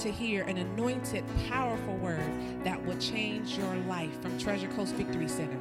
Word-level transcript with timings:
to 0.00 0.10
hear 0.10 0.44
an 0.44 0.56
anointed, 0.56 1.22
powerful 1.50 1.94
word 1.98 2.22
that 2.64 2.82
will 2.86 2.96
change 2.96 3.58
your 3.58 3.74
life 3.86 4.18
from 4.22 4.38
Treasure 4.38 4.68
Coast 4.68 4.94
Victory 4.94 5.28
Center. 5.28 5.58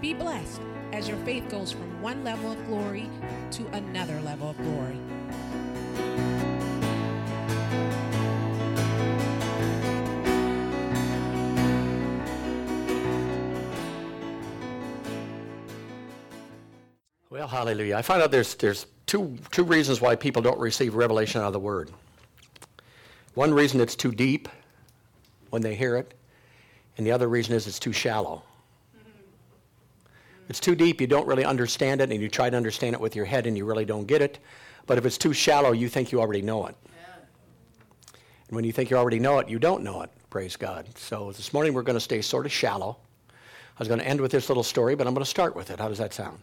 Be 0.00 0.12
blessed 0.12 0.60
as 0.92 1.06
your 1.06 1.18
faith 1.18 1.48
goes 1.48 1.70
from 1.70 2.02
one 2.02 2.24
level 2.24 2.50
of 2.50 2.66
glory 2.66 3.08
to 3.52 3.64
another 3.68 4.20
level 4.22 4.50
of 4.50 4.56
glory. 4.56 4.98
Well, 17.30 17.46
hallelujah. 17.46 17.94
I 17.94 18.02
find 18.02 18.20
out 18.20 18.32
there's, 18.32 18.56
there's 18.56 18.86
two, 19.06 19.38
two 19.52 19.62
reasons 19.62 20.00
why 20.00 20.16
people 20.16 20.42
don't 20.42 20.58
receive 20.58 20.96
revelation 20.96 21.40
out 21.40 21.48
of 21.48 21.52
the 21.52 21.60
Word. 21.60 21.92
One 23.36 23.52
reason 23.52 23.82
it's 23.82 23.94
too 23.94 24.12
deep 24.12 24.48
when 25.50 25.60
they 25.60 25.74
hear 25.74 25.96
it, 25.98 26.14
and 26.96 27.06
the 27.06 27.12
other 27.12 27.28
reason 27.28 27.54
is 27.54 27.66
it's 27.66 27.78
too 27.78 27.92
shallow. 27.92 28.42
If 28.94 30.50
it's 30.50 30.60
too 30.60 30.74
deep, 30.74 31.02
you 31.02 31.06
don't 31.06 31.26
really 31.26 31.44
understand 31.44 32.00
it, 32.00 32.10
and 32.10 32.22
you 32.22 32.30
try 32.30 32.48
to 32.48 32.56
understand 32.56 32.94
it 32.94 33.00
with 33.00 33.14
your 33.14 33.26
head, 33.26 33.46
and 33.46 33.54
you 33.54 33.66
really 33.66 33.84
don't 33.84 34.06
get 34.06 34.22
it. 34.22 34.38
But 34.86 34.96
if 34.96 35.04
it's 35.04 35.18
too 35.18 35.34
shallow, 35.34 35.72
you 35.72 35.86
think 35.86 36.12
you 36.12 36.20
already 36.20 36.40
know 36.40 36.66
it. 36.66 36.76
And 38.48 38.56
when 38.56 38.64
you 38.64 38.72
think 38.72 38.88
you 38.88 38.96
already 38.96 39.18
know 39.18 39.38
it, 39.38 39.50
you 39.50 39.58
don't 39.58 39.82
know 39.82 40.00
it. 40.00 40.08
Praise 40.30 40.56
God. 40.56 40.86
So 40.96 41.30
this 41.32 41.52
morning 41.52 41.74
we're 41.74 41.82
going 41.82 41.92
to 41.92 42.00
stay 42.00 42.22
sort 42.22 42.46
of 42.46 42.52
shallow. 42.52 42.96
I 43.28 43.78
was 43.78 43.88
going 43.88 44.00
to 44.00 44.06
end 44.06 44.18
with 44.18 44.30
this 44.30 44.48
little 44.48 44.62
story, 44.62 44.94
but 44.94 45.06
I'm 45.06 45.12
going 45.12 45.22
to 45.24 45.30
start 45.30 45.54
with 45.54 45.70
it. 45.70 45.78
How 45.78 45.88
does 45.88 45.98
that 45.98 46.14
sound? 46.14 46.38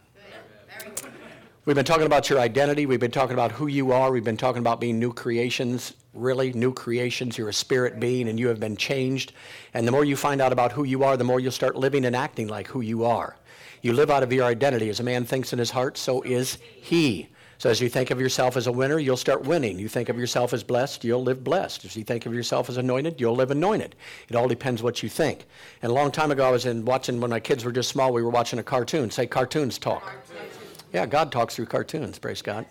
We've 1.66 1.74
been 1.74 1.86
talking 1.86 2.04
about 2.04 2.28
your 2.28 2.40
identity. 2.40 2.84
We've 2.84 3.00
been 3.00 3.10
talking 3.10 3.32
about 3.32 3.50
who 3.50 3.68
you 3.68 3.90
are. 3.92 4.12
We've 4.12 4.22
been 4.22 4.36
talking 4.36 4.60
about 4.60 4.80
being 4.80 4.98
new 4.98 5.14
creations, 5.14 5.94
really 6.12 6.52
new 6.52 6.74
creations. 6.74 7.38
You're 7.38 7.48
a 7.48 7.54
spirit 7.54 7.98
being 7.98 8.28
and 8.28 8.38
you 8.38 8.48
have 8.48 8.60
been 8.60 8.76
changed. 8.76 9.32
And 9.72 9.88
the 9.88 9.90
more 9.90 10.04
you 10.04 10.14
find 10.14 10.42
out 10.42 10.52
about 10.52 10.72
who 10.72 10.84
you 10.84 11.04
are, 11.04 11.16
the 11.16 11.24
more 11.24 11.40
you'll 11.40 11.52
start 11.52 11.74
living 11.74 12.04
and 12.04 12.14
acting 12.14 12.48
like 12.48 12.66
who 12.66 12.82
you 12.82 13.06
are. 13.06 13.36
You 13.80 13.94
live 13.94 14.10
out 14.10 14.22
of 14.22 14.30
your 14.30 14.44
identity. 14.44 14.90
As 14.90 15.00
a 15.00 15.04
man 15.04 15.24
thinks 15.24 15.54
in 15.54 15.58
his 15.58 15.70
heart, 15.70 15.96
so 15.96 16.20
is 16.20 16.58
he. 16.74 17.28
So 17.56 17.70
as 17.70 17.80
you 17.80 17.88
think 17.88 18.10
of 18.10 18.20
yourself 18.20 18.58
as 18.58 18.66
a 18.66 18.72
winner, 18.72 18.98
you'll 18.98 19.16
start 19.16 19.44
winning. 19.44 19.78
You 19.78 19.88
think 19.88 20.10
of 20.10 20.18
yourself 20.18 20.52
as 20.52 20.62
blessed, 20.62 21.02
you'll 21.02 21.22
live 21.22 21.42
blessed. 21.42 21.86
As 21.86 21.96
you 21.96 22.04
think 22.04 22.26
of 22.26 22.34
yourself 22.34 22.68
as 22.68 22.76
anointed, 22.76 23.18
you'll 23.18 23.36
live 23.36 23.50
anointed. 23.50 23.96
It 24.28 24.36
all 24.36 24.48
depends 24.48 24.82
what 24.82 25.02
you 25.02 25.08
think. 25.08 25.46
And 25.80 25.90
a 25.90 25.94
long 25.94 26.10
time 26.10 26.30
ago, 26.30 26.46
I 26.46 26.50
was 26.50 26.66
in 26.66 26.84
watching 26.84 27.22
when 27.22 27.30
my 27.30 27.40
kids 27.40 27.64
were 27.64 27.72
just 27.72 27.88
small. 27.88 28.12
We 28.12 28.22
were 28.22 28.28
watching 28.28 28.58
a 28.58 28.62
cartoon. 28.62 29.10
Say 29.10 29.26
cartoons 29.26 29.78
talk. 29.78 30.02
Cartoons. 30.02 30.53
Yeah, 30.94 31.06
God 31.06 31.32
talks 31.32 31.56
through 31.56 31.66
cartoons, 31.66 32.20
praise 32.20 32.40
God. 32.40 32.66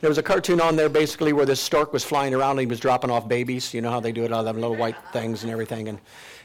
There 0.00 0.10
was 0.10 0.18
a 0.18 0.22
cartoon 0.22 0.60
on 0.60 0.74
there 0.74 0.88
basically 0.88 1.32
where 1.32 1.46
this 1.46 1.60
stork 1.60 1.92
was 1.92 2.02
flying 2.02 2.34
around 2.34 2.50
and 2.50 2.60
he 2.60 2.66
was 2.66 2.80
dropping 2.80 3.08
off 3.08 3.28
babies. 3.28 3.72
You 3.72 3.82
know 3.82 3.90
how 3.92 4.00
they 4.00 4.10
do 4.10 4.24
it, 4.24 4.32
all 4.32 4.42
them 4.42 4.60
little 4.60 4.76
white 4.76 4.96
things 5.12 5.44
and 5.44 5.52
everything. 5.52 5.86
And 5.86 6.00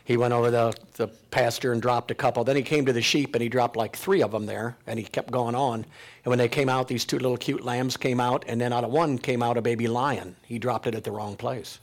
he 0.05 0.16
went 0.16 0.31
over 0.31 0.52
the, 0.52 0.75
the 0.97 1.07
pasture 1.07 1.73
and 1.73 1.81
dropped 1.81 2.11
a 2.11 2.16
couple. 2.16 2.44
Then 2.44 2.55
he 2.55 2.61
came 2.61 2.85
to 2.85 2.94
the 2.94 3.02
sheep 3.02 3.33
and 3.33 3.41
he 3.41 3.49
dropped 3.49 3.75
like 3.75 3.95
three 3.95 4.22
of 4.22 4.31
them 4.31 4.45
there 4.45 4.77
and 4.85 4.99
he 4.99 5.03
kept 5.03 5.31
going 5.31 5.55
on. 5.55 5.85
And 6.23 6.29
when 6.29 6.38
they 6.38 6.47
came 6.47 6.69
out, 6.69 6.88
these 6.88 7.03
two 7.03 7.17
little 7.17 7.35
cute 7.35 7.66
lambs 7.66 7.97
came 7.97 8.19
out 8.19 8.45
and 8.47 8.61
then 8.61 8.72
out 8.72 8.83
of 8.83 8.91
one 8.91 9.17
came 9.17 9.41
out 9.41 9.57
a 9.57 9.61
baby 9.61 9.88
lion. 9.88 10.35
He 10.44 10.59
dropped 10.59 10.85
it 10.85 10.94
at 10.94 11.03
the 11.03 11.11
wrong 11.11 11.35
place. 11.35 11.79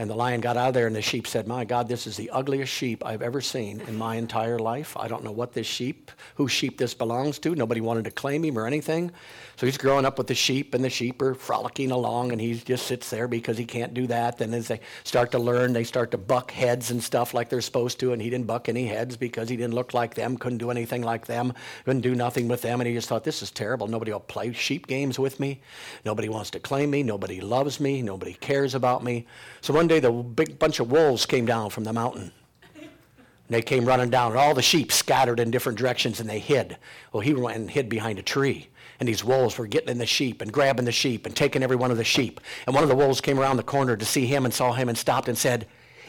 And 0.00 0.08
the 0.08 0.14
lion 0.14 0.40
got 0.40 0.56
out 0.56 0.68
of 0.68 0.72
there, 0.72 0.86
and 0.86 0.96
the 0.96 1.02
sheep 1.02 1.26
said, 1.26 1.46
My 1.46 1.66
God, 1.66 1.86
this 1.86 2.06
is 2.06 2.16
the 2.16 2.30
ugliest 2.30 2.72
sheep 2.72 3.04
I've 3.04 3.20
ever 3.20 3.42
seen 3.42 3.82
in 3.82 3.98
my 3.98 4.16
entire 4.16 4.58
life. 4.58 4.96
I 4.96 5.08
don't 5.08 5.22
know 5.22 5.30
what 5.30 5.52
this 5.52 5.66
sheep, 5.66 6.10
whose 6.36 6.52
sheep 6.52 6.78
this 6.78 6.94
belongs 6.94 7.38
to. 7.40 7.54
Nobody 7.54 7.82
wanted 7.82 8.06
to 8.06 8.10
claim 8.10 8.42
him 8.42 8.58
or 8.58 8.66
anything. 8.66 9.10
So 9.56 9.66
he's 9.66 9.76
growing 9.76 10.06
up 10.06 10.16
with 10.16 10.26
the 10.26 10.34
sheep, 10.34 10.72
and 10.72 10.82
the 10.82 10.88
sheep 10.88 11.20
are 11.20 11.34
frolicking 11.34 11.90
along, 11.90 12.32
and 12.32 12.40
he 12.40 12.54
just 12.54 12.86
sits 12.86 13.10
there 13.10 13.28
because 13.28 13.58
he 13.58 13.66
can't 13.66 13.92
do 13.92 14.06
that. 14.06 14.38
Then 14.38 14.54
as 14.54 14.68
they 14.68 14.80
start 15.04 15.32
to 15.32 15.38
learn, 15.38 15.74
they 15.74 15.84
start 15.84 16.12
to 16.12 16.16
buck 16.16 16.50
heads 16.50 16.90
and 16.90 17.02
stuff 17.02 17.34
like 17.34 17.50
they're 17.50 17.60
supposed 17.60 18.00
to, 18.00 18.14
and 18.14 18.22
he 18.22 18.30
didn't 18.30 18.46
buck 18.46 18.70
any 18.70 18.86
heads 18.86 19.18
because 19.18 19.50
he 19.50 19.56
didn't 19.58 19.74
look 19.74 19.92
like 19.92 20.14
them, 20.14 20.38
couldn't 20.38 20.56
do 20.56 20.70
anything 20.70 21.02
like 21.02 21.26
them, 21.26 21.52
couldn't 21.84 22.00
do 22.00 22.14
nothing 22.14 22.48
with 22.48 22.62
them, 22.62 22.80
and 22.80 22.88
he 22.88 22.94
just 22.94 23.06
thought, 23.06 23.24
This 23.24 23.42
is 23.42 23.50
terrible. 23.50 23.86
Nobody 23.86 24.12
will 24.12 24.20
play 24.20 24.50
sheep 24.54 24.86
games 24.86 25.18
with 25.18 25.38
me. 25.38 25.60
Nobody 26.06 26.30
wants 26.30 26.48
to 26.52 26.58
claim 26.58 26.90
me. 26.90 27.02
Nobody 27.02 27.42
loves 27.42 27.80
me. 27.80 28.00
Nobody 28.00 28.32
cares 28.32 28.74
about 28.74 29.04
me. 29.04 29.26
So 29.60 29.74
one 29.74 29.89
day 29.90 30.00
the 30.00 30.10
big 30.10 30.58
bunch 30.58 30.80
of 30.80 30.90
wolves 30.90 31.26
came 31.26 31.44
down 31.44 31.70
from 31.70 31.84
the 31.84 31.92
mountain. 31.92 32.32
And 32.74 33.56
they 33.56 33.62
came 33.62 33.84
running 33.84 34.10
down, 34.10 34.32
and 34.32 34.40
all 34.40 34.54
the 34.54 34.62
sheep 34.62 34.92
scattered 34.92 35.40
in 35.40 35.50
different 35.50 35.78
directions, 35.78 36.20
and 36.20 36.30
they 36.30 36.38
hid. 36.38 36.76
Well, 37.12 37.20
he 37.20 37.34
went 37.34 37.58
and 37.58 37.70
hid 37.70 37.88
behind 37.88 38.18
a 38.18 38.22
tree 38.22 38.68
and 39.00 39.08
these 39.08 39.24
wolves 39.24 39.56
were 39.56 39.66
getting 39.66 39.88
in 39.88 39.98
the 39.98 40.06
sheep 40.06 40.42
and 40.42 40.52
grabbing 40.52 40.84
the 40.84 40.92
sheep 40.92 41.24
and 41.24 41.34
taking 41.34 41.62
every 41.62 41.76
one 41.76 41.90
of 41.90 41.96
the 41.96 42.04
sheep. 42.04 42.38
And 42.66 42.74
one 42.74 42.84
of 42.84 42.90
the 42.90 42.94
wolves 42.94 43.22
came 43.22 43.40
around 43.40 43.56
the 43.56 43.62
corner 43.62 43.96
to 43.96 44.04
see 44.04 44.26
him 44.26 44.44
and 44.44 44.52
saw 44.52 44.74
him 44.74 44.90
and 44.90 44.96
stopped 44.96 45.26
and 45.26 45.38
said, 45.38 45.66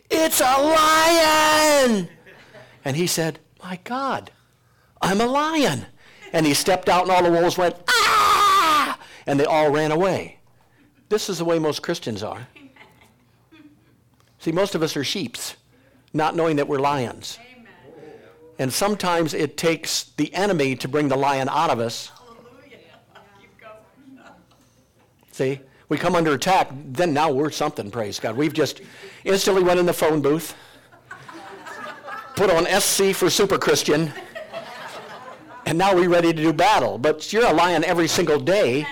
It's 0.10 0.42
a 0.42 0.44
lion! 0.44 2.10
And 2.84 2.98
he 2.98 3.08
said, 3.08 3.40
My 3.64 3.80
God, 3.86 4.32
I'm 5.02 5.22
a 5.22 5.26
lion. 5.26 5.86
And 6.34 6.46
he 6.46 6.54
stepped 6.54 6.90
out 6.90 7.04
and 7.04 7.12
all 7.12 7.24
the 7.24 7.32
wolves 7.32 7.58
went, 7.58 7.76
Ah! 7.88 9.00
And 9.26 9.40
they 9.40 9.46
all 9.46 9.72
ran 9.72 9.92
away. 9.92 10.40
This 11.08 11.30
is 11.30 11.38
the 11.38 11.46
way 11.46 11.60
most 11.60 11.82
Christians 11.82 12.24
are. 12.24 12.48
See, 14.42 14.52
most 14.52 14.76
of 14.76 14.84
us 14.84 14.98
are 14.98 15.04
sheeps, 15.04 15.56
not 16.14 16.36
knowing 16.36 16.58
that 16.58 16.68
we're 16.68 16.80
lions. 16.80 17.40
And 18.60 18.74
sometimes 18.74 19.34
it 19.34 19.56
takes 19.56 20.04
the 20.18 20.34
enemy 20.34 20.76
to 20.76 20.88
bring 20.88 21.08
the 21.08 21.16
lion 21.16 21.48
out 21.50 21.70
of 21.70 21.80
us 21.80 22.12
See? 25.32 25.60
We 25.90 25.98
come 25.98 26.16
under 26.16 26.34
attack, 26.34 26.70
then 26.72 27.14
now 27.14 27.32
we're 27.32 27.52
something, 27.52 27.92
praise 27.92 28.20
God. 28.20 28.38
We've 28.38 28.54
just 28.54 28.82
instantly 29.26 29.64
went 29.64 29.80
in 29.80 29.86
the 29.86 29.94
phone 29.94 30.22
booth, 30.22 30.56
put 32.36 32.50
on 32.50 32.66
SC 32.80 33.14
for 33.14 33.30
super 33.30 33.58
Christian, 33.58 34.14
and 35.66 35.78
now 35.78 35.96
we're 35.96 36.10
ready 36.10 36.32
to 36.32 36.42
do 36.42 36.54
battle. 36.54 36.98
But 36.98 37.34
you're 37.34 37.46
a 37.46 37.54
lion 37.54 37.84
every 37.84 38.08
single 38.08 38.40
day, 38.40 38.86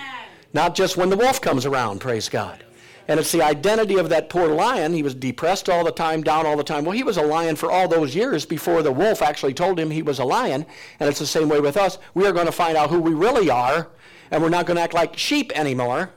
not 0.54 0.76
just 0.76 0.98
when 0.98 1.10
the 1.10 1.18
wolf 1.18 1.40
comes 1.40 1.66
around, 1.66 2.00
praise 2.02 2.28
God. 2.28 2.64
And 3.10 3.20
it's 3.20 3.32
the 3.32 3.42
identity 3.42 3.98
of 3.98 4.10
that 4.10 4.30
poor 4.30 4.50
lion. 4.50 4.94
He 4.94 5.02
was 5.02 5.16
depressed 5.16 5.68
all 5.68 5.84
the 5.84 5.92
time, 5.92 6.22
down 6.22 6.46
all 6.46 6.56
the 6.56 6.64
time. 6.64 6.86
Well, 6.86 6.96
he 6.96 7.02
was 7.02 7.18
a 7.18 7.24
lion 7.24 7.56
for 7.56 7.72
all 7.72 7.88
those 7.88 8.16
years 8.16 8.46
before 8.46 8.84
the 8.84 8.92
wolf 8.92 9.24
actually 9.24 9.56
told 9.56 9.80
him 9.80 9.90
he 9.90 10.04
was 10.04 10.20
a 10.20 10.24
lion. 10.24 10.64
And 11.00 11.10
it's 11.10 11.18
the 11.18 11.26
same 11.26 11.50
way 11.50 11.60
with 11.60 11.76
us. 11.76 11.98
We 12.14 12.28
are 12.28 12.32
going 12.32 12.46
to 12.46 12.52
find 12.52 12.78
out 12.78 12.92
who 12.92 13.00
we 13.00 13.16
really 13.16 13.50
are, 13.50 13.88
and 14.30 14.44
we're 14.44 14.50
not 14.50 14.68
going 14.68 14.78
to 14.78 14.84
act 14.84 14.94
like 14.94 15.18
sheep 15.18 15.52
anymore. 15.56 16.12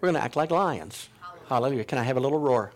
We're 0.00 0.10
going 0.10 0.14
to 0.14 0.22
act 0.22 0.36
like 0.36 0.52
lions. 0.52 1.08
Hallelujah. 1.48 1.82
Can 1.82 1.98
I 1.98 2.04
have 2.04 2.16
a 2.16 2.20
little 2.20 2.38
roar? 2.38 2.70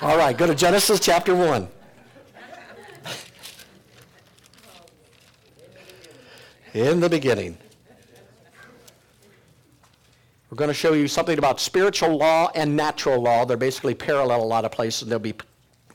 All 0.00 0.16
right, 0.16 0.34
go 0.34 0.46
to 0.46 0.54
Genesis 0.54 0.98
chapter 0.98 1.34
1. 1.34 1.68
In 6.72 7.00
the 7.00 7.10
beginning. 7.10 7.58
We're 10.50 10.56
going 10.56 10.68
to 10.68 10.74
show 10.74 10.94
you 10.94 11.06
something 11.06 11.38
about 11.38 11.60
spiritual 11.60 12.16
law 12.16 12.50
and 12.56 12.74
natural 12.74 13.22
law. 13.22 13.44
They're 13.44 13.56
basically 13.56 13.94
parallel 13.94 14.42
a 14.42 14.44
lot 14.44 14.64
of 14.64 14.72
places. 14.72 15.06
They'll 15.06 15.20
be 15.20 15.34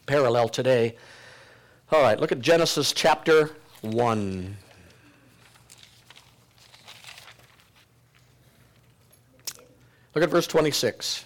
parallel 0.06 0.48
today. 0.48 0.96
All 1.92 2.02
right, 2.02 2.18
look 2.18 2.32
at 2.32 2.40
Genesis 2.40 2.94
chapter 2.94 3.52
1. 3.82 4.58
Look 10.16 10.24
at 10.24 10.30
verse 10.30 10.48
26. 10.48 11.26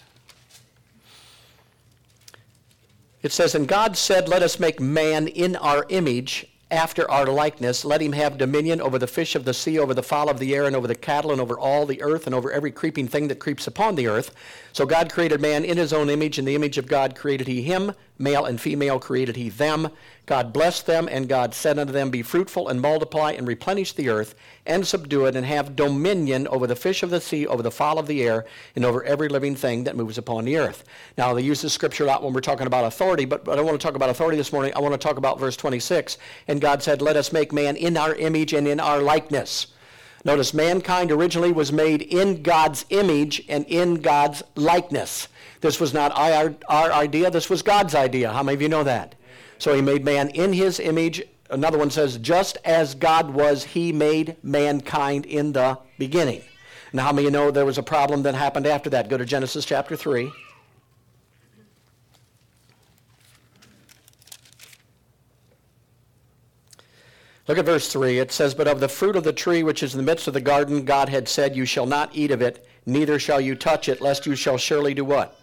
It 3.21 3.31
says, 3.31 3.53
And 3.53 3.67
God 3.67 3.95
said, 3.95 4.27
Let 4.27 4.41
us 4.41 4.59
make 4.59 4.79
man 4.79 5.27
in 5.27 5.55
our 5.55 5.85
image, 5.89 6.47
after 6.71 7.09
our 7.09 7.25
likeness. 7.25 7.83
Let 7.83 8.01
him 8.01 8.13
have 8.13 8.37
dominion 8.37 8.81
over 8.81 8.99
the 8.99 9.07
fish 9.07 9.35
of 9.35 9.45
the 9.45 9.53
sea, 9.53 9.79
over 9.79 9.93
the 9.93 10.03
fowl 10.03 10.29
of 10.29 10.39
the 10.39 10.55
air, 10.55 10.65
and 10.65 10.75
over 10.75 10.87
the 10.87 10.95
cattle, 10.95 11.31
and 11.31 11.41
over 11.41 11.57
all 11.57 11.85
the 11.85 12.01
earth, 12.01 12.25
and 12.25 12.35
over 12.35 12.51
every 12.51 12.71
creeping 12.71 13.07
thing 13.07 13.27
that 13.27 13.39
creeps 13.39 13.67
upon 13.67 13.95
the 13.95 14.07
earth. 14.07 14.33
So 14.73 14.85
God 14.85 15.11
created 15.11 15.41
man 15.41 15.65
in 15.65 15.77
his 15.77 15.93
own 15.93 16.09
image. 16.09 16.37
In 16.37 16.45
the 16.45 16.55
image 16.55 16.77
of 16.77 16.87
God 16.87 17.15
created 17.15 17.47
he 17.47 17.61
him. 17.61 17.93
Male 18.21 18.43
and 18.43 18.59
female 18.59 18.99
created 18.99 19.37
he 19.37 19.47
them. 19.47 19.89
God 20.25 20.51
blessed 20.51 20.85
them, 20.85 21.07
and 21.09 21.29
God 21.29 21.55
said 21.55 21.79
unto 21.79 21.93
them, 21.93 22.09
Be 22.09 22.21
fruitful 22.21 22.67
and 22.67 22.81
multiply 22.81 23.31
and 23.31 23.47
replenish 23.47 23.93
the 23.93 24.09
earth 24.09 24.35
and 24.65 24.85
subdue 24.85 25.25
it, 25.25 25.37
and 25.37 25.45
have 25.45 25.77
dominion 25.77 26.45
over 26.49 26.67
the 26.67 26.75
fish 26.75 27.01
of 27.01 27.09
the 27.09 27.21
sea, 27.21 27.47
over 27.47 27.63
the 27.63 27.71
fowl 27.71 27.97
of 27.97 28.07
the 28.07 28.21
air, 28.21 28.45
and 28.75 28.83
over 28.83 29.03
every 29.05 29.29
living 29.29 29.55
thing 29.55 29.85
that 29.85 29.95
moves 29.95 30.17
upon 30.17 30.43
the 30.43 30.57
earth. 30.57 30.83
Now, 31.17 31.33
they 31.33 31.41
use 31.41 31.61
this 31.61 31.73
scripture 31.73 32.03
a 32.03 32.07
lot 32.07 32.21
when 32.21 32.33
we're 32.33 32.41
talking 32.41 32.67
about 32.67 32.83
authority, 32.83 33.23
but 33.23 33.47
I 33.47 33.55
don't 33.55 33.65
want 33.65 33.79
to 33.79 33.87
talk 33.87 33.95
about 33.95 34.09
authority 34.09 34.37
this 34.37 34.51
morning. 34.51 34.73
I 34.75 34.79
want 34.79 34.93
to 34.93 34.99
talk 34.99 35.17
about 35.17 35.39
verse 35.39 35.55
26. 35.55 36.17
And 36.49 36.59
God 36.59 36.83
said, 36.83 37.01
Let 37.01 37.15
us 37.15 37.31
make 37.31 37.53
man 37.53 37.77
in 37.77 37.95
our 37.95 38.13
image 38.15 38.53
and 38.53 38.67
in 38.67 38.81
our 38.81 39.01
likeness. 39.01 39.67
Notice, 40.25 40.53
mankind 40.53 41.11
originally 41.11 41.53
was 41.53 41.71
made 41.71 42.01
in 42.01 42.43
God's 42.43 42.85
image 42.89 43.45
and 43.47 43.65
in 43.67 44.01
God's 44.01 44.43
likeness. 44.55 45.29
This 45.61 45.79
was 45.79 45.93
not 45.93 46.11
our, 46.15 46.55
our 46.67 46.91
idea, 46.91 47.29
this 47.29 47.49
was 47.49 47.61
God's 47.61 47.95
idea. 47.95 48.31
How 48.31 48.43
many 48.43 48.55
of 48.55 48.61
you 48.61 48.69
know 48.69 48.83
that? 48.83 49.15
So 49.57 49.73
he 49.73 49.81
made 49.81 50.05
man 50.05 50.29
in 50.29 50.53
his 50.53 50.79
image. 50.79 51.21
Another 51.49 51.77
one 51.77 51.89
says, 51.89 52.17
just 52.17 52.57
as 52.63 52.95
God 52.95 53.31
was, 53.31 53.63
he 53.63 53.91
made 53.91 54.37
mankind 54.41 55.25
in 55.25 55.51
the 55.51 55.77
beginning. 55.97 56.43
Now, 56.93 57.03
how 57.03 57.11
many 57.11 57.27
of 57.27 57.33
you 57.33 57.37
know 57.37 57.51
there 57.51 57.65
was 57.65 57.77
a 57.77 57.83
problem 57.83 58.23
that 58.23 58.35
happened 58.35 58.65
after 58.65 58.89
that? 58.91 59.09
Go 59.09 59.17
to 59.17 59.25
Genesis 59.25 59.65
chapter 59.65 59.95
3. 59.95 60.31
Look 67.47 67.57
at 67.57 67.65
verse 67.65 67.91
3. 67.91 68.19
It 68.19 68.31
says, 68.31 68.53
But 68.53 68.67
of 68.67 68.79
the 68.79 68.87
fruit 68.87 69.15
of 69.15 69.23
the 69.23 69.33
tree 69.33 69.63
which 69.63 69.81
is 69.81 69.93
in 69.93 69.97
the 69.97 70.03
midst 70.03 70.27
of 70.27 70.35
the 70.35 70.41
garden, 70.41 70.85
God 70.85 71.09
had 71.09 71.27
said, 71.27 71.55
You 71.55 71.65
shall 71.65 71.87
not 71.87 72.15
eat 72.15 72.31
of 72.31 72.41
it, 72.43 72.65
neither 72.85 73.17
shall 73.19 73.41
you 73.41 73.55
touch 73.55 73.89
it, 73.89 74.01
lest 74.01 74.25
you 74.25 74.35
shall 74.35 74.57
surely 74.57 74.93
do 74.93 75.03
what? 75.03 75.38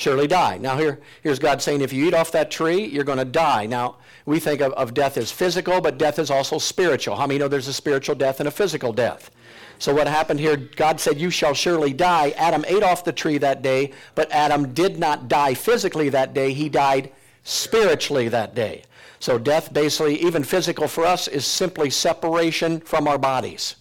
Surely 0.00 0.26
die. 0.26 0.56
Now, 0.56 0.78
here, 0.78 0.98
here's 1.22 1.38
God 1.38 1.60
saying, 1.60 1.82
If 1.82 1.92
you 1.92 2.08
eat 2.08 2.14
off 2.14 2.32
that 2.32 2.50
tree, 2.50 2.86
you're 2.86 3.04
going 3.04 3.18
to 3.18 3.24
die. 3.26 3.66
Now, 3.66 3.96
we 4.24 4.40
think 4.40 4.62
of, 4.62 4.72
of 4.72 4.94
death 4.94 5.18
as 5.18 5.30
physical, 5.30 5.82
but 5.82 5.98
death 5.98 6.18
is 6.18 6.30
also 6.30 6.56
spiritual. 6.56 7.16
How 7.16 7.26
many 7.26 7.38
know 7.38 7.48
there's 7.48 7.68
a 7.68 7.74
spiritual 7.74 8.14
death 8.14 8.40
and 8.40 8.48
a 8.48 8.50
physical 8.50 8.94
death? 8.94 9.30
So, 9.78 9.94
what 9.94 10.06
happened 10.08 10.40
here, 10.40 10.56
God 10.56 11.00
said, 11.00 11.20
You 11.20 11.28
shall 11.28 11.52
surely 11.52 11.92
die. 11.92 12.30
Adam 12.38 12.64
ate 12.66 12.82
off 12.82 13.04
the 13.04 13.12
tree 13.12 13.36
that 13.36 13.60
day, 13.60 13.92
but 14.14 14.32
Adam 14.32 14.72
did 14.72 14.98
not 14.98 15.28
die 15.28 15.52
physically 15.52 16.08
that 16.08 16.32
day. 16.32 16.54
He 16.54 16.70
died 16.70 17.12
spiritually 17.44 18.28
that 18.28 18.54
day. 18.54 18.84
So 19.18 19.36
death, 19.36 19.70
basically, 19.70 20.18
even 20.22 20.44
physical 20.44 20.88
for 20.88 21.04
us, 21.04 21.28
is 21.28 21.44
simply 21.44 21.90
separation 21.90 22.80
from 22.80 23.06
our 23.06 23.18
bodies. 23.18 23.76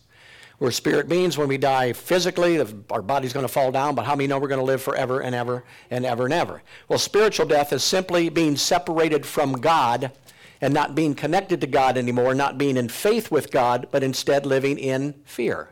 We're 0.59 0.71
spirit 0.71 1.07
beings. 1.07 1.37
When 1.37 1.47
we 1.47 1.57
die 1.57 1.93
physically, 1.93 2.59
our 2.89 3.01
body's 3.01 3.31
going 3.31 3.45
to 3.45 3.51
fall 3.51 3.71
down, 3.71 3.95
but 3.95 4.05
how 4.05 4.15
many 4.15 4.27
know 4.27 4.39
we're 4.39 4.49
going 4.49 4.59
to 4.59 4.65
live 4.65 4.81
forever 4.81 5.21
and 5.21 5.33
ever 5.33 5.63
and 5.89 6.05
ever 6.05 6.25
and 6.25 6.33
ever? 6.33 6.61
Well, 6.89 6.99
spiritual 6.99 7.45
death 7.45 7.71
is 7.71 7.83
simply 7.83 8.27
being 8.27 8.57
separated 8.57 9.25
from 9.25 9.53
God 9.53 10.11
and 10.59 10.73
not 10.73 10.95
being 10.95 11.15
connected 11.15 11.61
to 11.61 11.67
God 11.67 11.97
anymore, 11.97 12.35
not 12.35 12.57
being 12.57 12.75
in 12.75 12.89
faith 12.89 13.31
with 13.31 13.51
God, 13.51 13.87
but 13.91 14.03
instead 14.03 14.45
living 14.45 14.77
in 14.77 15.13
fear. 15.23 15.69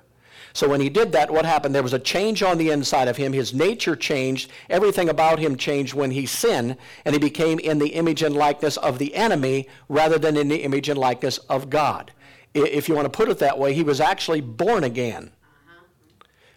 So 0.54 0.70
when 0.70 0.80
he 0.80 0.90
did 0.90 1.12
that, 1.12 1.30
what 1.30 1.46
happened? 1.46 1.76
There 1.76 1.84
was 1.84 1.94
a 1.94 2.00
change 2.00 2.42
on 2.42 2.58
the 2.58 2.70
inside 2.70 3.10
of 3.10 3.18
him. 3.18 3.34
His 3.34 3.54
nature 3.54 3.96
changed. 3.96 4.50
Everything 4.70 5.10
about 5.10 5.38
him 5.38 5.58
changed 5.58 5.94
when 5.94 6.12
he 6.12 6.26
sinned, 6.26 6.78
and 7.04 7.14
he 7.14 7.20
became 7.20 7.60
in 7.60 7.78
the 7.78 7.90
image 7.90 8.24
and 8.24 8.36
likeness 8.36 8.78
of 8.78 8.98
the 8.98 9.14
enemy 9.14 9.68
rather 9.90 10.18
than 10.18 10.38
in 10.38 10.48
the 10.48 10.64
image 10.64 10.88
and 10.88 10.98
likeness 10.98 11.38
of 11.50 11.70
God. 11.70 12.12
If 12.54 12.90
you 12.90 12.96
want 12.96 13.06
to 13.06 13.16
put 13.16 13.30
it 13.30 13.40
that 13.40 13.58
way, 13.58 13.74
he 13.74 13.84
was 13.84 14.02
actually 14.02 14.42
born 14.42 14.84
again. 14.84 15.32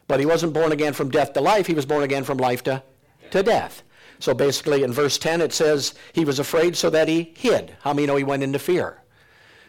But 0.08 0.20
he 0.20 0.26
wasn't 0.26 0.54
born 0.54 0.72
again 0.72 0.92
from 0.92 1.10
death 1.10 1.34
to 1.34 1.40
life. 1.40 1.66
He 1.66 1.74
was 1.74 1.86
born 1.86 2.02
again 2.02 2.24
from 2.24 2.38
life 2.38 2.62
to, 2.64 2.82
to 3.30 3.42
death. 3.42 3.82
So 4.18 4.34
basically, 4.34 4.82
in 4.82 4.92
verse 4.92 5.18
10, 5.18 5.40
it 5.40 5.52
says 5.52 5.94
he 6.12 6.24
was 6.24 6.38
afraid 6.38 6.76
so 6.76 6.90
that 6.90 7.08
he 7.08 7.32
hid. 7.36 7.76
How 7.82 7.92
many 7.92 8.06
know 8.06 8.16
he 8.16 8.24
went 8.24 8.42
into 8.42 8.58
fear? 8.58 8.98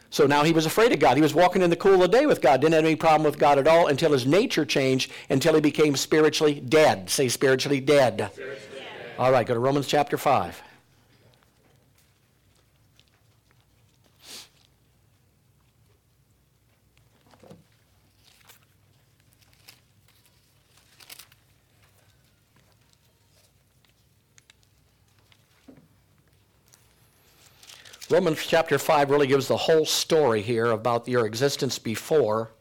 So 0.09 0.25
now 0.25 0.43
he 0.43 0.51
was 0.51 0.65
afraid 0.65 0.91
of 0.91 0.99
God. 0.99 1.15
He 1.15 1.21
was 1.21 1.33
walking 1.33 1.61
in 1.61 1.69
the 1.69 1.75
cool 1.77 1.93
of 1.93 1.99
the 2.01 2.07
day 2.09 2.25
with 2.25 2.41
God, 2.41 2.59
didn't 2.59 2.73
have 2.73 2.83
any 2.83 2.97
problem 2.97 3.23
with 3.23 3.39
God 3.39 3.57
at 3.57 3.67
all 3.67 3.87
until 3.87 4.11
his 4.11 4.25
nature 4.25 4.65
changed, 4.65 5.11
until 5.29 5.53
he 5.55 5.61
became 5.61 5.95
spiritually 5.95 6.59
dead. 6.59 7.09
Say 7.09 7.29
spiritually 7.29 7.79
dead. 7.79 8.29
Spiritually 8.33 8.59
dead. 8.73 9.15
All 9.17 9.31
right, 9.31 9.47
go 9.47 9.53
to 9.53 9.59
Romans 9.59 9.87
chapter 9.87 10.17
5. 10.17 10.61
Romans 28.11 28.45
chapter 28.45 28.77
5 28.77 29.09
really 29.09 29.27
gives 29.27 29.47
the 29.47 29.55
whole 29.55 29.85
story 29.85 30.41
here 30.41 30.65
about 30.71 31.07
your 31.07 31.25
existence 31.25 31.79
before 31.79 32.51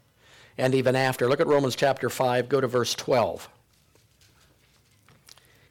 and 0.56 0.76
even 0.76 0.94
after. 0.94 1.28
Look 1.28 1.40
at 1.40 1.48
Romans 1.48 1.74
chapter 1.74 2.08
5, 2.08 2.48
go 2.48 2.60
to 2.60 2.68
verse 2.68 2.94
12. 2.94 3.48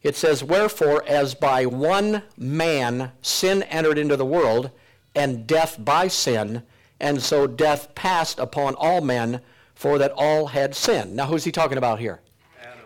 It 0.03 0.17
says, 0.17 0.43
Wherefore, 0.43 1.03
as 1.07 1.33
by 1.33 1.65
one 1.65 2.23
man 2.35 3.13
sin 3.21 3.63
entered 3.63 3.97
into 3.97 4.17
the 4.17 4.25
world, 4.25 4.71
and 5.15 5.47
death 5.47 5.77
by 5.79 6.09
sin, 6.09 6.63
and 6.99 7.21
so 7.21 7.47
death 7.47 7.95
passed 7.95 8.37
upon 8.37 8.75
all 8.75 8.99
men, 8.99 9.39
for 9.75 9.97
that 9.97 10.11
all 10.11 10.47
had 10.47 10.75
sinned. 10.75 11.15
Now, 11.15 11.27
who's 11.27 11.45
he 11.45 11.53
talking 11.53 11.77
about 11.77 11.99
here? 11.99 12.19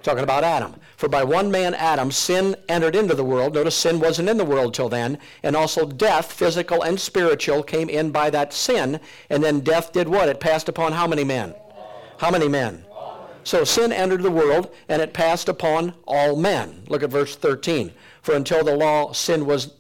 Talking 0.04 0.24
about 0.24 0.44
Adam. 0.44 0.76
For 0.98 1.08
by 1.08 1.24
one 1.24 1.50
man, 1.50 1.74
Adam, 1.74 2.12
sin 2.12 2.58
entered 2.68 2.96
into 2.96 3.16
the 3.16 3.24
world. 3.24 3.54
Notice 3.54 3.76
sin 3.76 4.02
wasn't 4.02 4.28
in 4.28 4.38
the 4.38 4.46
world 4.46 4.74
till 4.74 4.90
then. 4.90 5.18
And 5.42 5.56
also 5.56 5.86
death, 5.86 6.34
physical 6.34 6.84
and 6.84 7.00
spiritual, 7.00 7.64
came 7.64 7.90
in 7.90 8.12
by 8.12 8.30
that 8.30 8.54
sin. 8.54 9.00
And 9.30 9.42
then 9.42 9.62
death 9.62 9.94
did 9.94 10.10
what? 10.10 10.28
It 10.28 10.42
passed 10.42 10.68
upon 10.68 10.92
how 10.92 11.08
many 11.08 11.24
men? 11.24 11.56
How 12.18 12.30
many 12.30 12.50
men? 12.50 12.86
So 13.46 13.64
sin 13.64 13.92
entered 13.92 14.24
the 14.24 14.32
world, 14.32 14.74
and 14.90 15.02
it 15.02 15.14
passed 15.14 15.50
upon 15.50 15.94
all 16.06 16.36
men. 16.36 16.84
Look 16.88 17.04
at 17.04 17.10
verse 17.10 17.36
13. 17.36 17.92
For 18.22 18.36
until 18.36 18.64
the 18.64 18.76
law, 18.76 19.14
sin 19.14 19.46
was 19.46 19.74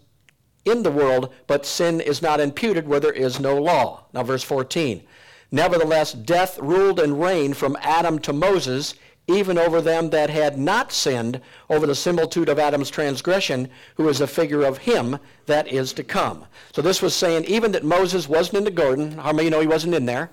in 0.65 0.83
the 0.83 0.91
world, 0.91 1.33
but 1.47 1.65
sin 1.65 1.99
is 1.99 2.21
not 2.21 2.39
imputed 2.39 2.87
where 2.87 2.99
there 2.99 3.11
is 3.11 3.39
no 3.39 3.61
law. 3.61 4.05
Now, 4.13 4.23
verse 4.23 4.43
14. 4.43 5.03
Nevertheless, 5.51 6.13
death 6.13 6.57
ruled 6.59 6.99
and 6.99 7.21
reigned 7.21 7.57
from 7.57 7.77
Adam 7.81 8.19
to 8.19 8.33
Moses, 8.33 8.95
even 9.27 9.57
over 9.57 9.81
them 9.81 10.09
that 10.09 10.29
had 10.29 10.57
not 10.59 10.91
sinned, 10.91 11.39
over 11.69 11.87
the 11.87 11.95
similitude 11.95 12.49
of 12.49 12.59
Adam's 12.59 12.89
transgression, 12.89 13.69
who 13.95 14.09
is 14.09 14.19
a 14.19 14.27
figure 14.27 14.63
of 14.63 14.79
him 14.79 15.17
that 15.45 15.67
is 15.67 15.93
to 15.93 16.03
come. 16.03 16.45
So 16.73 16.81
this 16.81 17.01
was 17.01 17.15
saying, 17.15 17.45
even 17.45 17.71
that 17.71 17.85
Moses 17.85 18.27
wasn't 18.27 18.57
in 18.57 18.63
the 18.65 18.71
garden, 18.71 19.17
how 19.17 19.31
many 19.31 19.49
know 19.49 19.61
he 19.61 19.67
wasn't 19.67 19.95
in 19.95 20.05
there? 20.05 20.31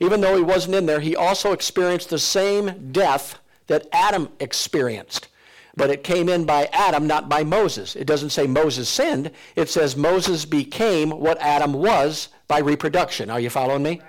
Even 0.00 0.20
though 0.20 0.36
he 0.36 0.42
wasn't 0.42 0.76
in 0.76 0.86
there, 0.86 1.00
he 1.00 1.16
also 1.16 1.52
experienced 1.52 2.10
the 2.10 2.18
same 2.18 2.92
death 2.92 3.38
that 3.66 3.86
Adam 3.92 4.28
experienced. 4.40 5.28
But 5.76 5.90
it 5.90 6.04
came 6.04 6.28
in 6.28 6.44
by 6.44 6.68
Adam, 6.72 7.06
not 7.06 7.28
by 7.28 7.44
Moses. 7.44 7.96
It 7.96 8.06
doesn't 8.06 8.30
say 8.30 8.46
Moses 8.46 8.88
sinned. 8.88 9.30
It 9.56 9.68
says 9.68 9.96
Moses 9.96 10.44
became 10.44 11.10
what 11.10 11.38
Adam 11.40 11.72
was 11.72 12.28
by 12.46 12.58
reproduction. 12.58 13.30
Are 13.30 13.40
you 13.40 13.48
following 13.48 13.82
me? 13.82 14.00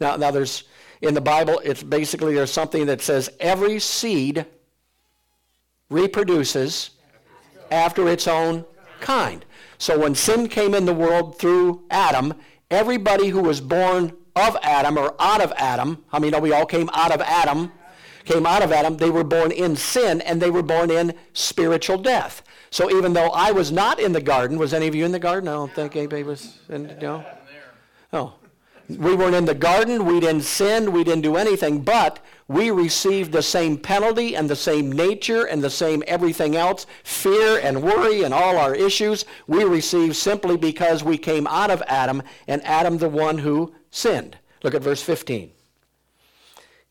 Now, 0.00 0.16
now 0.16 0.30
there's 0.30 0.64
in 1.00 1.14
the 1.14 1.20
Bible, 1.20 1.60
it's 1.64 1.82
basically 1.82 2.34
there's 2.34 2.52
something 2.52 2.86
that 2.86 3.00
says 3.00 3.30
every 3.40 3.78
seed 3.78 4.46
reproduces 5.90 6.90
after 7.70 8.08
its 8.08 8.26
own 8.26 8.64
kind. 9.00 9.44
So 9.78 9.98
when 9.98 10.14
sin 10.14 10.48
came 10.48 10.74
in 10.74 10.84
the 10.84 10.92
world 10.92 11.38
through 11.38 11.84
Adam, 11.90 12.34
everybody 12.70 13.28
who 13.28 13.40
was 13.40 13.60
born 13.60 14.12
of 14.34 14.56
Adam 14.62 14.98
or 14.98 15.14
out 15.20 15.40
of 15.40 15.52
Adam, 15.56 16.04
I 16.12 16.18
mean, 16.18 16.38
we 16.40 16.52
all 16.52 16.66
came 16.66 16.90
out 16.92 17.12
of 17.12 17.20
Adam, 17.20 17.72
came 18.24 18.46
out 18.46 18.62
of 18.62 18.72
Adam, 18.72 18.96
they 18.96 19.10
were 19.10 19.24
born 19.24 19.52
in 19.52 19.76
sin 19.76 20.20
and 20.22 20.42
they 20.42 20.50
were 20.50 20.62
born 20.62 20.90
in 20.90 21.14
spiritual 21.32 21.98
death. 21.98 22.42
So 22.70 22.90
even 22.90 23.12
though 23.14 23.30
I 23.30 23.52
was 23.52 23.72
not 23.72 23.98
in 23.98 24.12
the 24.12 24.20
garden, 24.20 24.58
was 24.58 24.74
any 24.74 24.88
of 24.88 24.94
you 24.94 25.04
in 25.04 25.12
the 25.12 25.18
garden? 25.18 25.48
I 25.48 25.52
don't 25.52 25.72
think 25.72 25.96
anybody 25.96 26.22
was 26.22 26.58
in, 26.68 26.94
no? 27.00 27.24
Oh, 28.12 28.34
we 28.88 29.14
weren't 29.14 29.34
in 29.34 29.44
the 29.44 29.54
garden, 29.54 30.06
we 30.06 30.20
didn't 30.20 30.42
sin, 30.42 30.92
we 30.92 31.04
didn't 31.04 31.22
do 31.22 31.36
anything, 31.36 31.80
but 31.82 32.24
we 32.48 32.70
received 32.70 33.32
the 33.32 33.42
same 33.42 33.76
penalty 33.76 34.34
and 34.34 34.48
the 34.48 34.56
same 34.56 34.90
nature 34.90 35.44
and 35.44 35.62
the 35.62 35.68
same 35.68 36.02
everything 36.06 36.56
else, 36.56 36.86
fear 37.04 37.60
and 37.62 37.82
worry 37.82 38.22
and 38.22 38.32
all 38.32 38.56
our 38.56 38.74
issues, 38.74 39.26
we 39.46 39.62
received 39.64 40.16
simply 40.16 40.56
because 40.56 41.04
we 41.04 41.18
came 41.18 41.46
out 41.46 41.70
of 41.70 41.82
Adam 41.86 42.22
and 42.46 42.64
Adam 42.64 42.96
the 42.96 43.08
one 43.08 43.38
who 43.38 43.74
sinned. 43.90 44.38
Look 44.62 44.74
at 44.74 44.82
verse 44.82 45.02
15. 45.02 45.50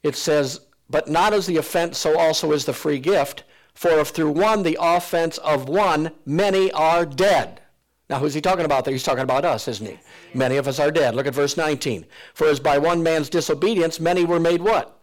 It 0.03 0.15
says, 0.15 0.61
But 0.89 1.09
not 1.09 1.33
as 1.33 1.47
the 1.47 1.57
offense, 1.57 1.97
so 1.97 2.17
also 2.17 2.51
is 2.51 2.65
the 2.65 2.73
free 2.73 2.99
gift. 2.99 3.43
For 3.73 3.99
if 3.99 4.09
through 4.09 4.31
one 4.31 4.63
the 4.63 4.77
offense 4.79 5.37
of 5.39 5.67
one, 5.67 6.11
many 6.25 6.71
are 6.71 7.05
dead. 7.05 7.61
Now, 8.09 8.19
who's 8.19 8.33
he 8.33 8.41
talking 8.41 8.65
about 8.65 8.85
there? 8.85 8.93
He's 8.93 9.03
talking 9.03 9.23
about 9.23 9.43
us, 9.43 9.67
isn't 9.67 9.85
he? 9.85 9.99
Many 10.33 10.55
of 10.55 10.67
us 10.67 10.79
are 10.79 10.91
dead. 10.91 11.13
Look 11.13 11.27
at 11.27 11.35
verse 11.35 11.57
19. 11.57 12.05
For 12.33 12.47
as 12.47 12.59
by 12.59 12.77
one 12.77 13.03
man's 13.03 13.29
disobedience, 13.29 13.99
many 13.99 14.23
were 14.23 14.39
made 14.39 14.61
what? 14.61 14.99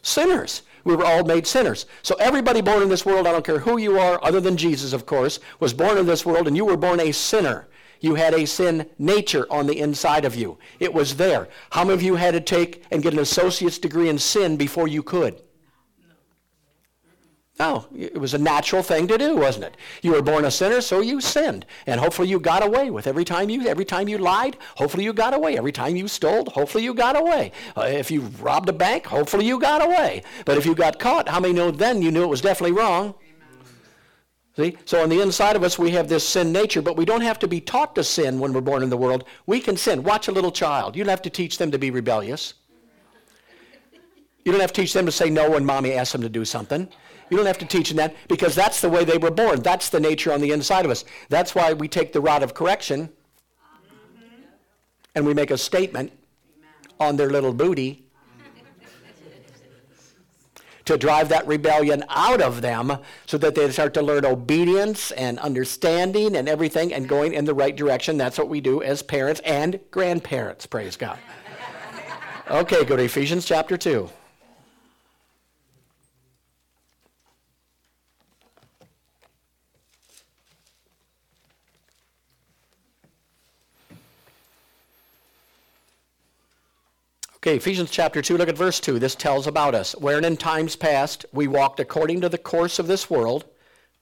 Sinners. 0.00 0.62
We 0.84 0.96
were 0.96 1.04
all 1.04 1.24
made 1.24 1.46
sinners. 1.46 1.84
So 2.02 2.14
everybody 2.14 2.62
born 2.62 2.82
in 2.82 2.88
this 2.88 3.04
world, 3.04 3.26
I 3.26 3.32
don't 3.32 3.44
care 3.44 3.58
who 3.58 3.76
you 3.76 3.98
are, 3.98 4.18
other 4.24 4.40
than 4.40 4.56
Jesus, 4.56 4.94
of 4.94 5.04
course, 5.04 5.40
was 5.60 5.74
born 5.74 5.98
in 5.98 6.06
this 6.06 6.24
world, 6.24 6.46
and 6.46 6.56
you 6.56 6.64
were 6.64 6.78
born 6.78 7.00
a 7.00 7.12
sinner. 7.12 7.68
You 8.00 8.14
had 8.14 8.32
a 8.32 8.46
sin 8.46 8.88
nature 8.98 9.46
on 9.50 9.66
the 9.66 9.78
inside 9.78 10.24
of 10.24 10.34
you. 10.34 10.56
It 10.80 10.94
was 10.94 11.16
there. 11.16 11.48
How 11.70 11.84
many 11.84 11.94
of 11.94 12.02
you 12.02 12.14
had 12.14 12.32
to 12.32 12.40
take 12.40 12.84
and 12.90 13.02
get 13.02 13.12
an 13.12 13.18
associate's 13.18 13.78
degree 13.78 14.08
in 14.08 14.18
sin 14.18 14.56
before 14.56 14.88
you 14.88 15.02
could? 15.02 15.42
No, 17.58 17.86
it 17.96 18.20
was 18.20 18.34
a 18.34 18.38
natural 18.38 18.84
thing 18.84 19.08
to 19.08 19.18
do, 19.18 19.34
wasn't 19.34 19.64
it? 19.64 19.76
You 20.02 20.12
were 20.12 20.22
born 20.22 20.44
a 20.44 20.50
sinner, 20.50 20.80
so 20.80 21.00
you 21.00 21.20
sinned, 21.20 21.66
and 21.86 22.00
hopefully 22.00 22.28
you 22.28 22.38
got 22.38 22.64
away 22.64 22.88
with 22.90 23.08
every 23.08 23.24
time 23.24 23.50
you 23.50 23.66
every 23.66 23.84
time 23.84 24.08
you 24.08 24.16
lied. 24.16 24.56
Hopefully 24.76 25.02
you 25.02 25.12
got 25.12 25.34
away. 25.34 25.58
Every 25.58 25.72
time 25.72 25.96
you 25.96 26.06
stole, 26.06 26.44
hopefully 26.50 26.84
you 26.84 26.94
got 26.94 27.18
away. 27.18 27.50
Uh, 27.76 27.82
if 27.82 28.12
you 28.12 28.20
robbed 28.40 28.68
a 28.68 28.72
bank, 28.72 29.06
hopefully 29.06 29.44
you 29.44 29.58
got 29.58 29.84
away. 29.84 30.22
But 30.44 30.56
if 30.56 30.66
you 30.66 30.74
got 30.76 31.00
caught, 31.00 31.28
how 31.28 31.40
many 31.40 31.52
know 31.52 31.72
then 31.72 32.00
you 32.00 32.12
knew 32.12 32.22
it 32.22 32.28
was 32.28 32.40
definitely 32.40 32.76
wrong? 32.76 33.16
See? 34.56 34.76
So 34.84 35.02
on 35.02 35.08
the 35.08 35.20
inside 35.20 35.56
of 35.56 35.64
us, 35.64 35.80
we 35.80 35.90
have 35.92 36.08
this 36.08 36.26
sin 36.26 36.52
nature, 36.52 36.82
but 36.82 36.96
we 36.96 37.04
don't 37.04 37.22
have 37.22 37.40
to 37.40 37.48
be 37.48 37.60
taught 37.60 37.96
to 37.96 38.04
sin 38.04 38.38
when 38.38 38.52
we're 38.52 38.60
born 38.60 38.84
in 38.84 38.90
the 38.90 38.96
world. 38.96 39.24
We 39.46 39.58
can 39.58 39.76
sin. 39.76 40.04
Watch 40.04 40.28
a 40.28 40.32
little 40.32 40.52
child. 40.52 40.94
You 40.94 41.02
don't 41.02 41.10
have 41.10 41.22
to 41.22 41.30
teach 41.30 41.58
them 41.58 41.72
to 41.72 41.78
be 41.78 41.90
rebellious. 41.90 42.54
You 44.44 44.52
don't 44.52 44.60
have 44.60 44.72
to 44.72 44.80
teach 44.80 44.92
them 44.92 45.06
to 45.06 45.12
say 45.12 45.28
no 45.28 45.50
when 45.50 45.64
mommy 45.64 45.92
asks 45.92 46.12
them 46.12 46.22
to 46.22 46.28
do 46.28 46.44
something. 46.44 46.88
You 47.30 47.36
don't 47.36 47.46
have 47.46 47.58
to 47.58 47.66
teach 47.66 47.88
them 47.88 47.96
that 47.98 48.14
because 48.28 48.54
that's 48.54 48.80
the 48.80 48.88
way 48.88 49.04
they 49.04 49.18
were 49.18 49.30
born. 49.30 49.60
That's 49.60 49.88
the 49.88 50.00
nature 50.00 50.32
on 50.32 50.40
the 50.40 50.52
inside 50.52 50.84
of 50.84 50.90
us. 50.90 51.04
That's 51.28 51.54
why 51.54 51.72
we 51.72 51.88
take 51.88 52.12
the 52.12 52.20
rod 52.20 52.42
of 52.42 52.54
correction 52.54 53.10
and 55.14 55.26
we 55.26 55.34
make 55.34 55.50
a 55.50 55.58
statement 55.58 56.12
on 57.00 57.16
their 57.16 57.30
little 57.30 57.52
booty 57.52 58.04
to 60.84 60.96
drive 60.96 61.28
that 61.28 61.46
rebellion 61.46 62.02
out 62.08 62.40
of 62.40 62.62
them 62.62 62.96
so 63.26 63.36
that 63.36 63.54
they 63.54 63.70
start 63.70 63.92
to 63.92 64.00
learn 64.00 64.24
obedience 64.24 65.10
and 65.10 65.38
understanding 65.38 66.34
and 66.34 66.48
everything 66.48 66.94
and 66.94 67.06
going 67.06 67.34
in 67.34 67.44
the 67.44 67.52
right 67.52 67.76
direction. 67.76 68.16
That's 68.16 68.38
what 68.38 68.48
we 68.48 68.62
do 68.62 68.82
as 68.82 69.02
parents 69.02 69.42
and 69.44 69.78
grandparents, 69.90 70.64
praise 70.64 70.96
God. 70.96 71.18
Okay, 72.50 72.86
go 72.86 72.96
to 72.96 73.02
Ephesians 73.02 73.44
chapter 73.44 73.76
2. 73.76 74.08
Okay, 87.48 87.56
Ephesians 87.56 87.90
chapter 87.90 88.20
2, 88.20 88.36
look 88.36 88.50
at 88.50 88.58
verse 88.58 88.78
2. 88.78 88.98
This 88.98 89.14
tells 89.14 89.46
about 89.46 89.74
us. 89.74 89.92
Wherein 89.92 90.26
in 90.26 90.36
times 90.36 90.76
past 90.76 91.24
we 91.32 91.48
walked 91.48 91.80
according 91.80 92.20
to 92.20 92.28
the 92.28 92.36
course 92.36 92.78
of 92.78 92.88
this 92.88 93.08
world, 93.08 93.46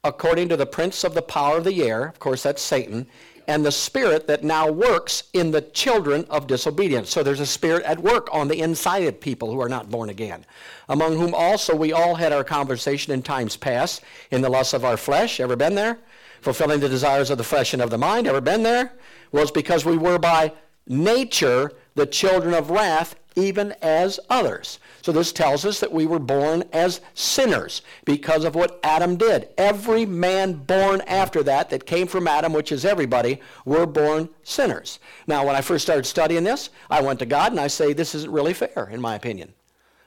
according 0.02 0.48
to 0.48 0.56
the 0.56 0.66
prince 0.66 1.04
of 1.04 1.14
the 1.14 1.22
power 1.22 1.58
of 1.58 1.64
the 1.64 1.84
air, 1.84 2.08
of 2.08 2.18
course 2.18 2.42
that's 2.42 2.60
Satan, 2.60 3.06
and 3.46 3.64
the 3.64 3.70
spirit 3.70 4.26
that 4.26 4.42
now 4.42 4.68
works 4.68 5.22
in 5.32 5.52
the 5.52 5.60
children 5.60 6.26
of 6.28 6.48
disobedience. 6.48 7.10
So 7.10 7.22
there's 7.22 7.38
a 7.38 7.46
spirit 7.46 7.84
at 7.84 8.00
work 8.00 8.28
on 8.32 8.48
the 8.48 8.60
inside 8.60 9.04
of 9.04 9.20
people 9.20 9.52
who 9.52 9.60
are 9.60 9.68
not 9.68 9.92
born 9.92 10.08
again, 10.08 10.44
among 10.88 11.16
whom 11.16 11.32
also 11.32 11.76
we 11.76 11.92
all 11.92 12.16
had 12.16 12.32
our 12.32 12.42
conversation 12.42 13.12
in 13.12 13.22
times 13.22 13.56
past, 13.56 14.02
in 14.32 14.40
the 14.40 14.50
lusts 14.50 14.74
of 14.74 14.84
our 14.84 14.96
flesh. 14.96 15.38
Ever 15.38 15.54
been 15.54 15.76
there? 15.76 16.00
Fulfilling 16.40 16.80
the 16.80 16.88
desires 16.88 17.30
of 17.30 17.38
the 17.38 17.44
flesh 17.44 17.74
and 17.74 17.80
of 17.80 17.90
the 17.90 17.96
mind. 17.96 18.26
Ever 18.26 18.40
been 18.40 18.64
there? 18.64 18.92
Was 19.30 19.52
because 19.52 19.84
we 19.84 19.96
were 19.96 20.18
by 20.18 20.52
nature 20.88 21.70
the 21.94 22.06
children 22.06 22.52
of 22.52 22.70
wrath, 22.70 23.14
even 23.36 23.74
as 23.82 24.18
others. 24.28 24.80
So 25.02 25.12
this 25.12 25.30
tells 25.30 25.64
us 25.64 25.78
that 25.80 25.92
we 25.92 26.06
were 26.06 26.18
born 26.18 26.64
as 26.72 27.00
sinners 27.14 27.82
because 28.04 28.44
of 28.44 28.54
what 28.54 28.80
Adam 28.82 29.16
did. 29.16 29.48
Every 29.56 30.04
man 30.04 30.54
born 30.54 31.02
after 31.02 31.42
that, 31.44 31.70
that 31.70 31.86
came 31.86 32.08
from 32.08 32.26
Adam, 32.26 32.52
which 32.52 32.72
is 32.72 32.84
everybody, 32.84 33.40
were 33.64 33.86
born 33.86 34.28
sinners. 34.42 34.98
Now, 35.26 35.46
when 35.46 35.54
I 35.54 35.60
first 35.60 35.84
started 35.84 36.06
studying 36.06 36.44
this, 36.44 36.70
I 36.90 37.02
went 37.02 37.18
to 37.20 37.26
God 37.26 37.52
and 37.52 37.60
I 37.60 37.68
say, 37.68 37.92
this 37.92 38.14
isn't 38.14 38.32
really 38.32 38.54
fair, 38.54 38.88
in 38.90 39.00
my 39.00 39.14
opinion. 39.14 39.52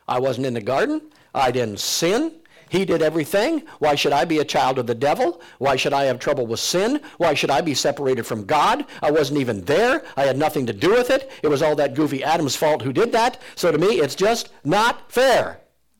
I 0.07 0.19
wasn't 0.19 0.47
in 0.47 0.55
the 0.55 0.61
garden. 0.61 1.01
I 1.33 1.51
didn't 1.51 1.79
sin. 1.79 2.33
He 2.69 2.85
did 2.85 3.01
everything. 3.01 3.63
Why 3.79 3.95
should 3.95 4.13
I 4.13 4.25
be 4.25 4.39
a 4.39 4.45
child 4.45 4.79
of 4.79 4.87
the 4.87 4.95
devil? 4.95 5.41
Why 5.57 5.75
should 5.75 5.93
I 5.93 6.05
have 6.05 6.19
trouble 6.19 6.47
with 6.47 6.59
sin? 6.59 7.01
Why 7.17 7.33
should 7.33 7.49
I 7.49 7.61
be 7.61 7.73
separated 7.73 8.23
from 8.23 8.45
God? 8.45 8.85
I 9.01 9.11
wasn't 9.11 9.39
even 9.39 9.65
there. 9.65 10.03
I 10.15 10.23
had 10.23 10.37
nothing 10.37 10.65
to 10.67 10.73
do 10.73 10.91
with 10.91 11.09
it. 11.09 11.31
It 11.43 11.47
was 11.47 11.61
all 11.61 11.75
that 11.75 11.95
goofy 11.95 12.23
Adam's 12.23 12.55
fault 12.55 12.81
who 12.81 12.93
did 12.93 13.11
that. 13.11 13.41
So 13.55 13.71
to 13.71 13.77
me, 13.77 13.99
it's 13.99 14.15
just 14.15 14.49
not 14.63 15.11
fair. 15.11 15.59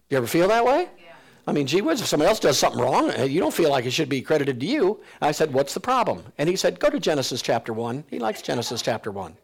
You 0.10 0.18
ever 0.18 0.28
feel 0.28 0.48
that 0.48 0.66
way? 0.66 0.90
Yeah. 0.98 1.14
I 1.48 1.52
mean, 1.52 1.66
gee 1.66 1.82
whiz, 1.82 2.02
if 2.02 2.08
somebody 2.08 2.30
else 2.30 2.40
does 2.40 2.60
something 2.60 2.82
wrong, 2.82 3.12
you 3.28 3.40
don't 3.40 3.54
feel 3.54 3.72
like 3.72 3.86
it 3.86 3.92
should 3.92 4.10
be 4.10 4.22
credited 4.22 4.60
to 4.60 4.66
you. 4.66 5.00
I 5.22 5.32
said, 5.32 5.52
what's 5.52 5.74
the 5.74 5.80
problem? 5.80 6.24
And 6.38 6.48
he 6.48 6.56
said, 6.56 6.80
go 6.80 6.90
to 6.90 7.00
Genesis 7.00 7.42
chapter 7.42 7.74
1. 7.74 8.04
He 8.08 8.20
likes 8.20 8.42
Genesis 8.44 8.84
chapter 8.84 9.12
1. 9.12 9.36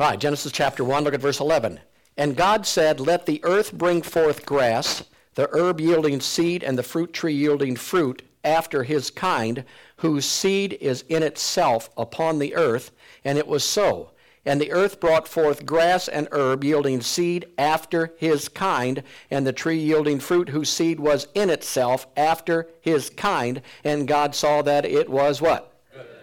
All 0.00 0.08
right, 0.08 0.20
Genesis 0.20 0.52
chapter 0.52 0.84
1, 0.84 1.02
look 1.02 1.14
at 1.14 1.20
verse 1.20 1.40
11. 1.40 1.80
And 2.16 2.36
God 2.36 2.64
said, 2.66 3.00
Let 3.00 3.26
the 3.26 3.40
earth 3.42 3.72
bring 3.72 4.02
forth 4.02 4.46
grass, 4.46 5.02
the 5.34 5.48
herb 5.50 5.80
yielding 5.80 6.20
seed, 6.20 6.62
and 6.62 6.78
the 6.78 6.84
fruit 6.84 7.12
tree 7.12 7.34
yielding 7.34 7.74
fruit 7.74 8.22
after 8.44 8.84
his 8.84 9.10
kind, 9.10 9.64
whose 9.96 10.24
seed 10.24 10.78
is 10.80 11.02
in 11.08 11.24
itself 11.24 11.90
upon 11.96 12.38
the 12.38 12.54
earth. 12.54 12.92
And 13.24 13.38
it 13.38 13.48
was 13.48 13.64
so. 13.64 14.12
And 14.46 14.60
the 14.60 14.70
earth 14.70 15.00
brought 15.00 15.26
forth 15.26 15.66
grass 15.66 16.06
and 16.06 16.28
herb 16.30 16.62
yielding 16.62 17.00
seed 17.00 17.46
after 17.58 18.14
his 18.18 18.48
kind, 18.48 19.02
and 19.32 19.44
the 19.44 19.52
tree 19.52 19.80
yielding 19.80 20.20
fruit 20.20 20.50
whose 20.50 20.70
seed 20.70 21.00
was 21.00 21.26
in 21.34 21.50
itself 21.50 22.06
after 22.16 22.68
his 22.80 23.10
kind. 23.10 23.62
And 23.82 24.06
God 24.06 24.36
saw 24.36 24.62
that 24.62 24.84
it 24.84 25.10
was 25.10 25.40
what? 25.40 25.77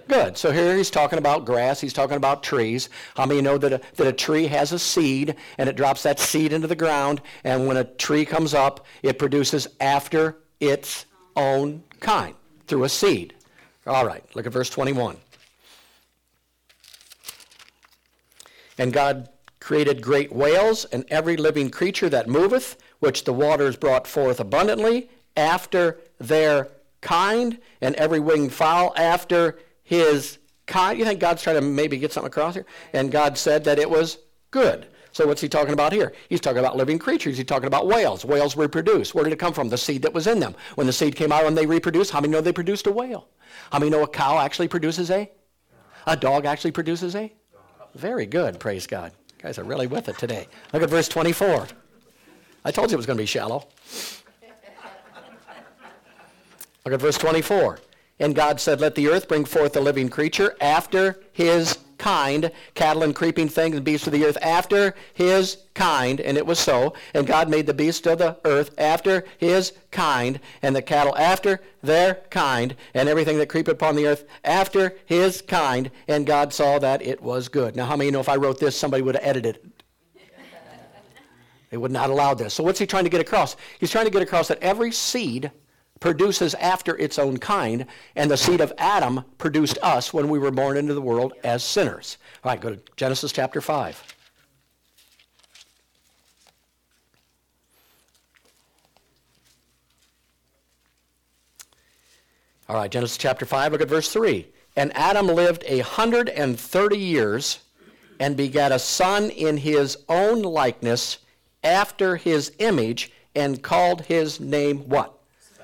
Good. 0.08 0.38
So 0.38 0.52
here 0.52 0.78
he's 0.78 0.92
talking 0.92 1.18
about 1.18 1.46
grass. 1.46 1.82
He's 1.82 1.94
talking 1.94 2.18
about 2.18 2.44
trees. 2.44 2.90
How 3.16 3.26
many 3.26 3.42
know 3.42 3.58
that 3.58 3.74
a, 3.74 3.82
that 3.96 4.06
a 4.06 4.14
tree 4.14 4.46
has 4.48 4.72
a 4.72 4.78
seed 4.78 5.36
and 5.58 5.68
it 5.68 5.76
drops 5.76 6.04
that 6.04 6.20
seed 6.20 6.54
into 6.54 6.68
the 6.68 6.76
ground 6.76 7.22
and 7.44 7.68
when 7.68 7.78
a 7.78 7.84
tree 7.84 8.24
comes 8.24 8.54
up, 8.54 8.86
it 9.02 9.18
produces 9.18 9.68
after 9.80 10.38
its 10.60 11.06
own 11.36 11.84
kind 12.00 12.36
through 12.68 12.84
a 12.84 12.90
seed. 12.90 13.34
All 13.88 14.06
right. 14.06 14.24
Look 14.36 14.46
at 14.46 14.54
verse 14.54 14.70
21. 14.70 15.18
And 18.78 18.94
God 18.94 19.30
created 19.60 20.02
great 20.02 20.32
whales 20.32 20.86
and 20.86 21.06
every 21.10 21.38
living 21.38 21.72
creature 21.72 22.10
that 22.10 22.28
moveth, 22.28 22.78
which 23.00 23.24
the 23.24 23.34
waters 23.34 23.76
brought 23.76 24.06
forth 24.06 24.40
abundantly 24.40 25.10
after 25.36 25.98
their 26.20 26.70
kind, 27.02 27.60
and 27.82 27.96
every 27.96 28.20
winged 28.20 28.52
fowl 28.52 28.94
after 28.98 29.58
his 29.86 30.40
kind. 30.66 31.00
You 31.00 31.06
think 31.06 31.22
God's 31.22 31.42
trying 31.42 31.56
to 31.56 31.62
maybe 31.62 31.98
get 31.98 32.12
something 32.12 32.28
across 32.28 32.56
here? 32.56 32.66
And 32.92 33.10
God 33.10 33.38
said 33.38 33.64
that 33.64 33.80
it 33.80 33.90
was 33.90 34.18
good. 34.52 34.88
So 35.14 35.26
what's 35.26 35.40
he 35.40 35.48
talking 35.48 35.72
about 35.72 35.94
here? 35.94 36.12
He's 36.28 36.42
talking 36.42 36.60
about 36.60 36.76
living 36.76 37.00
creatures. 37.00 37.38
He's 37.38 37.46
talking 37.46 37.68
about 37.68 37.88
whales. 37.88 38.26
Whales 38.26 38.58
reproduce. 38.58 39.16
Where 39.16 39.24
did 39.24 39.32
it 39.32 39.40
come 39.40 39.54
from? 39.54 39.70
The 39.70 39.78
seed 39.78 40.02
that 40.02 40.14
was 40.14 40.28
in 40.28 40.42
them. 40.42 40.56
When 40.76 40.88
the 40.88 40.92
seed 40.92 41.16
came 41.16 41.32
out 41.32 41.46
and 41.46 41.58
they 41.58 41.66
reproduced, 41.66 42.12
how 42.12 42.20
many 42.20 42.34
know 42.34 42.42
they 42.42 42.52
produced 42.52 42.86
a 42.88 42.92
whale? 42.92 43.30
How 43.72 43.80
many 43.80 43.90
know 43.90 44.04
a 44.04 44.08
cow 44.10 44.40
actually 44.40 44.68
produces 44.68 45.10
a? 45.12 45.32
A 46.08 46.18
dog 46.18 46.46
actually 46.46 46.72
produces 46.72 47.16
a? 47.16 47.32
Very 47.94 48.26
good, 48.26 48.60
praise 48.60 48.86
God. 48.86 49.14
You 49.38 49.44
guys 49.44 49.58
are 49.58 49.64
really 49.64 49.88
with 49.88 50.10
it 50.10 50.18
today. 50.18 50.48
Look 50.74 50.84
at 50.84 50.90
verse 50.90 51.08
24. 51.08 51.68
I 52.66 52.72
told 52.72 52.92
you 52.92 52.96
it 52.96 52.98
was 52.98 53.06
going 53.06 53.18
to 53.18 53.24
be 53.24 53.28
shallow. 53.28 53.68
Look 56.84 56.94
at 56.94 57.00
verse 57.00 57.18
24. 57.18 57.80
And 58.20 58.36
God 58.36 58.60
said, 58.62 58.80
Let 58.80 58.96
the 58.96 59.10
earth 59.10 59.28
bring 59.28 59.46
forth 59.46 59.76
a 59.76 59.82
living 59.82 60.10
creature 60.10 60.56
after 60.62 61.20
his 61.34 61.78
kind, 61.98 62.52
cattle 62.74 63.04
and 63.04 63.16
creeping 63.16 63.48
things 63.48 63.76
and 63.76 63.86
beasts 63.86 64.08
of 64.08 64.14
the 64.14 64.26
earth 64.26 64.38
after 64.42 64.96
his 65.14 65.58
kind. 65.74 66.22
And 66.22 66.38
it 66.38 66.46
was 66.46 66.60
so. 66.60 66.94
And 67.14 67.28
God 67.28 67.50
made 67.50 67.66
the 67.66 67.74
beasts 67.74 68.06
of 68.08 68.20
the 68.20 68.38
earth 68.46 68.74
after 68.78 69.26
his 69.38 69.74
kind, 69.92 70.40
and 70.62 70.76
the 70.76 70.82
cattle 70.82 71.18
after 71.18 71.62
their 71.82 72.16
kind, 72.30 72.76
and 72.94 73.10
everything 73.10 73.38
that 73.38 73.50
creepeth 73.50 73.74
upon 73.74 73.96
the 73.96 74.08
earth 74.08 74.26
after 74.44 74.96
his 75.06 75.42
kind. 75.42 75.92
And 76.08 76.26
God 76.26 76.54
saw 76.54 76.80
that 76.80 77.02
it 77.02 77.22
was 77.22 77.48
good. 77.48 77.76
Now, 77.76 77.86
how 77.86 77.96
many 77.96 78.12
know 78.12 78.20
if 78.20 78.30
I 78.30 78.36
wrote 78.36 78.60
this, 78.60 78.78
somebody 78.78 79.04
would 79.04 79.16
have 79.16 79.26
edited 79.26 79.58
it? 79.58 79.66
They 81.72 81.78
would 81.78 81.92
not 81.92 82.10
allow 82.10 82.34
this. 82.34 82.54
So 82.54 82.64
what's 82.64 82.80
he 82.80 82.86
trying 82.86 83.04
to 83.04 83.10
get 83.10 83.20
across? 83.20 83.58
He's 83.80 83.92
trying 83.92 84.06
to 84.06 84.12
get 84.12 84.22
across 84.22 84.48
that 84.48 84.62
every 84.62 84.92
seed 84.92 85.52
produces 86.00 86.54
after 86.56 86.98
its 86.98 87.18
own 87.18 87.38
kind, 87.38 87.86
and 88.16 88.30
the 88.30 88.38
seed 88.38 88.62
of 88.62 88.74
Adam 88.78 89.24
produced 89.38 89.78
us 89.82 90.14
when 90.14 90.30
we 90.30 90.40
were 90.40 90.52
born 90.52 90.78
into 90.78 90.94
the 90.94 91.02
world 91.02 91.34
as 91.44 91.64
sinners. 91.64 92.18
All 92.44 92.52
right, 92.52 92.60
go 92.60 92.76
to 92.76 92.82
Genesis 92.96 93.32
chapter 93.32 93.62
5. 93.62 94.16
All 102.68 102.76
right, 102.76 102.90
Genesis 102.90 103.18
chapter 103.18 103.46
5, 103.46 103.74
look 103.74 103.82
at 103.82 103.88
verse 103.88 104.12
3. 104.12 104.48
And 104.76 104.96
Adam 104.98 105.28
lived 105.28 105.64
a 105.68 105.80
hundred 105.80 106.30
and 106.30 106.60
thirty 106.60 106.98
years 106.98 107.60
and 108.20 108.36
begat 108.36 108.72
a 108.72 108.80
son 108.80 109.30
in 109.30 109.58
his 109.58 109.98
own 110.10 110.42
likeness 110.42 111.20
after 111.64 112.16
his 112.16 112.52
image 112.60 113.12
and 113.36 113.62
called 113.62 114.02
his 114.02 114.40
name 114.40 114.80
what? 114.90 115.15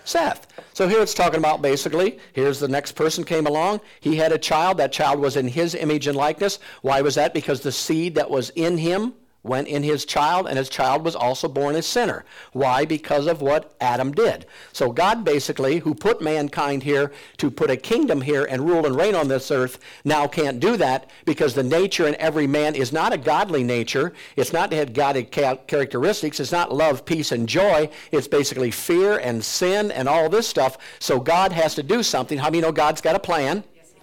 Seth. 0.04 0.48
So 0.74 0.88
here 0.88 1.02
it's 1.02 1.14
talking 1.14 1.40
about 1.40 1.62
basically, 1.62 2.20
here's 2.34 2.60
the 2.60 2.68
next 2.68 2.94
person 2.94 3.24
came 3.24 3.48
along. 3.48 3.82
He 4.00 4.16
had 4.16 4.32
a 4.32 4.38
child. 4.38 4.78
That 4.78 4.92
child 4.92 5.20
was 5.20 5.38
in 5.38 5.48
his 5.48 5.76
image 5.76 6.08
and 6.08 6.18
likeness. 6.18 6.60
Why 6.82 7.02
was 7.02 7.16
that? 7.16 7.34
Because 7.34 7.62
the 7.62 7.72
seed 7.72 8.16
that 8.16 8.30
was 8.30 8.50
in 8.52 8.78
him 8.78 9.14
went 9.44 9.68
in 9.68 9.84
his 9.84 10.06
child, 10.06 10.48
and 10.48 10.58
his 10.58 10.70
child 10.70 11.04
was 11.04 11.16
also 11.16 11.48
born 11.48 11.76
a 11.76 11.82
sinner. 11.82 12.24
Why? 12.54 12.86
Because 12.86 13.28
of 13.28 13.42
what 13.42 13.76
Adam 13.82 14.12
did. 14.12 14.46
So 14.72 14.92
God 14.92 15.24
basically, 15.24 15.80
who 15.80 15.96
put 15.96 16.22
mankind 16.22 16.84
here 16.84 17.12
to 17.38 17.50
put 17.50 17.72
a 17.72 17.78
kingdom 17.78 18.22
here 18.22 18.46
and 18.46 18.68
rule 18.68 18.86
and 18.86 18.96
reign 18.96 19.16
on 19.16 19.28
this 19.28 19.50
earth, 19.50 19.80
now 20.06 20.28
can't 20.28 20.60
do 20.60 20.78
that 20.78 21.10
because 21.26 21.54
the 21.54 21.64
nature 21.64 22.08
in 22.08 22.16
every 22.16 22.48
man 22.48 22.76
is 22.76 22.92
not 22.92 23.14
a 23.14 23.18
godly 23.18 23.64
nature. 23.64 24.14
It's 24.36 24.54
not 24.54 24.72
had 24.72 24.94
godly 24.94 25.24
characteristics. 25.24 26.40
It's 26.40 26.52
not 26.52 26.74
love, 26.74 27.06
peace, 27.06 27.32
and 27.32 27.48
joy. 27.48 27.90
It's 28.12 28.28
basically 28.28 28.72
fear 28.72 29.18
and 29.18 29.44
sin 29.44 29.92
and 29.92 30.08
all 30.08 30.30
this 30.30 30.48
stuff. 30.48 30.78
So 31.00 31.20
God 31.20 31.52
has 31.52 31.76
to 31.76 31.84
do 31.84 32.04
something. 32.04 32.38
How 32.38 32.46
many 32.46 32.62
know 32.62 32.72
God's 32.72 33.02
got 33.02 33.16
a 33.16 33.20
plan? 33.20 33.64
Yes, 33.76 33.94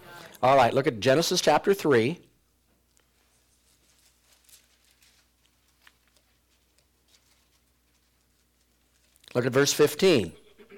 all 0.42 0.57
right, 0.57 0.75
look 0.75 0.87
at 0.87 1.00
Genesis 1.00 1.40
chapter 1.40 1.75
3. 1.75 2.18
Look 9.38 9.47
at 9.47 9.52
verse 9.52 9.73
15. 9.73 10.33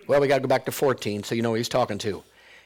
Well, 0.06 0.20
we 0.20 0.28
got 0.28 0.34
to 0.34 0.42
go 0.42 0.46
back 0.46 0.66
to 0.66 0.70
14 0.70 1.22
so 1.22 1.34
you 1.34 1.40
know 1.40 1.48
who 1.48 1.54
he's 1.54 1.66
talking 1.66 1.96
to. 1.96 2.22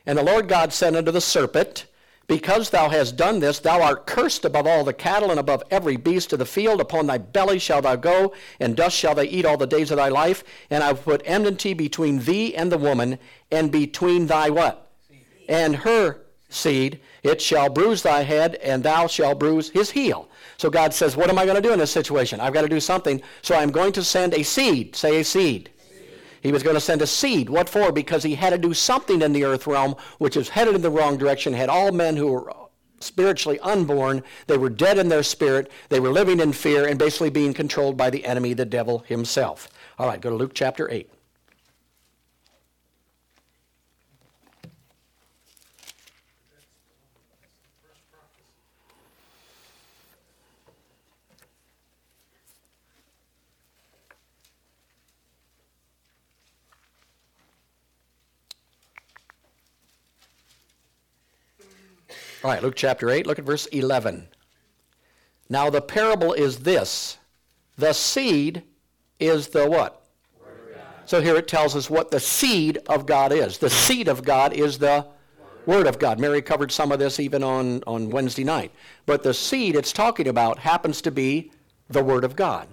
And 0.07 0.19
the 0.19 0.25
Lord 0.25 0.49
God 0.49 0.73
said 0.73 0.97
unto 0.97 1.13
the 1.13 1.21
serpent, 1.21 1.87
Because 2.27 2.71
thou 2.71 2.89
hast 2.89 3.17
done 3.17 3.39
this, 3.39 3.61
thou 3.61 3.81
art 3.81 4.05
cursed 4.05 4.45
above 4.45 4.67
all 4.67 4.83
the 4.83 4.93
cattle 4.93 5.31
and 5.31 5.39
above 5.39 5.63
every 5.71 5.97
beast 5.97 6.33
of 6.33 6.41
the 6.41 6.47
field. 6.47 6.81
Upon 6.81 7.07
thy 7.07 7.19
belly 7.19 7.61
shalt 7.61 7.85
thou 7.85 7.95
go, 7.95 8.35
and 8.59 8.75
dust 8.75 8.97
shalt 8.97 9.15
thou 9.15 9.23
eat 9.23 9.47
all 9.47 9.57
the 9.57 9.69
days 9.69 9.93
of 9.93 9.99
thy 9.99 10.09
life. 10.09 10.43
And 10.69 10.83
I 10.83 10.91
will 10.91 10.99
put 11.01 11.23
enmity 11.25 11.75
between 11.75 12.19
thee 12.19 12.57
and 12.57 12.73
the 12.73 12.77
woman, 12.77 13.21
and 13.53 13.71
between 13.71 14.27
thy 14.27 14.51
what? 14.51 14.91
And 15.49 15.77
her 15.77 16.23
seed. 16.49 16.99
It 17.23 17.41
shall 17.41 17.69
bruise 17.69 18.03
thy 18.03 18.23
head, 18.23 18.57
and 18.57 18.83
thou 18.83 19.07
shalt 19.07 19.39
bruise 19.39 19.71
his 19.71 19.93
heel. 19.93 20.29
So 20.57 20.71
God 20.71 20.93
says, 20.93 21.17
What 21.17 21.31
am 21.31 21.39
I 21.39 21.45
going 21.45 21.55
to 21.55 21.63
do 21.63 21.73
in 21.73 21.79
this 21.79 21.93
situation? 21.93 22.41
I've 22.41 22.53
got 22.53 22.63
to 22.63 22.69
do 22.69 22.81
something. 22.81 23.23
So 23.43 23.55
I'm 23.55 23.71
going 23.71 23.93
to 23.93 24.03
send 24.03 24.35
a 24.35 24.43
seed. 24.43 24.97
Say 24.97 25.21
a 25.21 25.25
seed. 25.25 25.71
He 26.45 26.53
was 26.53 26.63
going 26.63 26.75
to 26.75 26.81
send 26.81 27.01
a 27.01 27.07
seed. 27.07 27.49
What 27.49 27.71
for? 27.71 27.91
Because 27.91 28.23
he 28.23 28.35
had 28.35 28.51
to 28.51 28.59
do 28.59 28.75
something 28.75 29.23
in 29.23 29.33
the 29.33 29.45
earth 29.45 29.67
realm 29.67 29.97
which 30.19 30.37
was 30.37 30.51
headed 30.51 30.75
in 30.75 30.83
the 30.83 30.91
wrong 30.91 31.17
direction, 31.17 31.55
had 31.55 31.71
all 31.71 31.91
men 31.91 32.19
who 32.19 32.31
were 32.31 32.53
spiritually 33.01 33.59
unborn. 33.61 34.23
They 34.47 34.59
were 34.59 34.69
dead 34.69 34.99
in 34.99 35.09
their 35.09 35.23
spirit. 35.23 35.73
They 35.89 36.01
were 36.01 36.11
living 36.11 36.41
in 36.41 36.53
fear 36.53 36.87
and 36.87 36.99
basically 36.99 37.31
being 37.31 37.55
controlled 37.55 37.97
by 37.97 38.11
the 38.11 38.27
enemy, 38.27 38.53
the 38.53 38.67
devil 38.67 39.05
himself. 39.09 39.71
All 39.99 40.07
right, 40.07 40.21
go 40.21 40.29
to 40.29 40.37
Luke 40.37 40.53
chapter 40.53 40.91
8. 40.91 41.11
All 62.45 62.51
right, 62.51 62.63
Luke 62.63 62.75
chapter 62.77 63.09
8, 63.09 63.27
look 63.27 63.39
at 63.39 63.47
verse 63.47 63.65
11. 63.67 64.29
Now 65.49 65.71
the 65.71 65.81
parable 65.81 66.35
is 66.35 66.59
this 66.59 67.17
the 67.79 67.95
seed 67.95 68.63
is 69.19 69.49
the 69.49 69.67
what? 69.67 70.05
So 71.07 71.23
here 71.23 71.37
it 71.37 71.49
tells 71.49 71.75
us 71.75 71.89
what 71.89 72.11
the 72.11 72.21
seed 72.21 72.81
of 72.87 73.07
God 73.07 73.33
is. 73.33 73.57
The 73.57 73.71
seed 73.71 74.09
of 74.09 74.23
God 74.23 74.53
is 74.53 74.77
the 74.79 75.07
Word 75.65 75.87
of 75.87 75.99
God. 75.99 76.21
Mary 76.21 76.43
covered 76.43 76.71
some 76.71 76.93
of 76.93 76.99
this 76.99 77.19
even 77.19 77.43
on, 77.43 77.83
on 77.87 78.11
Wednesday 78.11 78.45
night. 78.45 78.73
But 79.07 79.23
the 79.23 79.33
seed 79.33 79.75
it's 79.75 79.93
talking 79.93 80.29
about 80.29 80.59
happens 80.59 81.01
to 81.01 81.11
be 81.11 81.51
the 81.89 82.05
Word 82.05 82.25
of 82.25 82.37
God. 82.37 82.69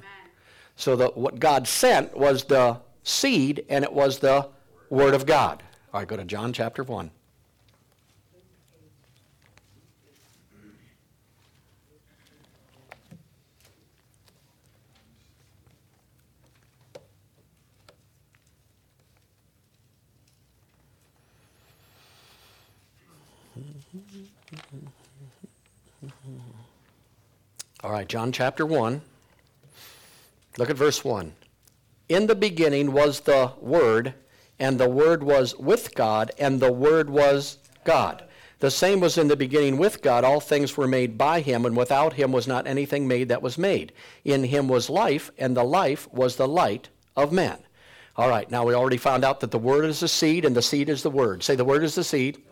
So 0.75 0.97
the, 0.97 1.07
what 1.15 1.39
God 1.39 1.65
sent 1.65 2.17
was 2.17 2.43
the 2.43 2.77
seed, 3.03 3.65
and 3.69 3.85
it 3.85 3.93
was 3.93 4.19
the 4.19 4.49
Word 4.89 5.13
of 5.13 5.25
God. 5.25 5.63
All 5.93 6.01
right, 6.01 6.07
go 6.07 6.17
to 6.17 6.25
John 6.25 6.51
chapter 6.51 6.83
1. 6.83 7.09
All 27.83 27.91
right, 27.91 28.07
John 28.07 28.31
chapter 28.31 28.63
1. 28.63 29.01
Look 30.59 30.69
at 30.69 30.77
verse 30.77 31.03
1. 31.03 31.33
In 32.09 32.27
the 32.27 32.35
beginning 32.35 32.91
was 32.91 33.21
the 33.21 33.53
Word, 33.59 34.13
and 34.59 34.79
the 34.79 34.89
Word 34.89 35.23
was 35.23 35.57
with 35.57 35.95
God, 35.95 36.29
and 36.37 36.59
the 36.59 36.71
Word 36.71 37.09
was 37.09 37.57
God. 37.83 38.23
The 38.59 38.69
same 38.69 38.99
was 38.99 39.17
in 39.17 39.29
the 39.29 39.35
beginning 39.35 39.77
with 39.77 40.03
God. 40.03 40.23
All 40.23 40.39
things 40.39 40.77
were 40.77 40.87
made 40.87 41.17
by 41.17 41.41
him, 41.41 41.65
and 41.65 41.75
without 41.75 42.13
him 42.13 42.31
was 42.31 42.47
not 42.47 42.67
anything 42.67 43.07
made 43.07 43.29
that 43.29 43.41
was 43.41 43.57
made. 43.57 43.93
In 44.23 44.43
him 44.43 44.67
was 44.67 44.87
life, 44.87 45.31
and 45.39 45.57
the 45.57 45.63
life 45.63 46.07
was 46.13 46.35
the 46.35 46.47
light 46.47 46.89
of 47.15 47.31
men. 47.31 47.57
All 48.15 48.29
right, 48.29 48.51
now 48.51 48.63
we 48.63 48.75
already 48.75 48.97
found 48.97 49.25
out 49.25 49.39
that 49.39 49.49
the 49.49 49.57
Word 49.57 49.85
is 49.85 50.01
the 50.01 50.07
seed, 50.07 50.45
and 50.45 50.55
the 50.55 50.61
seed 50.61 50.87
is 50.87 51.01
the 51.01 51.09
Word. 51.09 51.41
Say, 51.41 51.55
the 51.55 51.65
Word 51.65 51.83
is 51.83 51.95
the 51.95 52.03
seed. 52.03 52.43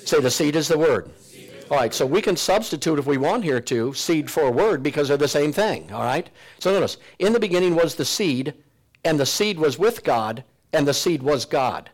The 0.00 0.06
Say, 0.06 0.20
the 0.20 0.30
seed 0.30 0.56
is 0.56 0.66
the 0.66 0.78
Word. 0.78 1.12
All 1.68 1.76
right, 1.76 1.92
so 1.92 2.06
we 2.06 2.22
can 2.22 2.36
substitute 2.36 3.00
if 3.00 3.06
we 3.06 3.18
want 3.18 3.42
here 3.42 3.60
to 3.60 3.92
seed 3.92 4.30
for 4.30 4.52
word 4.52 4.84
because 4.84 5.08
they're 5.08 5.16
the 5.16 5.26
same 5.26 5.52
thing. 5.52 5.90
All 5.92 6.04
right? 6.04 6.30
So 6.60 6.72
notice, 6.72 6.96
in 7.18 7.32
the 7.32 7.40
beginning 7.40 7.74
was 7.74 7.96
the 7.96 8.04
seed, 8.04 8.54
and 9.04 9.18
the 9.18 9.26
seed 9.26 9.58
was 9.58 9.76
with 9.76 10.04
God, 10.04 10.44
and 10.72 10.86
the 10.86 10.94
seed 10.94 11.24
was 11.24 11.44
God. 11.44 11.90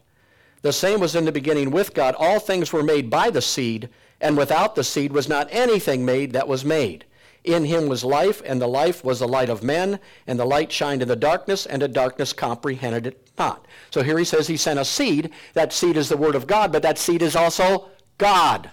The 0.60 0.74
same 0.74 1.00
was 1.00 1.16
in 1.16 1.24
the 1.24 1.32
beginning 1.32 1.70
with 1.70 1.94
God. 1.94 2.14
All 2.18 2.38
things 2.38 2.70
were 2.70 2.82
made 2.82 3.08
by 3.08 3.30
the 3.30 3.40
seed, 3.40 3.88
and 4.20 4.36
without 4.36 4.74
the 4.74 4.84
seed 4.84 5.10
was 5.10 5.26
not 5.26 5.48
anything 5.50 6.04
made 6.04 6.34
that 6.34 6.48
was 6.48 6.66
made. 6.66 7.06
In 7.42 7.64
him 7.64 7.88
was 7.88 8.04
life, 8.04 8.42
and 8.44 8.60
the 8.60 8.68
life 8.68 9.02
was 9.02 9.20
the 9.20 9.26
light 9.26 9.48
of 9.48 9.62
men, 9.62 9.98
and 10.26 10.38
the 10.38 10.44
light 10.44 10.70
shined 10.70 11.00
in 11.00 11.08
the 11.08 11.16
darkness, 11.16 11.64
and 11.64 11.80
the 11.80 11.88
darkness 11.88 12.34
comprehended 12.34 13.06
it 13.06 13.30
not. 13.38 13.66
So 13.90 14.02
here 14.02 14.18
he 14.18 14.24
says 14.24 14.46
he 14.46 14.58
sent 14.58 14.78
a 14.78 14.84
seed. 14.84 15.30
That 15.54 15.72
seed 15.72 15.96
is 15.96 16.10
the 16.10 16.16
word 16.18 16.34
of 16.34 16.46
God, 16.46 16.72
but 16.72 16.82
that 16.82 16.98
seed 16.98 17.22
is 17.22 17.34
also 17.34 17.88
God. 18.18 18.70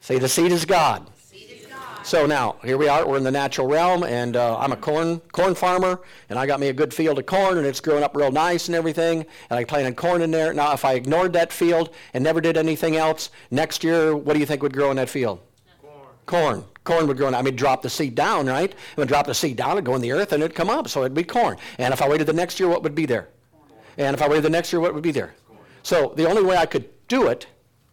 Say, 0.00 0.18
the 0.18 0.28
seed 0.28 0.52
is 0.52 0.64
God. 0.64 1.06
So 2.08 2.24
now, 2.24 2.56
here 2.64 2.78
we 2.78 2.88
are. 2.88 3.06
We're 3.06 3.18
in 3.18 3.24
the 3.24 3.30
natural 3.30 3.66
realm, 3.66 4.02
and 4.02 4.34
uh, 4.34 4.56
I'm 4.58 4.72
a 4.72 4.76
corn 4.78 5.20
corn 5.32 5.54
farmer, 5.54 6.00
and 6.30 6.38
I 6.38 6.46
got 6.46 6.58
me 6.58 6.68
a 6.68 6.72
good 6.72 6.94
field 6.94 7.18
of 7.18 7.26
corn, 7.26 7.58
and 7.58 7.66
it's 7.66 7.80
growing 7.80 8.02
up 8.02 8.16
real 8.16 8.32
nice 8.32 8.68
and 8.68 8.74
everything, 8.74 9.26
and 9.50 9.58
I 9.58 9.64
planted 9.64 9.94
corn 9.96 10.22
in 10.22 10.30
there. 10.30 10.54
Now, 10.54 10.72
if 10.72 10.86
I 10.86 10.94
ignored 10.94 11.34
that 11.34 11.52
field 11.52 11.90
and 12.14 12.24
never 12.24 12.40
did 12.40 12.56
anything 12.56 12.96
else, 12.96 13.28
next 13.50 13.84
year, 13.84 14.16
what 14.16 14.32
do 14.32 14.40
you 14.40 14.46
think 14.46 14.62
would 14.62 14.72
grow 14.72 14.90
in 14.90 14.96
that 14.96 15.10
field? 15.10 15.40
Corn. 15.82 16.06
Corn. 16.24 16.64
Corn 16.84 17.06
would 17.08 17.18
grow. 17.18 17.28
I 17.28 17.42
mean, 17.42 17.56
drop 17.56 17.82
the 17.82 17.90
seed 17.90 18.14
down, 18.14 18.46
right? 18.46 18.70
It 18.70 18.96
would 18.96 19.08
drop 19.08 19.26
the 19.26 19.34
seed 19.34 19.58
down, 19.58 19.72
it'd 19.72 19.84
go 19.84 19.94
in 19.94 20.00
the 20.00 20.12
earth, 20.12 20.32
and 20.32 20.42
it'd 20.42 20.56
come 20.56 20.70
up, 20.70 20.88
so 20.88 21.00
it'd 21.00 21.12
be 21.12 21.24
corn. 21.24 21.58
And 21.76 21.92
if 21.92 22.00
I 22.00 22.08
waited 22.08 22.26
the 22.26 22.32
next 22.32 22.58
year, 22.58 22.70
what 22.70 22.82
would 22.82 22.94
be 22.94 23.04
there? 23.04 23.28
Corn. 23.52 23.68
And 23.98 24.14
if 24.14 24.22
I 24.22 24.28
waited 24.28 24.44
the 24.44 24.50
next 24.50 24.72
year, 24.72 24.80
what 24.80 24.94
would 24.94 25.02
be 25.02 25.12
there? 25.12 25.34
Corn. 25.46 25.60
So 25.82 26.14
the 26.16 26.26
only 26.26 26.42
way 26.42 26.56
I 26.56 26.64
could 26.64 26.88
do 27.08 27.26
it 27.26 27.48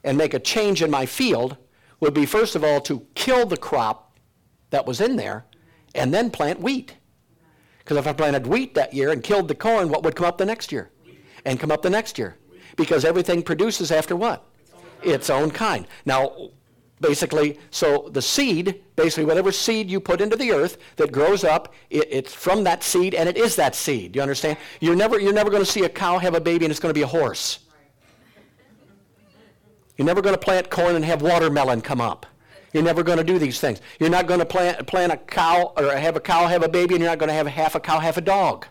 and 0.05 0.17
make 0.17 0.33
a 0.33 0.39
change 0.39 0.81
in 0.81 0.89
my 0.89 1.05
field 1.05 1.57
would 2.05 2.13
be, 2.13 2.25
first 2.25 2.55
of 2.55 2.63
all, 2.63 2.79
to 2.81 3.05
kill 3.15 3.45
the 3.45 3.57
crop 3.57 4.17
that 4.69 4.85
was 4.85 5.01
in 5.01 5.15
there 5.15 5.45
and 5.93 6.13
then 6.13 6.29
plant 6.29 6.61
wheat. 6.61 6.95
Because 7.79 7.97
if 7.97 8.07
I 8.07 8.13
planted 8.13 8.47
wheat 8.47 8.75
that 8.75 8.93
year 8.93 9.11
and 9.11 9.23
killed 9.23 9.47
the 9.47 9.55
corn, 9.55 9.89
what 9.89 10.03
would 10.03 10.15
come 10.15 10.25
up 10.25 10.37
the 10.37 10.45
next 10.45 10.71
year? 10.71 10.91
And 11.45 11.59
come 11.59 11.71
up 11.71 11.81
the 11.81 11.89
next 11.89 12.17
year? 12.17 12.37
Because 12.75 13.05
everything 13.05 13.43
produces 13.43 13.91
after 13.91 14.15
what? 14.15 14.45
Its 15.03 15.29
own 15.29 15.51
kind. 15.51 15.87
Now, 16.05 16.49
basically, 17.01 17.59
so 17.71 18.09
the 18.11 18.21
seed, 18.21 18.83
basically 18.95 19.25
whatever 19.25 19.51
seed 19.51 19.89
you 19.89 19.99
put 19.99 20.21
into 20.21 20.35
the 20.35 20.51
earth 20.51 20.77
that 20.95 21.11
grows 21.11 21.43
up, 21.43 21.73
it, 21.89 22.07
it's 22.11 22.33
from 22.33 22.63
that 22.63 22.83
seed 22.83 23.13
and 23.13 23.27
it 23.29 23.37
is 23.37 23.55
that 23.55 23.75
seed. 23.75 24.15
You 24.15 24.21
understand? 24.21 24.57
You're 24.79 24.95
never, 24.95 25.19
you're 25.19 25.33
never 25.33 25.49
going 25.49 25.63
to 25.63 25.71
see 25.71 25.83
a 25.83 25.89
cow 25.89 26.17
have 26.17 26.35
a 26.35 26.41
baby 26.41 26.65
and 26.65 26.71
it's 26.71 26.79
going 26.79 26.93
to 26.93 26.97
be 26.97 27.03
a 27.03 27.07
horse. 27.07 27.59
You're 29.97 30.05
never 30.05 30.21
going 30.21 30.35
to 30.35 30.39
plant 30.39 30.69
corn 30.69 30.95
and 30.95 31.05
have 31.05 31.21
watermelon 31.21 31.81
come 31.81 32.01
up. 32.01 32.25
You're 32.73 32.83
never 32.83 33.03
going 33.03 33.17
to 33.17 33.23
do 33.23 33.39
these 33.39 33.59
things. 33.59 33.79
You're 33.99 34.09
not 34.09 34.27
going 34.27 34.41
to 34.41 34.45
plant, 34.45 34.85
plant 34.85 35.13
a 35.13 35.17
cow 35.17 35.71
or 35.77 35.95
have 35.95 36.17
a 36.17 36.19
cow 36.19 36.47
have 36.47 36.61
a 36.63 36.67
baby 36.67 36.95
and 36.95 37.01
you're 37.01 37.09
not 37.09 37.19
going 37.19 37.29
to 37.29 37.33
have 37.33 37.47
half 37.47 37.75
a 37.75 37.79
cow, 37.79 37.99
half 37.99 38.17
a 38.17 38.21
dog. 38.21 38.65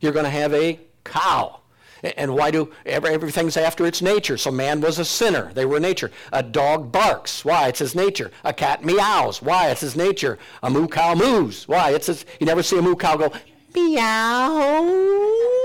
You're 0.00 0.12
going 0.12 0.24
to 0.24 0.30
have 0.30 0.54
a 0.54 0.78
cow. 1.02 1.58
And 2.04 2.34
why 2.34 2.50
do 2.50 2.72
everything's 2.84 3.56
after 3.56 3.86
its 3.86 4.02
nature? 4.02 4.36
So 4.36 4.50
man 4.50 4.80
was 4.80 4.98
a 4.98 5.04
sinner. 5.04 5.52
They 5.54 5.64
were 5.64 5.78
nature. 5.78 6.10
A 6.32 6.42
dog 6.42 6.90
barks. 6.90 7.44
Why? 7.44 7.68
It's 7.68 7.78
his 7.78 7.94
nature. 7.94 8.30
A 8.44 8.52
cat 8.52 8.84
meows. 8.84 9.40
Why? 9.40 9.70
It's 9.70 9.82
his 9.82 9.96
nature. 9.96 10.38
A 10.62 10.70
moo 10.70 10.88
cow 10.88 11.14
moos. 11.14 11.68
Why? 11.68 11.90
It's 11.90 12.06
his, 12.06 12.24
you 12.40 12.46
never 12.46 12.62
see 12.62 12.78
a 12.78 12.82
moo 12.82 12.96
cow 12.96 13.16
go 13.16 13.32
meow. 13.74 15.61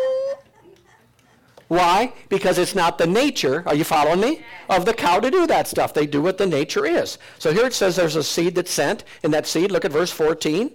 Why? 1.68 2.14
Because 2.30 2.58
it's 2.58 2.76
not 2.76 2.98
the 2.98 3.08
nature, 3.08 3.64
are 3.66 3.76
you 3.76 3.84
following 3.84 4.22
me? 4.22 4.42
Of 4.70 4.86
the 4.86 4.94
cow 4.94 5.20
to 5.20 5.30
do 5.30 5.46
that 5.48 5.68
stuff. 5.68 5.94
They 5.94 6.08
do 6.08 6.22
what 6.22 6.38
the 6.38 6.46
nature 6.46 6.86
is. 6.86 7.18
So 7.40 7.52
here 7.52 7.66
it 7.66 7.74
says 7.74 7.96
there's 7.96 8.16
a 8.16 8.24
seed 8.24 8.56
that's 8.56 8.72
sent, 8.72 9.04
and 9.24 9.34
that 9.34 9.48
seed, 9.48 9.72
look 9.72 9.84
at 9.84 9.92
verse 9.92 10.12
14. 10.12 10.72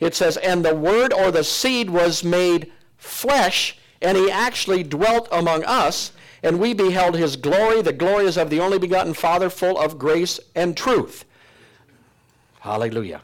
It 0.00 0.14
says, 0.14 0.36
And 0.38 0.64
the 0.64 0.74
Word 0.74 1.12
or 1.12 1.30
the 1.30 1.44
seed 1.44 1.88
was 1.88 2.24
made 2.24 2.72
flesh, 2.96 3.78
and 4.02 4.16
he 4.16 4.30
actually 4.30 4.82
dwelt 4.82 5.28
among 5.30 5.64
us, 5.64 6.12
and 6.42 6.58
we 6.58 6.74
beheld 6.74 7.16
his 7.16 7.36
glory. 7.36 7.82
The 7.82 7.92
glory 7.92 8.26
is 8.26 8.36
of 8.36 8.50
the 8.50 8.60
only 8.60 8.78
begotten 8.78 9.14
Father, 9.14 9.48
full 9.48 9.78
of 9.78 9.98
grace 9.98 10.40
and 10.56 10.76
truth. 10.76 11.24
Hallelujah. 12.60 13.22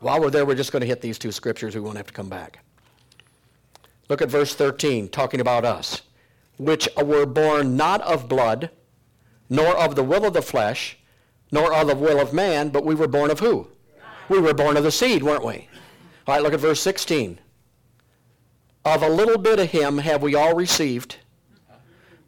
While 0.00 0.20
we're 0.20 0.30
there, 0.30 0.44
we're 0.44 0.56
just 0.56 0.72
going 0.72 0.80
to 0.80 0.86
hit 0.86 1.00
these 1.00 1.18
two 1.18 1.32
scriptures. 1.32 1.74
We 1.74 1.80
won't 1.80 1.96
have 1.96 2.08
to 2.08 2.12
come 2.12 2.28
back. 2.28 2.58
Look 4.12 4.20
at 4.20 4.28
verse 4.28 4.54
13, 4.54 5.08
talking 5.08 5.40
about 5.40 5.64
us, 5.64 6.02
which 6.58 6.86
were 7.02 7.24
born 7.24 7.78
not 7.78 8.02
of 8.02 8.28
blood, 8.28 8.68
nor 9.48 9.74
of 9.74 9.94
the 9.94 10.04
will 10.04 10.26
of 10.26 10.34
the 10.34 10.42
flesh, 10.42 10.98
nor 11.50 11.72
of 11.72 11.86
the 11.86 11.94
will 11.94 12.20
of 12.20 12.34
man, 12.34 12.68
but 12.68 12.84
we 12.84 12.94
were 12.94 13.08
born 13.08 13.30
of 13.30 13.40
who? 13.40 13.68
We 14.28 14.38
were 14.38 14.52
born 14.52 14.76
of 14.76 14.84
the 14.84 14.90
seed, 14.90 15.22
weren't 15.22 15.46
we? 15.46 15.66
All 16.26 16.34
right, 16.34 16.42
look 16.42 16.52
at 16.52 16.60
verse 16.60 16.82
16. 16.82 17.38
Of 18.84 19.02
a 19.02 19.08
little 19.08 19.38
bit 19.38 19.58
of 19.58 19.70
him 19.70 19.96
have 19.96 20.22
we 20.22 20.34
all 20.34 20.54
received. 20.54 21.16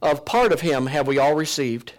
Of 0.00 0.24
part 0.24 0.52
of 0.52 0.62
him 0.62 0.86
have 0.86 1.06
we 1.06 1.18
all 1.18 1.34
received. 1.34 1.92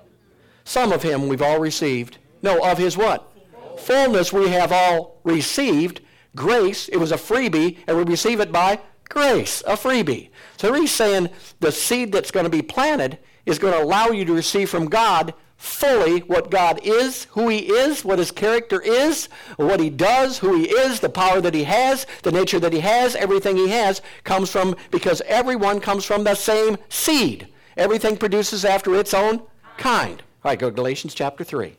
Some 0.63 0.93
of 0.93 1.04
him 1.04 1.28
we've 1.28 1.43
all 1.43 1.60
received. 1.60 2.17
No, 2.41 2.58
of 2.65 2.80
his 2.80 2.98
what? 2.98 3.32
Fullness 3.78 4.34
we 4.34 4.50
have 4.50 4.71
all 4.71 5.21
received. 5.24 6.02
Grace, 6.36 6.88
it 6.88 6.98
was 6.98 7.12
a 7.12 7.17
freebie, 7.17 7.78
and 7.86 7.95
we 7.95 8.04
receive 8.04 8.39
it 8.39 8.52
by 8.52 8.80
grace, 9.10 9.62
a 9.65 9.74
freebie. 9.74 10.30
So 10.58 10.74
he's 10.74 10.91
saying 10.91 11.30
the 11.60 11.72
seed 11.72 12.12
that's 12.12 12.32
going 12.32 12.46
to 12.46 12.50
be 12.50 12.62
planted 12.62 13.20
is 13.46 13.60
going 13.60 13.74
to 13.74 13.84
allow 13.84 14.08
you 14.08 14.26
to 14.26 14.34
receive 14.34 14.70
from 14.70 14.88
God 14.88 15.34
fully 15.58 16.20
what 16.22 16.52
God 16.52 16.80
is, 16.84 17.26
who 17.32 17.48
he 17.48 17.60
is, 17.60 18.04
what 18.04 18.20
his 18.20 18.32
character 18.32 18.82
is, 18.82 19.30
what 19.58 19.80
he 19.80 19.89
does, 19.89 20.38
who 20.38 20.56
he 20.56 20.70
is, 20.70 21.00
the 21.00 21.10
power 21.10 21.41
that 21.41 21.54
he 21.54 21.63
has, 21.63 22.06
the 22.24 22.32
nature 22.32 22.60
that 22.60 22.74
he 22.74 22.80
has, 22.80 23.15
everything 23.15 23.56
he 23.56 23.70
has 23.70 24.02
comes 24.24 24.50
from, 24.50 24.76
because 24.91 25.22
everyone 25.26 25.80
comes 25.80 26.06
from 26.06 26.24
the 26.24 26.36
same 26.36 26.78
seed. 26.89 27.48
Everything 27.78 28.18
produces 28.18 28.65
after 28.65 28.96
its 28.96 29.13
own 29.13 29.41
kind. 29.78 30.22
All 30.44 30.52
right, 30.52 30.60
go 30.60 30.70
to 30.70 30.76
Galatians 30.76 31.13
chapter 31.13 31.44
3. 31.44 31.76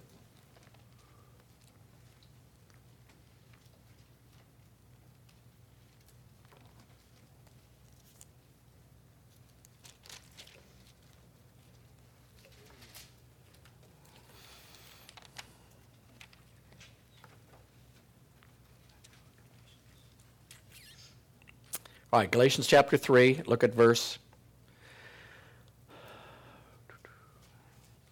All 22.17 22.23
right, 22.23 22.31
Galatians 22.31 22.67
chapter 22.67 22.97
3, 22.97 23.43
look 23.45 23.63
at 23.63 23.75
verse 23.75 24.19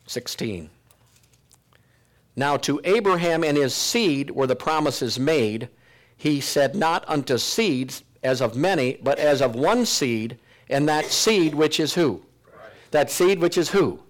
16. 0.07 0.69
Now 2.37 2.59
to 2.59 2.83
Abraham 2.85 3.43
and 3.43 3.57
his 3.57 3.75
seed 3.75 4.31
were 4.31 4.47
the 4.47 4.55
promises 4.55 5.19
made. 5.19 5.71
He 6.19 6.43
said 6.43 6.77
not 6.77 7.09
unto 7.09 7.39
seeds 7.39 8.05
as 8.23 8.43
of 8.43 8.55
many, 8.55 8.99
but 9.03 9.19
as 9.19 9.41
of 9.41 9.55
one 9.55 9.87
seed, 9.87 10.37
and 10.69 10.87
that 10.87 11.07
seed 11.07 11.55
which 11.55 11.81
is 11.81 11.95
who? 11.95 12.21
That 12.91 13.11
seed 13.11 13.39
which 13.39 13.57
is 13.57 13.71
who? 13.71 14.01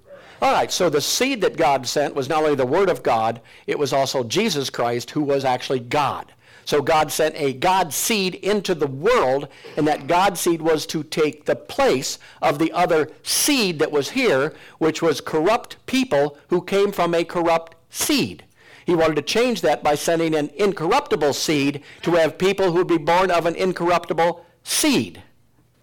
All 0.43 0.53
right, 0.53 0.73
so 0.73 0.91
the 0.91 1.01
seed 1.01 1.41
that 1.43 1.57
God 1.57 1.87
sent 1.87 2.17
was 2.17 2.29
not 2.29 2.43
only 2.43 2.57
the 2.57 2.67
Word 2.67 2.91
of 2.91 3.05
God, 3.05 3.41
it 3.69 3.79
was 3.79 3.93
also 3.93 4.25
Jesus 4.25 4.71
Christ, 4.71 5.13
who 5.13 5.23
was 5.23 5.45
actually 5.45 5.79
God. 5.79 6.33
So 6.65 6.81
God 6.83 7.13
sent 7.13 7.35
a 7.37 7.53
God 7.53 7.93
seed 7.93 8.37
into 8.37 8.75
the 8.75 8.87
world, 8.87 9.49
and 9.77 9.87
that 9.87 10.07
God 10.07 10.39
seed 10.39 10.63
was 10.63 10.87
to 10.87 11.03
take 11.03 11.45
the 11.45 11.57
place 11.57 12.19
of 12.41 12.59
the 12.59 12.73
other 12.73 13.11
seed 13.23 13.79
that 13.79 13.93
was 13.93 14.11
here, 14.11 14.55
which 14.79 15.03
was 15.03 15.21
corrupt 15.21 15.85
people 15.87 16.39
who 16.49 16.63
came 16.63 16.93
from 16.93 17.15
a 17.15 17.25
corrupt 17.25 17.77
seed. 17.91 18.45
He 18.87 18.95
wanted 18.95 19.17
to 19.17 19.23
change 19.23 19.61
that 19.63 19.83
by 19.83 19.95
sending 19.95 20.35
an 20.35 20.51
incorruptible 20.57 21.33
seed 21.33 21.83
to 22.03 22.13
have 22.13 22.39
people 22.39 22.73
who 22.73 22.79
would 22.79 22.87
be 22.87 22.99
born 22.99 23.31
of 23.31 23.47
an 23.47 23.55
incorruptible 23.55 24.45
seed. 24.63 25.23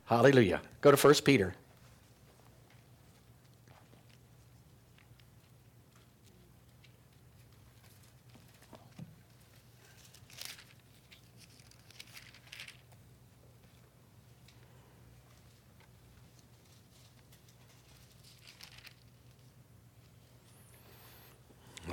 Hallelujah. 0.05 0.61
Go 0.81 0.91
to 0.91 0.97
1 0.97 1.15
Peter. 1.23 1.55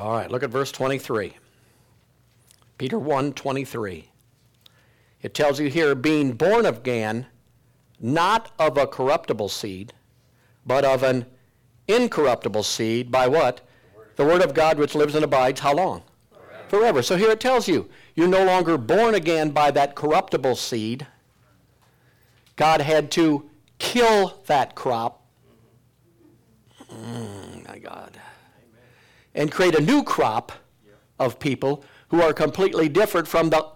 All 0.00 0.12
right, 0.12 0.30
look 0.30 0.44
at 0.44 0.50
verse 0.50 0.70
23. 0.70 1.34
Peter 2.76 2.98
1 2.98 3.32
23. 3.32 4.11
It 5.20 5.34
tells 5.34 5.58
you 5.58 5.68
here, 5.68 5.96
being 5.96 6.32
born 6.32 6.64
of 6.64 6.78
again, 6.78 7.26
not 7.98 8.52
of 8.61 8.78
a 8.78 8.87
corruptible 8.87 9.48
seed, 9.48 9.92
but 10.64 10.84
of 10.84 11.02
an 11.02 11.26
incorruptible 11.88 12.62
seed, 12.62 13.11
by 13.11 13.26
what? 13.26 13.61
The 14.14 14.24
word 14.24 14.42
of 14.42 14.54
God 14.54 14.78
which 14.78 14.94
lives 14.94 15.16
and 15.16 15.24
abides 15.24 15.61
how 15.61 15.74
long? 15.74 16.04
Forever. 16.30 16.68
Forever. 16.68 17.02
So 17.02 17.16
here 17.16 17.30
it 17.30 17.40
tells 17.40 17.66
you, 17.66 17.88
you're 18.14 18.28
no 18.28 18.44
longer 18.44 18.78
born 18.78 19.16
again 19.16 19.50
by 19.50 19.72
that 19.72 19.96
corruptible 19.96 20.54
seed. 20.54 21.08
God 22.54 22.80
had 22.80 23.11
to 23.12 23.50
kill 23.78 24.40
that 24.46 24.76
crop. 24.76 25.24
Mm, 26.88 27.66
my 27.66 27.78
God 27.78 28.18
and 29.35 29.53
create 29.53 29.75
a 29.75 29.81
new 29.81 30.03
crop 30.03 30.53
of 31.19 31.38
people 31.38 31.85
who 32.09 32.23
are 32.23 32.33
completely 32.33 32.88
different 32.88 33.29
from 33.29 33.51
the 33.51 33.67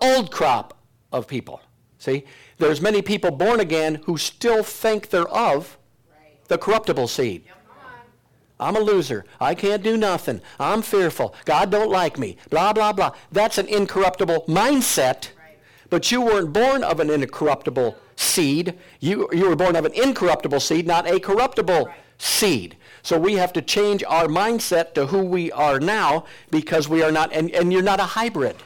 old 0.00 0.30
crop 0.30 0.74
of 1.12 1.26
people. 1.26 1.60
See, 1.98 2.24
there's 2.58 2.80
many 2.80 3.02
people 3.02 3.30
born 3.30 3.60
again 3.60 4.00
who 4.04 4.16
still 4.16 4.62
think 4.62 5.10
they're 5.10 5.28
of 5.28 5.78
the 6.48 6.58
corruptible 6.58 7.08
seed. 7.08 7.44
I'm 8.58 8.76
a 8.76 8.80
loser. 8.80 9.24
I 9.40 9.54
can't 9.54 9.82
do 9.82 9.96
nothing. 9.96 10.40
I'm 10.60 10.82
fearful. 10.82 11.34
God 11.44 11.70
don't 11.70 11.90
like 11.90 12.18
me. 12.18 12.36
Blah, 12.50 12.72
blah, 12.72 12.92
blah. 12.92 13.12
That's 13.30 13.58
an 13.58 13.66
incorruptible 13.66 14.44
mindset. 14.46 15.28
But 15.90 16.10
you 16.12 16.20
weren't 16.22 16.52
born 16.52 16.84
of 16.84 17.00
an 17.00 17.10
incorruptible 17.10 17.96
seed. 18.16 18.78
You, 19.00 19.28
you 19.32 19.48
were 19.48 19.56
born 19.56 19.76
of 19.76 19.84
an 19.84 19.92
incorruptible 19.92 20.60
seed, 20.60 20.86
not 20.86 21.08
a 21.08 21.18
corruptible 21.18 21.88
seed. 22.18 22.76
So 23.02 23.18
we 23.18 23.34
have 23.34 23.52
to 23.54 23.62
change 23.62 24.04
our 24.04 24.26
mindset 24.26 24.94
to 24.94 25.06
who 25.06 25.24
we 25.24 25.50
are 25.52 25.80
now 25.80 26.24
because 26.50 26.88
we 26.88 27.02
are 27.02 27.12
not, 27.12 27.32
and, 27.32 27.50
and 27.50 27.72
you're 27.72 27.82
not 27.82 28.00
a 28.00 28.04
hybrid. 28.04 28.56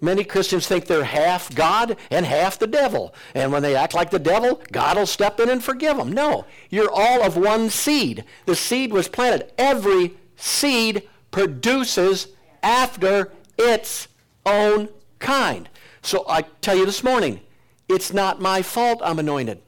Many 0.00 0.22
Christians 0.22 0.68
think 0.68 0.86
they're 0.86 1.02
half 1.02 1.52
God 1.54 1.96
and 2.10 2.24
half 2.24 2.58
the 2.58 2.66
devil. 2.66 3.14
And 3.34 3.50
when 3.50 3.62
they 3.62 3.74
act 3.74 3.94
like 3.94 4.10
the 4.10 4.18
devil, 4.18 4.62
God 4.70 4.96
will 4.96 5.06
step 5.06 5.40
in 5.40 5.48
and 5.48 5.62
forgive 5.62 5.96
them. 5.96 6.12
No, 6.12 6.44
you're 6.70 6.90
all 6.92 7.22
of 7.22 7.36
one 7.36 7.68
seed. 7.70 8.24
The 8.46 8.54
seed 8.54 8.92
was 8.92 9.08
planted. 9.08 9.52
Every 9.58 10.14
seed 10.36 11.08
produces 11.30 12.28
after 12.62 13.32
its 13.58 14.08
own 14.46 14.88
kind. 15.18 15.68
So 16.02 16.24
I 16.28 16.42
tell 16.42 16.76
you 16.76 16.86
this 16.86 17.02
morning, 17.02 17.40
it's 17.88 18.12
not 18.12 18.40
my 18.40 18.62
fault 18.62 19.00
I'm 19.02 19.18
anointed. 19.18 19.60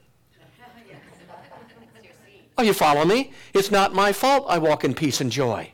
Are 2.60 2.64
you 2.64 2.74
following 2.74 3.08
me? 3.08 3.32
It's 3.54 3.70
not 3.70 3.94
my 3.94 4.12
fault 4.12 4.44
I 4.46 4.58
walk 4.58 4.84
in 4.84 4.92
peace 4.92 5.22
and 5.22 5.32
joy. 5.32 5.72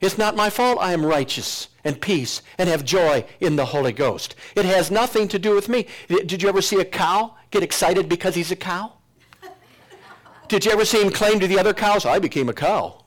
It's 0.00 0.16
not 0.16 0.36
my 0.36 0.48
fault 0.48 0.78
I 0.80 0.92
am 0.92 1.04
righteous 1.04 1.66
and 1.82 2.00
peace 2.00 2.40
and 2.56 2.68
have 2.68 2.84
joy 2.84 3.24
in 3.40 3.56
the 3.56 3.64
Holy 3.64 3.92
Ghost. 3.92 4.36
It 4.54 4.64
has 4.64 4.92
nothing 4.92 5.26
to 5.26 5.40
do 5.40 5.56
with 5.56 5.68
me. 5.68 5.88
Did 6.06 6.40
you 6.40 6.48
ever 6.48 6.62
see 6.62 6.78
a 6.78 6.84
cow 6.84 7.34
get 7.50 7.64
excited 7.64 8.08
because 8.08 8.36
he's 8.36 8.52
a 8.52 8.56
cow? 8.56 8.92
Did 10.46 10.64
you 10.64 10.70
ever 10.70 10.84
see 10.84 11.02
him 11.02 11.10
claim 11.10 11.40
to 11.40 11.48
the 11.48 11.58
other 11.58 11.74
cows, 11.74 12.06
I 12.06 12.20
became 12.20 12.48
a 12.48 12.54
cow? 12.54 13.02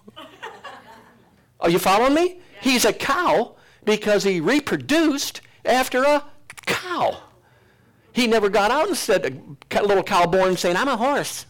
Are 1.61 1.69
you 1.69 1.79
following 1.79 2.15
me? 2.15 2.41
He's 2.59 2.83
a 2.83 2.91
cow 2.91 3.55
because 3.85 4.25
he 4.25 4.41
reproduced 4.41 5.39
after 5.63 6.03
a 6.03 6.25
cow. 6.65 7.19
He 8.11 8.27
never 8.27 8.49
got 8.49 8.69
out 8.69 8.89
and 8.89 8.97
said, 8.97 9.57
a 9.71 9.81
little 9.81 10.03
cow 10.03 10.25
born 10.25 10.57
saying, 10.57 10.75
I'm 10.75 10.89
a 10.89 10.97
horse. 10.97 11.45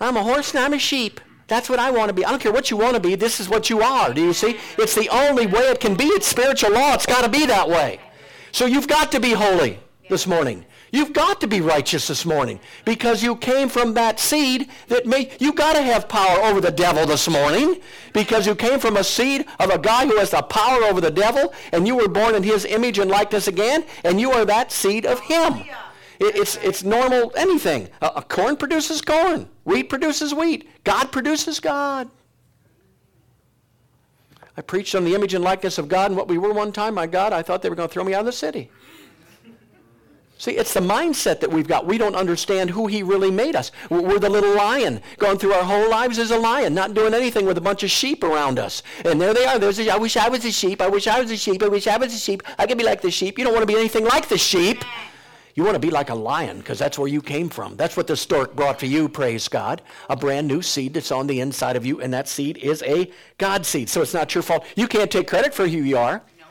I'm 0.00 0.16
a 0.16 0.22
horse 0.22 0.54
and 0.54 0.64
I'm 0.64 0.72
a 0.72 0.78
sheep. 0.78 1.20
That's 1.46 1.68
what 1.68 1.78
I 1.78 1.90
want 1.90 2.08
to 2.08 2.14
be. 2.14 2.24
I 2.24 2.30
don't 2.30 2.40
care 2.40 2.52
what 2.52 2.70
you 2.70 2.76
want 2.76 2.94
to 2.94 3.00
be. 3.00 3.14
This 3.14 3.38
is 3.38 3.48
what 3.48 3.68
you 3.68 3.82
are. 3.82 4.14
Do 4.14 4.22
you 4.22 4.32
see? 4.32 4.56
It's 4.78 4.94
the 4.94 5.08
only 5.10 5.46
way 5.46 5.62
it 5.62 5.80
can 5.80 5.94
be. 5.94 6.06
It's 6.06 6.26
spiritual 6.26 6.72
law. 6.72 6.94
It's 6.94 7.06
got 7.06 7.22
to 7.22 7.28
be 7.28 7.46
that 7.46 7.68
way. 7.68 8.00
So 8.52 8.66
you've 8.66 8.88
got 8.88 9.12
to 9.12 9.20
be 9.20 9.32
holy 9.32 9.78
this 10.08 10.26
morning. 10.26 10.64
You've 10.90 11.12
got 11.12 11.40
to 11.40 11.48
be 11.48 11.60
righteous 11.60 12.06
this 12.06 12.24
morning 12.24 12.60
because 12.84 13.20
you 13.20 13.34
came 13.34 13.68
from 13.68 13.94
that 13.94 14.20
seed 14.20 14.70
that 14.86 15.06
made, 15.06 15.32
you 15.40 15.52
got 15.52 15.72
to 15.72 15.82
have 15.82 16.08
power 16.08 16.38
over 16.44 16.60
the 16.60 16.70
devil 16.70 17.04
this 17.04 17.28
morning 17.28 17.80
because 18.12 18.46
you 18.46 18.54
came 18.54 18.78
from 18.78 18.96
a 18.96 19.02
seed 19.02 19.44
of 19.58 19.70
a 19.70 19.78
guy 19.78 20.06
who 20.06 20.16
has 20.18 20.30
the 20.30 20.42
power 20.42 20.84
over 20.84 21.00
the 21.00 21.10
devil 21.10 21.52
and 21.72 21.88
you 21.88 21.96
were 21.96 22.06
born 22.06 22.36
in 22.36 22.44
his 22.44 22.64
image 22.64 23.00
and 23.00 23.10
likeness 23.10 23.48
again 23.48 23.84
and 24.04 24.20
you 24.20 24.30
are 24.30 24.44
that 24.44 24.70
seed 24.70 25.04
of 25.04 25.18
him. 25.18 25.64
It, 26.20 26.36
it's, 26.36 26.56
it's 26.56 26.84
normal 26.84 27.32
anything. 27.36 27.88
A, 28.02 28.12
a 28.16 28.22
corn 28.22 28.56
produces 28.56 29.00
corn. 29.00 29.48
Wheat 29.64 29.88
produces 29.88 30.34
wheat. 30.34 30.68
God 30.84 31.10
produces 31.12 31.60
God. 31.60 32.08
I 34.56 34.62
preached 34.62 34.94
on 34.94 35.04
the 35.04 35.14
image 35.14 35.34
and 35.34 35.42
likeness 35.42 35.78
of 35.78 35.88
God 35.88 36.10
and 36.10 36.16
what 36.16 36.28
we 36.28 36.38
were 36.38 36.52
one 36.52 36.72
time. 36.72 36.94
My 36.94 37.06
God, 37.06 37.32
I 37.32 37.42
thought 37.42 37.62
they 37.62 37.68
were 37.68 37.74
going 37.74 37.88
to 37.88 37.92
throw 37.92 38.04
me 38.04 38.14
out 38.14 38.20
of 38.20 38.26
the 38.26 38.32
city. 38.32 38.70
See, 40.36 40.52
it's 40.52 40.74
the 40.74 40.80
mindset 40.80 41.40
that 41.40 41.50
we've 41.50 41.66
got. 41.66 41.86
We 41.86 41.96
don't 41.96 42.16
understand 42.16 42.68
who 42.68 42.86
he 42.86 43.02
really 43.02 43.30
made 43.30 43.54
us. 43.54 43.70
We're 43.88 44.18
the 44.18 44.28
little 44.28 44.54
lion, 44.54 45.00
going 45.18 45.38
through 45.38 45.52
our 45.52 45.62
whole 45.62 45.88
lives 45.88 46.18
as 46.18 46.32
a 46.32 46.36
lion, 46.36 46.74
not 46.74 46.92
doing 46.92 47.14
anything 47.14 47.46
with 47.46 47.56
a 47.56 47.60
bunch 47.60 47.82
of 47.82 47.90
sheep 47.90 48.24
around 48.24 48.58
us. 48.58 48.82
And 49.04 49.20
there 49.20 49.32
they 49.32 49.46
are. 49.46 49.58
There's 49.58 49.78
a, 49.78 49.88
I 49.90 49.96
wish 49.96 50.16
I 50.16 50.28
was 50.28 50.44
a 50.44 50.52
sheep. 50.52 50.82
I 50.82 50.88
wish 50.88 51.06
I 51.06 51.20
was 51.20 51.30
a 51.30 51.36
sheep. 51.36 51.62
I 51.62 51.68
wish 51.68 51.86
I 51.86 51.96
was 51.96 52.12
a 52.12 52.18
sheep. 52.18 52.42
I 52.58 52.66
could 52.66 52.78
be 52.78 52.84
like 52.84 53.00
the 53.00 53.10
sheep. 53.10 53.38
You 53.38 53.44
don't 53.44 53.54
want 53.54 53.62
to 53.62 53.72
be 53.72 53.78
anything 53.78 54.04
like 54.04 54.28
the 54.28 54.38
sheep. 54.38 54.84
You 55.54 55.62
want 55.62 55.76
to 55.76 55.80
be 55.80 55.90
like 55.90 56.10
a 56.10 56.14
lion 56.14 56.58
because 56.58 56.80
that's 56.80 56.98
where 56.98 57.06
you 57.06 57.22
came 57.22 57.48
from. 57.48 57.76
That's 57.76 57.96
what 57.96 58.08
the 58.08 58.16
stork 58.16 58.56
brought 58.56 58.80
for 58.80 58.86
you, 58.86 59.08
praise 59.08 59.46
God. 59.46 59.82
A 60.10 60.16
brand 60.16 60.48
new 60.48 60.62
seed 60.62 60.94
that's 60.94 61.12
on 61.12 61.28
the 61.28 61.40
inside 61.40 61.76
of 61.76 61.86
you, 61.86 62.00
and 62.00 62.12
that 62.12 62.28
seed 62.28 62.58
is 62.58 62.82
a 62.82 63.10
God 63.38 63.64
seed. 63.64 63.88
So 63.88 64.02
it's 64.02 64.14
not 64.14 64.34
your 64.34 64.42
fault. 64.42 64.64
You 64.74 64.88
can't 64.88 65.10
take 65.10 65.28
credit 65.28 65.54
for 65.54 65.68
who 65.68 65.78
you 65.78 65.96
are. 65.96 66.22
No. 66.38 66.44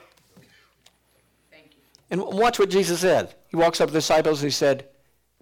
Thank 1.51 1.71
you. 1.71 1.81
And 2.11 2.21
watch 2.21 2.59
what 2.59 2.69
Jesus 2.69 3.01
said. 3.01 3.35
He 3.49 3.57
walks 3.57 3.81
up 3.81 3.89
to 3.89 3.93
the 3.93 3.97
disciples 3.99 4.41
and 4.41 4.47
he 4.47 4.53
said, 4.53 4.87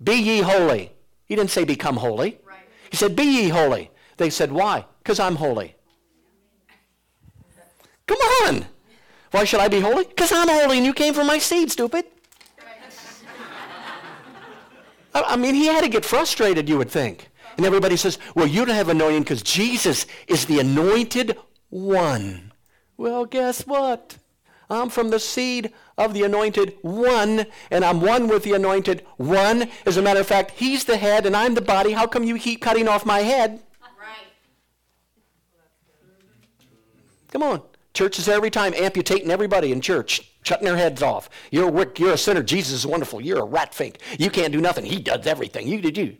Be 0.03 0.15
ye 0.15 0.39
holy. 0.39 0.91
He 1.25 1.35
didn't 1.35 1.51
say 1.51 1.63
become 1.63 1.97
holy. 1.97 2.39
Right. 2.45 2.57
He 2.89 2.97
said, 2.97 3.15
Be 3.15 3.23
ye 3.23 3.49
holy. 3.49 3.91
They 4.17 4.31
said, 4.31 4.51
Why? 4.51 4.85
Because 5.03 5.19
I'm 5.19 5.35
holy. 5.35 5.75
Come 8.07 8.17
on. 8.17 8.65
Why 9.29 9.43
should 9.43 9.59
I 9.59 9.67
be 9.67 9.79
holy? 9.79 10.05
Because 10.05 10.31
I'm 10.31 10.49
holy 10.49 10.77
and 10.77 10.85
you 10.85 10.93
came 10.93 11.13
from 11.13 11.27
my 11.27 11.37
seed, 11.37 11.71
stupid. 11.71 12.05
I 15.13 15.35
mean, 15.35 15.55
he 15.55 15.67
had 15.67 15.83
to 15.83 15.89
get 15.89 16.05
frustrated, 16.05 16.69
you 16.69 16.77
would 16.77 16.89
think. 16.89 17.29
And 17.57 17.65
everybody 17.65 17.97
says, 17.97 18.17
well, 18.35 18.47
you 18.47 18.65
don't 18.65 18.75
have 18.75 18.89
anointing 18.89 19.23
because 19.23 19.43
Jesus 19.43 20.05
is 20.27 20.45
the 20.45 20.59
anointed 20.59 21.37
one. 21.69 22.53
Well, 22.97 23.25
guess 23.25 23.67
what? 23.67 24.17
I'm 24.69 24.89
from 24.89 25.09
the 25.09 25.19
seed 25.19 25.73
of 25.97 26.13
the 26.13 26.23
anointed 26.23 26.77
one, 26.81 27.45
and 27.69 27.83
I'm 27.83 27.99
one 27.99 28.29
with 28.29 28.43
the 28.43 28.53
anointed 28.53 29.05
one. 29.17 29.69
As 29.85 29.97
a 29.97 30.01
matter 30.01 30.21
of 30.21 30.27
fact, 30.27 30.51
he's 30.51 30.85
the 30.85 30.95
head 30.95 31.25
and 31.25 31.35
I'm 31.35 31.55
the 31.55 31.61
body. 31.61 31.91
How 31.91 32.07
come 32.07 32.23
you 32.23 32.39
keep 32.39 32.61
cutting 32.61 32.87
off 32.87 33.05
my 33.05 33.19
head? 33.19 33.61
Right. 33.99 34.27
Come 37.31 37.43
on. 37.43 37.61
Church 37.93 38.19
is 38.19 38.27
every 38.27 38.49
time 38.49 38.73
amputating 38.75 39.31
everybody 39.31 39.71
in 39.71 39.81
church, 39.81 40.31
shutting 40.43 40.65
their 40.65 40.77
heads 40.77 41.01
off. 41.01 41.29
You're 41.51 41.69
a, 41.69 41.91
you're 41.97 42.13
a 42.13 42.17
sinner. 42.17 42.41
Jesus 42.41 42.73
is 42.73 42.87
wonderful. 42.87 43.19
You're 43.19 43.39
a 43.39 43.45
rat 43.45 43.73
fink. 43.73 43.99
You 44.17 44.29
can't 44.29 44.53
do 44.53 44.61
nothing. 44.61 44.85
He 44.85 44.99
does 44.99 45.27
everything. 45.27 45.67
You 45.67 45.81
did 45.81 45.97
you. 45.97 46.17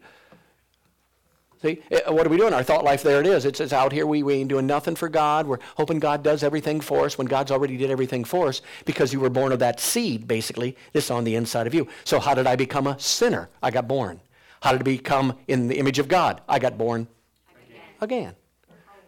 See, 1.62 1.82
eh, 1.92 2.10
what 2.10 2.26
are 2.26 2.30
we 2.30 2.38
doing? 2.38 2.54
Our 2.54 2.64
thought 2.64 2.84
life, 2.84 3.04
there 3.04 3.22
it 3.22 3.28
is. 3.28 3.46
It's, 3.46 3.60
it's 3.60 3.72
out 3.72 3.92
here. 3.92 4.08
We, 4.08 4.24
we 4.24 4.34
ain't 4.34 4.50
doing 4.50 4.66
nothing 4.66 4.96
for 4.96 5.08
God. 5.08 5.46
We're 5.46 5.60
hoping 5.78 6.00
God 6.00 6.24
does 6.24 6.44
everything 6.44 6.82
for 6.82 7.06
us 7.06 7.18
when 7.18 7.28
God's 7.28 7.52
already 7.52 7.78
did 7.78 7.92
everything 7.92 8.24
for 8.24 8.48
us 8.48 8.62
because 8.86 9.14
you 9.14 9.20
were 9.20 9.30
born 9.30 9.52
of 9.52 9.60
that 9.60 9.80
seed, 9.80 10.28
basically, 10.28 10.76
that's 10.92 11.12
on 11.12 11.24
the 11.24 11.36
inside 11.36 11.68
of 11.68 11.76
you. 11.76 11.88
So 12.04 12.20
how 12.20 12.34
did 12.34 12.48
I 12.48 12.56
become 12.56 12.88
a 12.88 13.00
sinner? 13.00 13.50
I 13.62 13.70
got 13.70 13.88
born. 13.88 14.20
How 14.62 14.72
did 14.72 14.82
I 14.82 14.84
become 14.84 15.38
in 15.48 15.68
the 15.68 15.78
image 15.78 16.00
of 16.00 16.08
God? 16.08 16.42
I 16.50 16.58
got 16.58 16.78
born 16.78 17.08
again. 17.56 17.82
again. 18.02 18.36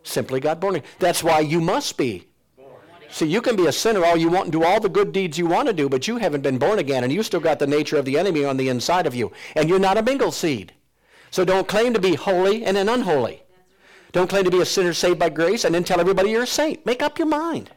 Simply 0.04 0.40
got 0.40 0.60
born 0.60 0.76
again. 0.76 0.88
That's 1.00 1.24
why 1.24 1.40
you 1.40 1.60
must 1.60 1.98
be. 1.98 2.28
See, 3.14 3.28
you 3.28 3.44
can 3.44 3.56
be 3.56 3.68
a 3.68 3.72
sinner 3.72 4.04
all 4.04 4.18
you 4.18 4.28
want 4.28 4.46
and 4.46 4.52
do 4.52 4.64
all 4.64 4.80
the 4.80 4.90
good 4.90 5.12
deeds 5.12 5.38
you 5.38 5.46
want 5.46 5.68
to 5.68 5.74
do, 5.74 5.88
but 5.88 6.08
you 6.08 6.18
haven't 6.18 6.42
been 6.42 6.58
born 6.58 6.80
again, 6.80 7.04
and 7.04 7.14
you 7.14 7.22
still 7.22 7.40
got 7.40 7.60
the 7.60 7.68
nature 7.68 7.98
of 7.98 8.06
the 8.06 8.18
enemy 8.18 8.44
on 8.44 8.58
the 8.58 8.70
inside 8.70 9.06
of 9.06 9.14
you. 9.14 9.32
And 9.56 9.70
you're 9.70 9.78
not 9.78 10.00
a 10.00 10.02
mingle 10.02 10.32
seed. 10.32 10.74
So 11.30 11.46
don't 11.46 11.68
claim 11.68 11.94
to 11.94 12.00
be 12.00 12.16
holy 12.16 12.66
and 12.66 12.76
then 12.76 12.90
unholy. 12.90 13.44
Don't 14.14 14.32
claim 14.32 14.46
to 14.46 14.50
be 14.50 14.62
a 14.62 14.66
sinner 14.66 14.94
saved 14.94 15.20
by 15.20 15.30
grace 15.30 15.64
and 15.64 15.76
then 15.76 15.84
tell 15.84 16.02
everybody 16.02 16.32
you're 16.32 16.42
a 16.42 16.48
saint. 16.48 16.88
Make 16.88 17.04
up 17.04 17.20
your 17.20 17.28
mind. 17.28 17.70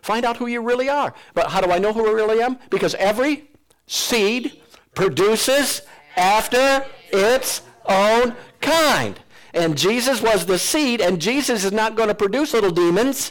Find 0.00 0.24
out 0.24 0.38
who 0.38 0.48
you 0.48 0.60
really 0.60 0.88
are. 0.88 1.14
But 1.32 1.50
how 1.50 1.60
do 1.60 1.70
I 1.70 1.78
know 1.78 1.92
who 1.92 2.04
I 2.08 2.10
really 2.10 2.42
am? 2.42 2.58
Because 2.68 2.96
every 2.96 3.50
seed 3.86 4.60
produces 4.96 5.82
after 6.16 6.84
its 7.12 7.62
own 7.86 8.34
kind. 8.60 9.20
And 9.54 9.78
Jesus 9.78 10.20
was 10.20 10.44
the 10.44 10.58
seed, 10.58 11.00
and 11.00 11.20
Jesus 11.20 11.62
is 11.64 11.70
not 11.70 11.94
going 11.94 12.08
to 12.08 12.16
produce 12.16 12.52
little 12.52 12.72
demons. 12.72 13.30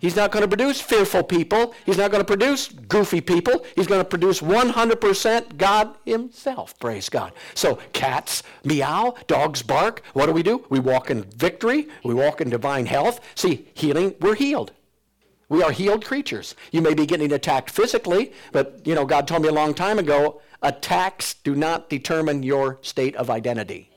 He's 0.00 0.16
not 0.16 0.32
going 0.32 0.42
to 0.42 0.48
produce 0.48 0.80
fearful 0.80 1.22
people. 1.22 1.74
He's 1.84 1.98
not 1.98 2.10
going 2.10 2.22
to 2.22 2.26
produce 2.26 2.68
goofy 2.68 3.20
people. 3.20 3.64
He's 3.76 3.86
going 3.86 4.00
to 4.00 4.04
produce 4.04 4.40
100% 4.40 5.56
God 5.58 5.94
himself. 6.06 6.78
Praise 6.78 7.10
God. 7.10 7.32
So 7.54 7.78
cats 7.92 8.42
meow, 8.64 9.14
dogs 9.26 9.62
bark. 9.62 10.02
What 10.14 10.26
do 10.26 10.32
we 10.32 10.42
do? 10.42 10.64
We 10.70 10.80
walk 10.80 11.10
in 11.10 11.24
victory. 11.24 11.88
We 12.02 12.14
walk 12.14 12.40
in 12.40 12.48
divine 12.48 12.86
health. 12.86 13.20
See, 13.34 13.68
healing, 13.74 14.14
we're 14.20 14.34
healed. 14.34 14.72
We 15.50 15.62
are 15.62 15.70
healed 15.72 16.04
creatures. 16.04 16.54
You 16.72 16.80
may 16.80 16.94
be 16.94 17.04
getting 17.04 17.32
attacked 17.32 17.70
physically, 17.70 18.32
but 18.52 18.80
you 18.86 18.94
know, 18.94 19.04
God 19.04 19.28
told 19.28 19.42
me 19.42 19.48
a 19.48 19.52
long 19.52 19.74
time 19.74 19.98
ago, 19.98 20.40
attacks 20.62 21.34
do 21.34 21.54
not 21.54 21.90
determine 21.90 22.42
your 22.42 22.78
state 22.80 23.16
of 23.16 23.28
identity. 23.28 23.90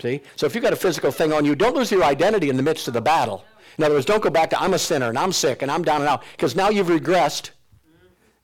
See? 0.00 0.20
So 0.34 0.46
if 0.46 0.54
you've 0.54 0.64
got 0.64 0.72
a 0.72 0.76
physical 0.76 1.12
thing 1.12 1.32
on 1.32 1.44
you, 1.44 1.54
don't 1.54 1.76
lose 1.76 1.92
your 1.92 2.02
identity 2.02 2.50
in 2.50 2.56
the 2.56 2.62
midst 2.62 2.88
of 2.88 2.94
the 2.94 3.00
battle. 3.00 3.44
In 3.78 3.84
other 3.84 3.94
words, 3.94 4.06
don't 4.06 4.22
go 4.22 4.30
back 4.30 4.50
to 4.50 4.60
I'm 4.60 4.74
a 4.74 4.78
sinner 4.78 5.08
and 5.08 5.18
I'm 5.18 5.32
sick 5.32 5.62
and 5.62 5.70
I'm 5.70 5.82
down 5.82 6.00
and 6.00 6.08
out 6.08 6.22
because 6.32 6.54
now 6.54 6.68
you've 6.68 6.88
regressed 6.88 7.50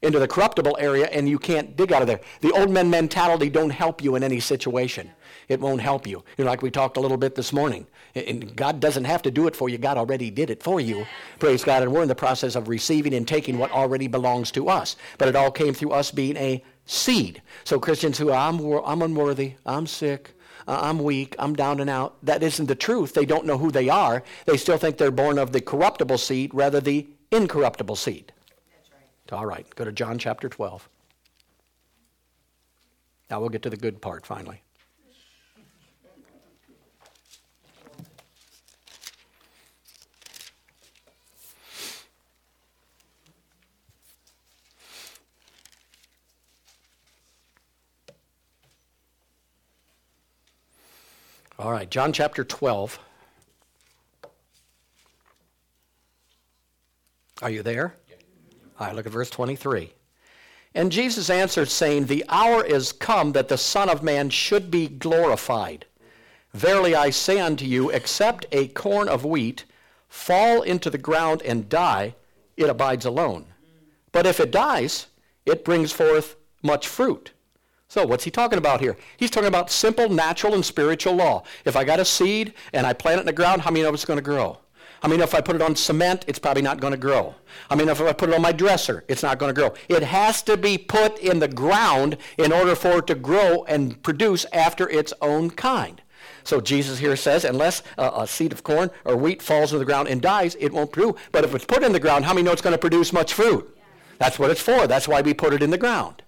into 0.01 0.19
the 0.19 0.29
corruptible 0.29 0.77
area 0.79 1.07
and 1.07 1.29
you 1.29 1.39
can't 1.39 1.77
dig 1.77 1.93
out 1.93 2.03
of 2.03 2.09
there. 2.09 2.21
The 2.41 2.53
old 2.53 2.71
men 2.71 2.89
mentality 2.89 3.51
don't 3.51 3.71
help 3.71 4.03
you 4.03 4.15
in 4.15 4.23
any 4.23 4.41
situation. 4.41 5.11
It 5.49 5.61
won't 5.61 5.81
help 5.81 6.07
you. 6.07 6.23
You 6.37 6.45
know, 6.45 6.51
like 6.51 6.63
we 6.63 6.71
talked 6.71 6.97
a 6.97 7.01
little 7.01 7.17
bit 7.17 7.35
this 7.35 7.53
morning. 7.53 7.87
And 8.15 8.55
God 8.55 8.81
doesn't 8.81 9.05
have 9.05 9.23
to 9.23 9.31
do 9.31 9.47
it 9.47 9.57
for 9.57 9.69
you. 9.69 9.79
God 9.79 9.97
already 9.97 10.31
did 10.31 10.51
it 10.51 10.63
for 10.63 10.81
you. 10.81 11.07
Praise 11.39 11.65
God. 11.65 11.83
And 11.83 11.93
we're 11.93 12.03
in 12.03 12.09
the 12.09 12.15
process 12.15 12.55
of 12.55 12.69
receiving 12.69 13.15
and 13.15 13.27
taking 13.27 13.59
what 13.59 13.73
already 13.73 14.09
belongs 14.09 14.51
to 14.53 14.69
us. 14.69 14.97
But 15.17 15.29
it 15.29 15.37
all 15.37 15.51
came 15.51 15.75
through 15.75 15.91
us 15.91 16.11
being 16.11 16.37
a 16.37 16.63
seed. 16.85 17.43
So 17.65 17.81
Christians 17.81 18.19
who 18.19 18.33
I'm, 18.33 18.61
I'm 18.61 19.03
unworthy, 19.03 19.55
I'm 19.67 19.87
sick, 19.87 20.35
uh, 20.69 20.79
I'm 20.83 20.99
weak, 20.99 21.35
I'm 21.39 21.55
down 21.55 21.81
and 21.81 21.89
out. 21.89 22.17
That 22.23 22.43
isn't 22.43 22.67
the 22.67 22.75
truth. 22.75 23.15
They 23.15 23.25
don't 23.25 23.47
know 23.47 23.57
who 23.57 23.71
they 23.71 23.89
are. 23.89 24.23
They 24.45 24.59
still 24.59 24.77
think 24.77 24.99
they're 24.99 25.11
born 25.11 25.39
of 25.39 25.53
the 25.53 25.63
corruptible 25.63 26.19
seed 26.19 26.53
rather 26.53 26.81
the 26.81 27.07
incorruptible 27.33 27.97
seed. 27.97 28.33
That's 28.71 28.91
right. 28.93 29.39
All 29.39 29.47
right, 29.47 29.67
go 29.75 29.85
to 29.87 29.93
John 29.93 30.19
chapter 30.19 30.49
12. 30.49 30.87
Now 33.31 33.41
we'll 33.41 33.49
get 33.49 33.63
to 33.63 33.71
the 33.71 33.77
good 33.79 34.03
part 34.03 34.27
finally. 34.27 34.63
All 51.59 51.73
right, 51.73 51.91
John 51.91 52.13
chapter 52.13 52.45
12. 52.45 53.01
Are 57.43 57.51
you 57.51 57.65
there? 57.65 57.95
All 58.79 58.87
right, 58.87 58.95
look 58.95 59.07
at 59.07 59.13
verse 59.13 59.29
23. 59.29 59.93
And 60.75 60.93
Jesus 60.93 61.31
answered, 61.31 61.69
saying, 61.69 62.05
The 62.05 62.25
hour 62.29 62.65
is 62.65 62.93
come 62.93 63.33
that 63.33 63.49
the 63.49 63.59
Son 63.59 63.89
of 63.89 64.05
Man 64.05 64.31
should 64.31 64.71
be 64.71 64.87
glorified. 64.87 65.85
Verily 66.55 66.95
I 66.95 67.11
say 67.11 67.41
unto 67.41 67.65
you, 67.65 67.91
except 67.91 68.47
a 68.53 68.69
corn 68.69 69.09
of 69.09 69.25
wheat 69.25 69.65
fall 70.09 70.63
into 70.63 70.91
the 70.91 70.99
ground 70.99 71.43
and 71.43 71.69
die, 71.69 72.15
it 72.57 72.71
abides 72.71 73.05
alone. 73.05 73.47
But 74.13 74.27
if 74.27 74.39
it 74.39 74.53
dies, 74.53 75.07
it 75.45 75.65
brings 75.65 75.91
forth 75.91 76.37
much 76.63 76.87
fruit. 76.87 77.33
So 77.91 78.07
what's 78.07 78.25
he 78.25 78.31
talking 78.31 78.59
about 78.59 78.83
here? 78.83 78.99
He's 79.17 79.31
talking 79.31 79.49
about 79.49 79.71
simple 79.71 80.11
natural 80.11 80.53
and 80.53 80.65
spiritual 80.65 81.15
law. 81.15 81.45
If 81.65 81.75
I 81.75 81.85
got 81.85 81.99
a 81.99 82.05
seed 82.05 82.53
and 82.75 82.87
I 82.87 82.93
plant 82.93 83.17
it 83.17 83.21
in 83.21 83.27
the 83.27 83.33
ground, 83.33 83.63
how 83.63 83.71
many 83.71 83.83
know 83.83 83.95
it's 83.95 84.05
going 84.05 84.19
to 84.19 84.23
grow? 84.23 84.59
I 85.03 85.09
mean, 85.09 85.21
if 85.21 85.35
I 85.35 85.41
put 85.41 85.57
it 85.57 85.63
on 85.63 85.75
cement, 85.75 86.25
it's 86.29 86.39
probably 86.39 86.61
not 86.61 86.81
going 86.81 86.91
to 86.91 86.99
grow. 86.99 87.35
I 87.71 87.77
mean, 87.77 87.89
if 87.89 87.99
I 88.03 88.13
put 88.13 88.29
it 88.29 88.35
on 88.35 88.43
my 88.43 88.53
dresser, 88.53 89.05
it's 89.09 89.23
not 89.23 89.39
going 89.39 89.55
to 89.55 89.59
grow. 89.59 89.73
It 89.89 90.03
has 90.03 90.43
to 90.43 90.59
be 90.59 90.77
put 90.77 91.19
in 91.21 91.39
the 91.39 91.49
ground 91.49 92.19
in 92.37 92.53
order 92.53 92.75
for 92.75 92.99
it 92.99 93.07
to 93.07 93.15
grow 93.15 93.65
and 93.65 94.03
produce 94.03 94.45
after 94.53 94.87
its 94.91 95.15
own 95.23 95.51
kind. 95.51 96.03
So 96.45 96.61
Jesus 96.61 96.99
here 96.99 97.17
says, 97.17 97.45
unless 97.45 97.83
a, 97.97 98.27
seed 98.27 98.53
of 98.53 98.65
corn 98.65 98.91
or 99.07 99.17
wheat 99.17 99.41
falls 99.41 99.73
in 99.73 99.79
the 99.79 99.87
ground 99.87 100.09
and 100.09 100.21
dies, 100.21 100.57
it 100.61 100.75
won't 100.75 100.93
produce. 100.93 101.19
But 101.33 101.45
if 101.45 101.55
it's 101.55 101.65
put 101.65 101.83
in 101.83 101.93
the 101.93 102.01
ground, 102.01 102.27
how 102.27 102.35
many 102.35 102.45
know 102.45 102.53
it's 102.53 102.61
going 102.61 102.75
to 102.75 102.79
produce 102.79 103.15
much 103.15 103.33
fruit? 103.33 103.79
That's 104.19 104.39
what 104.39 104.51
it's 104.51 104.61
for. 104.61 104.87
That's 104.87 105.09
why 105.09 105.23
we 105.23 105.33
put 105.33 105.55
it 105.55 105.63
in 105.63 105.71
the 105.71 105.79
ground. 105.79 106.23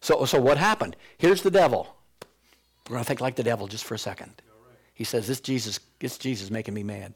So, 0.00 0.24
so 0.24 0.40
what 0.40 0.56
happened? 0.56 0.96
Here's 1.18 1.42
the 1.42 1.50
devil. 1.50 1.94
We're 2.88 2.94
going 2.94 3.04
to 3.04 3.08
think 3.08 3.20
like 3.20 3.36
the 3.36 3.42
devil 3.42 3.68
just 3.68 3.84
for 3.84 3.94
a 3.94 3.98
second. 3.98 4.42
He 4.94 5.04
says, 5.04 5.26
this 5.26 5.40
Jesus, 5.40 5.80
this 5.98 6.18
Jesus 6.18 6.50
making 6.50 6.74
me 6.74 6.82
mad. 6.82 7.14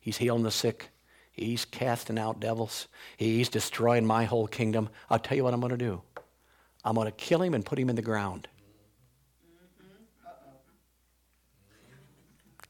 He's 0.00 0.16
healing 0.16 0.42
the 0.42 0.50
sick. 0.50 0.90
He's 1.32 1.64
casting 1.64 2.18
out 2.18 2.40
devils. 2.40 2.88
He's 3.16 3.48
destroying 3.48 4.06
my 4.06 4.24
whole 4.24 4.46
kingdom. 4.46 4.88
I'll 5.10 5.18
tell 5.18 5.36
you 5.36 5.44
what 5.44 5.54
I'm 5.54 5.60
going 5.60 5.70
to 5.70 5.76
do. 5.76 6.02
I'm 6.84 6.94
going 6.94 7.06
to 7.06 7.12
kill 7.12 7.42
him 7.42 7.54
and 7.54 7.64
put 7.64 7.78
him 7.78 7.88
in 7.88 7.96
the 7.96 8.02
ground. 8.02 8.48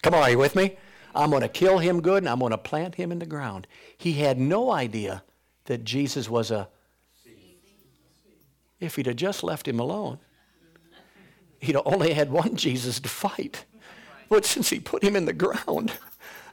Come 0.03 0.15
on, 0.15 0.23
are 0.23 0.31
you 0.31 0.39
with 0.39 0.55
me? 0.55 0.77
I'm 1.15 1.31
going 1.31 1.43
to 1.43 1.49
kill 1.49 1.79
him 1.79 2.01
good 2.03 2.23
and 2.23 2.29
I'm 2.29 2.41
going 2.41 2.51
to 2.51 2.59
plant 2.59 2.95
him 2.97 3.11
in 3.11 3.19
the 3.19 3.27
ground. 3.27 3.67
He 3.97 4.15
had 4.15 4.39
no 4.39 4.71
idea 4.71 5.23
that 5.65 5.85
Jesus 5.85 6.29
was 6.29 6.51
a. 6.51 6.69
If 8.81 8.97
he'd 8.97 9.07
have 9.07 9.17
just 9.17 9.43
left 9.43 9.69
him 9.69 9.81
alone, 9.81 10.19
he'd 11.59 11.77
only 11.85 12.13
had 12.13 12.31
one 12.31 12.57
Jesus 12.57 13.01
to 13.01 13.09
fight. 13.09 13.65
But 14.29 14.45
since 14.45 14.71
he 14.71 14.81
put 14.81 15.03
him 15.03 15.17
in 15.17 15.25
the 15.27 15.33
ground, 15.33 15.93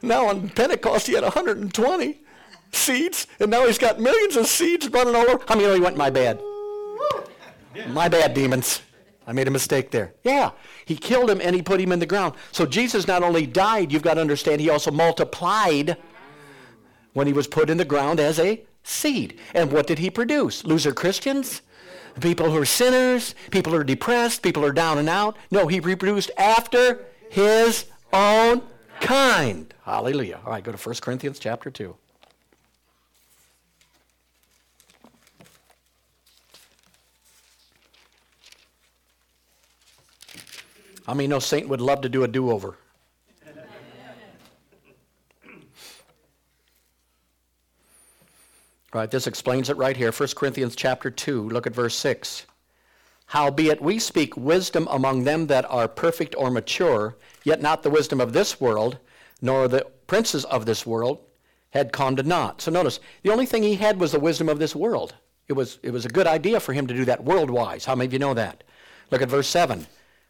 now 0.02 0.26
on 0.26 0.48
Pentecost 0.50 1.06
he 1.06 1.14
had 1.14 1.24
120 1.24 2.20
seeds, 2.72 3.26
and 3.40 3.50
now 3.50 3.66
he's 3.66 3.78
got 3.78 4.00
millions 4.00 4.36
of 4.36 4.46
seeds 4.46 4.88
running 4.88 5.14
all 5.14 5.28
over. 5.28 5.44
How 5.46 5.54
many 5.54 5.66
know 5.66 5.74
he 5.74 5.80
went, 5.80 5.96
my 5.96 6.10
bad? 6.10 6.40
My 7.88 8.08
bad, 8.08 8.34
demons. 8.34 8.82
I 9.26 9.32
made 9.32 9.48
a 9.48 9.52
mistake 9.52 9.90
there. 9.90 10.14
Yeah, 10.24 10.50
he 10.84 10.96
killed 10.96 11.30
him 11.30 11.40
and 11.40 11.54
he 11.54 11.62
put 11.62 11.80
him 11.80 11.92
in 11.92 12.00
the 12.00 12.06
ground. 12.06 12.34
So 12.50 12.66
Jesus 12.66 13.06
not 13.06 13.22
only 13.22 13.46
died, 13.46 13.92
you've 13.92 14.02
got 14.02 14.14
to 14.14 14.20
understand, 14.20 14.60
he 14.60 14.68
also 14.68 14.90
multiplied 14.90 15.96
when 17.12 17.26
he 17.26 17.32
was 17.32 17.46
put 17.46 17.70
in 17.70 17.76
the 17.76 17.84
ground 17.84 18.18
as 18.18 18.38
a 18.38 18.64
seed. 18.82 19.38
And 19.54 19.70
what 19.70 19.86
did 19.86 19.98
he 19.98 20.10
produce? 20.10 20.64
Loser 20.64 20.92
Christians? 20.92 21.62
People 22.20 22.50
who 22.50 22.58
are 22.58 22.64
sinners? 22.64 23.34
People 23.50 23.72
who 23.72 23.78
are 23.78 23.84
depressed? 23.84 24.42
People 24.42 24.62
who 24.62 24.68
are 24.68 24.72
down 24.72 24.98
and 24.98 25.08
out? 25.08 25.36
No, 25.50 25.66
he 25.66 25.80
reproduced 25.80 26.30
after 26.36 27.04
his 27.30 27.86
own 28.12 28.62
kind. 29.00 29.72
Hallelujah. 29.84 30.40
All 30.44 30.52
right, 30.52 30.62
go 30.62 30.72
to 30.72 30.78
1 30.78 30.96
Corinthians 31.00 31.38
chapter 31.38 31.70
2. 31.70 31.96
I 41.08 41.14
mean, 41.14 41.30
no 41.30 41.40
saint 41.40 41.68
would 41.68 41.80
love 41.80 42.02
to 42.02 42.08
do 42.08 42.22
a 42.22 42.28
do-over. 42.28 42.76
Right, 48.94 49.10
this 49.10 49.26
explains 49.26 49.70
it 49.70 49.78
right 49.78 49.96
here. 49.96 50.12
1 50.12 50.28
Corinthians 50.36 50.76
chapter 50.76 51.10
2, 51.10 51.48
look 51.48 51.66
at 51.66 51.74
verse 51.74 51.96
6. 51.96 52.44
Howbeit 53.26 53.80
we 53.80 53.98
speak 53.98 54.36
wisdom 54.36 54.86
among 54.90 55.24
them 55.24 55.46
that 55.46 55.64
are 55.70 55.88
perfect 55.88 56.34
or 56.36 56.50
mature, 56.50 57.16
yet 57.42 57.62
not 57.62 57.82
the 57.82 57.88
wisdom 57.88 58.20
of 58.20 58.34
this 58.34 58.60
world, 58.60 58.98
nor 59.40 59.66
the 59.66 59.86
princes 60.06 60.44
of 60.44 60.66
this 60.66 60.84
world 60.84 61.20
had 61.70 61.90
come 61.90 62.16
to 62.16 62.22
naught. 62.22 62.60
So 62.60 62.70
notice, 62.70 63.00
the 63.22 63.30
only 63.30 63.46
thing 63.46 63.62
he 63.62 63.76
had 63.76 63.98
was 63.98 64.12
the 64.12 64.20
wisdom 64.20 64.50
of 64.50 64.58
this 64.58 64.76
world. 64.76 65.14
It 65.48 65.54
was, 65.54 65.78
it 65.82 65.90
was 65.90 66.04
a 66.04 66.10
good 66.10 66.26
idea 66.26 66.60
for 66.60 66.74
him 66.74 66.86
to 66.86 66.94
do 66.94 67.06
that 67.06 67.24
world-wise. 67.24 67.86
How 67.86 67.94
many 67.94 68.08
of 68.08 68.12
you 68.12 68.18
know 68.18 68.34
that? 68.34 68.62
Look 69.10 69.22
at 69.22 69.30
verse 69.30 69.48
7. 69.48 69.86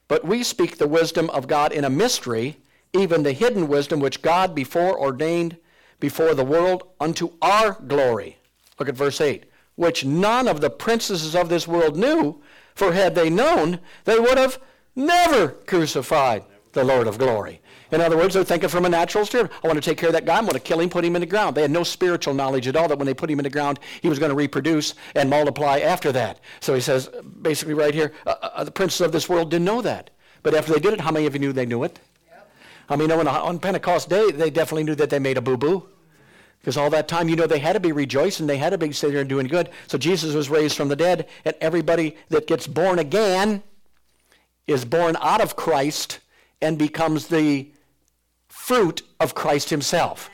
But 0.07 0.25
we 0.25 0.44
speak 0.44 0.79
the 0.79 0.87
wisdom 0.87 1.31
of 1.31 1.48
God 1.48 1.72
in 1.72 1.85
a 1.85 1.90
mystery, 1.90 2.59
even 2.92 3.25
the 3.25 3.33
hidden 3.33 3.66
wisdom 3.66 3.98
which 3.98 4.22
God 4.22 4.55
before 4.55 4.96
ordained 4.96 5.57
before 5.98 6.35
the 6.35 6.44
world 6.44 6.85
unto 7.01 7.33
our 7.42 7.72
glory. 7.72 8.38
Look 8.82 8.88
at 8.88 8.96
verse 8.96 9.20
8. 9.20 9.44
Which 9.76 10.04
none 10.04 10.48
of 10.48 10.60
the 10.60 10.68
princesses 10.68 11.36
of 11.36 11.48
this 11.48 11.68
world 11.68 11.96
knew, 11.96 12.42
for 12.74 12.92
had 12.92 13.14
they 13.14 13.30
known, 13.30 13.78
they 14.06 14.18
would 14.18 14.38
have 14.38 14.58
never 14.96 15.50
crucified 15.50 16.42
the 16.72 16.82
Lord 16.82 17.06
of 17.06 17.16
glory. 17.16 17.60
In 17.92 18.00
other 18.00 18.16
words, 18.16 18.34
they're 18.34 18.42
thinking 18.42 18.68
from 18.68 18.84
a 18.84 18.88
natural 18.88 19.24
spirit. 19.24 19.52
I 19.62 19.68
want 19.68 19.80
to 19.80 19.88
take 19.88 19.98
care 19.98 20.08
of 20.08 20.14
that 20.14 20.24
guy. 20.24 20.36
I'm 20.36 20.46
going 20.46 20.54
to 20.54 20.58
kill 20.58 20.80
him, 20.80 20.90
put 20.90 21.04
him 21.04 21.14
in 21.14 21.20
the 21.20 21.26
ground. 21.26 21.56
They 21.56 21.62
had 21.62 21.70
no 21.70 21.84
spiritual 21.84 22.34
knowledge 22.34 22.66
at 22.66 22.74
all 22.74 22.88
that 22.88 22.98
when 22.98 23.06
they 23.06 23.14
put 23.14 23.30
him 23.30 23.38
in 23.38 23.44
the 23.44 23.50
ground, 23.50 23.78
he 24.00 24.08
was 24.08 24.18
going 24.18 24.30
to 24.30 24.34
reproduce 24.34 24.94
and 25.14 25.30
multiply 25.30 25.78
after 25.78 26.10
that. 26.10 26.40
So 26.58 26.74
he 26.74 26.80
says, 26.80 27.08
basically 27.40 27.74
right 27.74 27.94
here, 27.94 28.12
uh, 28.26 28.34
uh, 28.42 28.64
the 28.64 28.72
princes 28.72 29.00
of 29.00 29.12
this 29.12 29.28
world 29.28 29.48
didn't 29.48 29.64
know 29.64 29.80
that. 29.82 30.10
But 30.42 30.54
after 30.54 30.72
they 30.72 30.80
did 30.80 30.94
it, 30.94 31.02
how 31.02 31.12
many 31.12 31.26
of 31.26 31.34
you 31.34 31.38
knew 31.38 31.52
they 31.52 31.66
knew 31.66 31.84
it? 31.84 32.00
Yep. 32.26 32.50
I 32.88 32.96
mean, 32.96 33.12
on 33.12 33.60
Pentecost 33.60 34.08
Day, 34.08 34.32
they 34.32 34.50
definitely 34.50 34.82
knew 34.82 34.96
that 34.96 35.08
they 35.08 35.20
made 35.20 35.38
a 35.38 35.40
boo-boo. 35.40 35.88
Because 36.62 36.77
all 36.77 36.90
that 36.90 37.09
time, 37.09 37.29
you 37.29 37.35
know, 37.35 37.48
they 37.48 37.59
had 37.59 37.72
to 37.72 37.81
be 37.81 37.90
rejoicing. 37.90 38.46
They 38.46 38.57
had 38.57 38.70
to 38.70 38.79
be 38.79 38.92
sitting 38.92 39.16
there 39.16 39.25
doing 39.25 39.48
good. 39.48 39.68
So 39.88 39.98
Jesus 39.98 40.33
was 40.33 40.48
raised 40.48 40.77
from 40.77 40.87
the 40.87 40.94
dead, 40.94 41.29
and 41.44 41.57
everybody 41.61 42.16
that 42.29 42.46
gets 42.46 42.68
born 42.68 43.01
again 43.01 43.64
is 44.68 44.85
born 44.85 45.16
out 45.20 45.40
of 45.40 45.57
Christ 45.57 46.20
and 46.61 46.79
becomes 46.79 47.27
the 47.27 47.72
fruit 48.48 49.03
of 49.18 49.35
Christ 49.35 49.70
himself. 49.70 50.31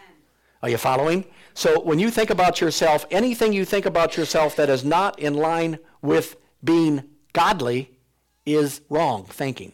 Are 0.62 0.68
you 0.68 0.76
following? 0.76 1.24
So 1.54 1.80
when 1.80 1.98
you 1.98 2.10
think 2.10 2.28
about 2.28 2.60
yourself, 2.60 3.06
anything 3.10 3.54
you 3.54 3.64
think 3.64 3.86
about 3.86 4.18
yourself 4.18 4.54
that 4.56 4.68
is 4.68 4.84
not 4.84 5.18
in 5.18 5.32
line 5.32 5.78
with 6.02 6.36
being 6.62 7.04
godly 7.32 7.98
is 8.44 8.82
wrong 8.90 9.24
thinking. 9.24 9.72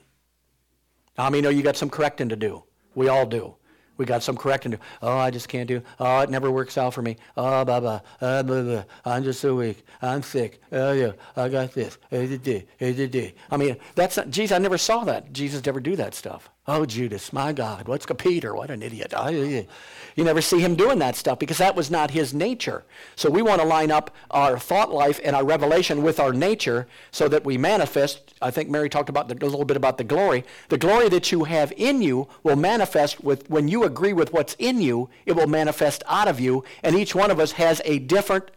I 1.19 1.31
mean, 1.31 1.43
know 1.43 1.51
you 1.51 1.63
got 1.63 1.77
some 1.77 1.91
correcting 1.91 2.29
to 2.29 2.37
do. 2.37 2.63
We 2.95 3.09
all 3.09 3.27
do. 3.27 3.57
We 3.97 4.05
got 4.05 4.23
some 4.23 4.37
correcting. 4.37 4.79
Oh, 5.03 5.17
I 5.17 5.31
just 5.31 5.49
can't 5.49 5.69
do. 5.69 5.83
Oh, 6.01 6.21
it 6.21 6.31
never 6.31 6.51
works 6.51 6.77
out 6.77 6.95
for 6.95 7.03
me. 7.03 7.17
Oh, 7.37 7.65
blah, 7.65 7.81
blah, 7.81 8.01
uh, 8.21 8.43
blah, 8.43 8.63
blah. 8.63 8.85
I'm 9.05 9.23
just 9.25 9.41
so 9.41 9.55
weak. 9.55 9.85
I'm 10.03 10.23
sick. 10.23 10.61
Oh, 10.73 10.93
yeah, 10.93 11.13
I 11.37 11.49
got 11.49 11.73
this. 11.73 11.99
I 12.11 13.57
mean, 13.57 13.77
that's 13.95 14.17
not, 14.17 14.31
Jesus, 14.31 14.55
I 14.55 14.59
never 14.59 14.79
saw 14.79 15.05
that. 15.05 15.33
Jesus 15.33 15.65
never 15.65 15.81
do 15.81 15.97
that 15.97 16.15
stuff. 16.15 16.51
Oh, 16.67 16.87
Judas, 16.87 17.31
my 17.31 17.53
God, 17.53 17.89
what's 17.89 18.07
Peter? 18.07 18.55
What 18.55 18.71
an 18.71 18.83
idiot. 18.83 19.13
You 20.17 20.25
never 20.25 20.41
see 20.41 20.61
him 20.61 20.77
doing 20.77 20.99
that 21.01 21.15
stuff 21.15 21.39
because 21.39 21.59
that 21.59 21.77
was 21.77 21.91
not 21.91 22.13
his 22.13 22.33
nature. 22.33 22.85
So 23.17 23.29
we 23.29 23.43
want 23.43 23.61
to 23.61 23.67
line 23.67 23.91
up 23.91 24.11
our 24.31 24.59
thought 24.59 24.91
life 24.91 25.21
and 25.23 25.37
our 25.37 25.45
revelation 25.45 26.03
with 26.03 26.19
our 26.19 26.33
nature 26.33 26.87
so 27.11 27.29
that 27.29 27.45
we 27.45 27.59
manifest. 27.59 28.33
I 28.41 28.51
think 28.51 28.71
Mary 28.71 28.89
talked 28.89 29.11
about 29.11 29.29
the, 29.29 29.35
a 29.35 29.47
little 29.47 29.67
bit 29.67 29.77
about 29.77 29.99
the 29.99 30.05
glory. 30.05 30.43
The 30.71 30.79
glory 30.79 31.11
that 31.11 31.31
you 31.31 31.45
have 31.45 31.71
in 31.77 32.01
you 32.01 32.29
will 32.43 32.57
manifest 32.57 33.23
with, 33.23 33.51
when 33.51 33.69
you 33.69 33.85
agree 33.85 34.15
with 34.15 34.33
what's 34.33 34.55
in 34.59 34.81
you, 34.81 35.11
it 35.27 35.33
will 35.33 35.47
manifest 35.47 36.03
out 36.07 36.29
of 36.29 36.41
you. 36.41 36.65
And 36.83 36.97
each 36.97 37.15
one 37.15 37.31
of 37.31 37.39
us 37.39 37.53
has 37.53 37.83
a 37.85 37.99
different 37.99 38.51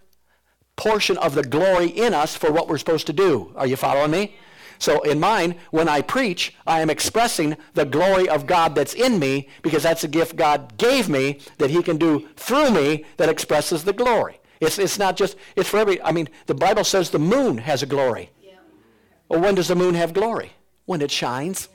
portion 0.77 1.17
of 1.17 1.35
the 1.35 1.43
glory 1.43 1.87
in 1.87 2.13
us 2.13 2.37
for 2.37 2.53
what 2.53 2.69
we're 2.69 2.77
supposed 2.77 3.07
to 3.07 3.13
do. 3.13 3.51
Are 3.57 3.67
you 3.67 3.75
following 3.75 4.11
me? 4.11 4.35
So 4.79 5.01
in 5.01 5.19
mine, 5.19 5.55
when 5.71 5.89
I 5.89 6.01
preach, 6.01 6.55
I 6.65 6.81
am 6.81 6.89
expressing 6.89 7.57
the 7.73 7.85
glory 7.85 8.27
of 8.29 8.45
God 8.45 8.75
that's 8.75 8.93
in 8.93 9.19
me 9.19 9.49
because 9.61 9.83
that's 9.83 10.03
a 10.03 10.07
gift 10.07 10.35
God 10.35 10.77
gave 10.77 11.09
me 11.09 11.39
that 11.57 11.69
he 11.69 11.81
can 11.83 11.97
do 11.97 12.27
through 12.35 12.71
me 12.71 13.05
that 13.17 13.29
expresses 13.29 13.83
the 13.83 13.93
glory. 13.93 14.39
It's, 14.59 14.79
it's 14.79 14.97
not 14.97 15.17
just, 15.17 15.37
it's 15.55 15.69
for 15.69 15.77
every, 15.77 16.01
I 16.01 16.11
mean, 16.11 16.29
the 16.47 16.55
Bible 16.55 16.83
says 16.83 17.09
the 17.09 17.19
moon 17.19 17.59
has 17.59 17.83
a 17.83 17.85
glory. 17.85 18.31
Yeah. 18.41 18.53
Well, 19.29 19.41
when 19.41 19.55
does 19.55 19.67
the 19.67 19.75
moon 19.75 19.95
have 19.95 20.13
glory? 20.13 20.53
When 20.85 21.01
it 21.01 21.11
shines. 21.11 21.69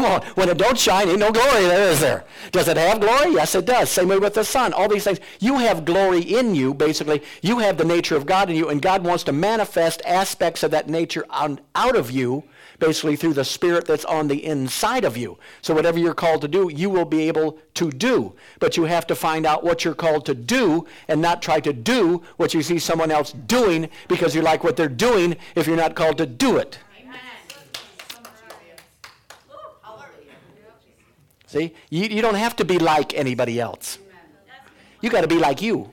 Come 0.00 0.12
on, 0.12 0.22
when 0.34 0.48
it 0.48 0.56
don't 0.56 0.78
shine, 0.78 1.10
ain't 1.10 1.18
no 1.18 1.30
glory 1.30 1.64
there, 1.64 1.90
is 1.90 2.00
there? 2.00 2.24
Does 2.52 2.68
it 2.68 2.78
have 2.78 3.00
glory? 3.00 3.34
Yes, 3.34 3.54
it 3.54 3.66
does. 3.66 3.90
Same 3.90 4.08
way 4.08 4.18
with 4.18 4.32
the 4.32 4.42
sun. 4.42 4.72
All 4.72 4.88
these 4.88 5.04
things. 5.04 5.20
You 5.40 5.58
have 5.58 5.84
glory 5.84 6.22
in 6.22 6.54
you, 6.54 6.72
basically. 6.72 7.22
You 7.42 7.58
have 7.58 7.76
the 7.76 7.84
nature 7.84 8.16
of 8.16 8.24
God 8.24 8.48
in 8.48 8.56
you, 8.56 8.70
and 8.70 8.80
God 8.80 9.04
wants 9.04 9.24
to 9.24 9.32
manifest 9.32 10.00
aspects 10.06 10.62
of 10.62 10.70
that 10.70 10.88
nature 10.88 11.26
on, 11.28 11.60
out 11.74 11.96
of 11.96 12.10
you, 12.10 12.44
basically 12.78 13.14
through 13.14 13.34
the 13.34 13.44
spirit 13.44 13.84
that's 13.84 14.06
on 14.06 14.28
the 14.28 14.42
inside 14.42 15.04
of 15.04 15.18
you. 15.18 15.36
So 15.60 15.74
whatever 15.74 15.98
you're 15.98 16.14
called 16.14 16.40
to 16.40 16.48
do, 16.48 16.70
you 16.74 16.88
will 16.88 17.04
be 17.04 17.28
able 17.28 17.58
to 17.74 17.90
do. 17.90 18.34
But 18.58 18.78
you 18.78 18.84
have 18.84 19.06
to 19.08 19.14
find 19.14 19.44
out 19.44 19.64
what 19.64 19.84
you're 19.84 19.92
called 19.92 20.24
to 20.24 20.34
do 20.34 20.86
and 21.08 21.20
not 21.20 21.42
try 21.42 21.60
to 21.60 21.74
do 21.74 22.22
what 22.38 22.54
you 22.54 22.62
see 22.62 22.78
someone 22.78 23.10
else 23.10 23.32
doing 23.32 23.90
because 24.08 24.34
you 24.34 24.40
like 24.40 24.64
what 24.64 24.76
they're 24.76 24.88
doing 24.88 25.36
if 25.54 25.66
you're 25.66 25.76
not 25.76 25.94
called 25.94 26.16
to 26.16 26.26
do 26.26 26.56
it. 26.56 26.78
See, 31.50 31.74
you, 31.88 32.04
you 32.04 32.22
don't 32.22 32.36
have 32.36 32.54
to 32.56 32.64
be 32.64 32.78
like 32.78 33.12
anybody 33.12 33.58
else. 33.58 33.98
You 35.00 35.10
got 35.10 35.22
to 35.22 35.26
be 35.26 35.38
like 35.38 35.60
you. 35.60 35.90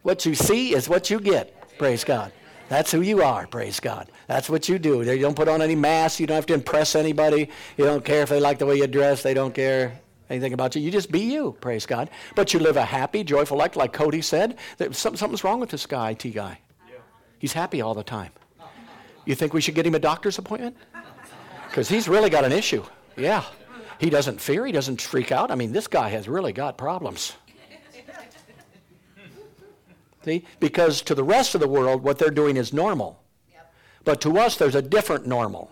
What 0.00 0.24
you 0.24 0.34
see 0.34 0.72
is 0.74 0.88
what 0.88 1.10
you 1.10 1.20
get. 1.20 1.76
Praise 1.76 2.02
God. 2.02 2.32
That's 2.70 2.90
who 2.90 3.02
you 3.02 3.22
are. 3.22 3.46
Praise 3.46 3.78
God. 3.78 4.10
That's 4.28 4.48
what 4.48 4.66
you 4.70 4.78
do. 4.78 5.02
You 5.02 5.18
don't 5.18 5.36
put 5.36 5.46
on 5.46 5.60
any 5.60 5.74
masks. 5.74 6.18
You 6.18 6.26
don't 6.26 6.36
have 6.36 6.46
to 6.46 6.54
impress 6.54 6.94
anybody. 6.94 7.50
You 7.76 7.84
don't 7.84 8.02
care 8.02 8.22
if 8.22 8.30
they 8.30 8.40
like 8.40 8.58
the 8.58 8.64
way 8.64 8.76
you 8.76 8.86
dress. 8.86 9.22
They 9.22 9.34
don't 9.34 9.54
care 9.54 10.00
anything 10.30 10.54
about 10.54 10.74
you. 10.74 10.80
You 10.80 10.90
just 10.90 11.12
be 11.12 11.20
you. 11.20 11.54
Praise 11.60 11.84
God. 11.84 12.08
But 12.34 12.54
you 12.54 12.60
live 12.60 12.78
a 12.78 12.84
happy, 12.86 13.24
joyful 13.24 13.58
life, 13.58 13.76
like 13.76 13.92
Cody 13.92 14.22
said. 14.22 14.56
Something's 14.92 15.44
wrong 15.44 15.60
with 15.60 15.68
this 15.68 15.84
guy, 15.84 16.14
T 16.14 16.30
guy. 16.30 16.60
He's 17.38 17.52
happy 17.52 17.82
all 17.82 17.92
the 17.92 18.04
time. 18.04 18.32
You 19.26 19.34
think 19.34 19.52
we 19.52 19.60
should 19.60 19.74
get 19.74 19.86
him 19.86 19.94
a 19.94 19.98
doctor's 19.98 20.38
appointment? 20.38 20.78
Because 21.68 21.90
he's 21.90 22.08
really 22.08 22.30
got 22.30 22.46
an 22.46 22.52
issue. 22.52 22.84
Yeah. 23.20 23.44
He 23.98 24.10
doesn't 24.10 24.40
fear. 24.40 24.64
He 24.64 24.72
doesn't 24.72 25.00
freak 25.00 25.30
out. 25.30 25.50
I 25.50 25.54
mean, 25.54 25.72
this 25.72 25.86
guy 25.86 26.08
has 26.08 26.26
really 26.26 26.52
got 26.52 26.78
problems. 26.78 27.34
See? 30.24 30.44
Because 30.58 31.02
to 31.02 31.14
the 31.14 31.24
rest 31.24 31.54
of 31.54 31.60
the 31.60 31.68
world, 31.68 32.02
what 32.02 32.18
they're 32.18 32.30
doing 32.30 32.56
is 32.56 32.72
normal. 32.72 33.22
But 34.04 34.20
to 34.22 34.38
us, 34.38 34.56
there's 34.56 34.74
a 34.74 34.82
different 34.82 35.26
normal. 35.26 35.70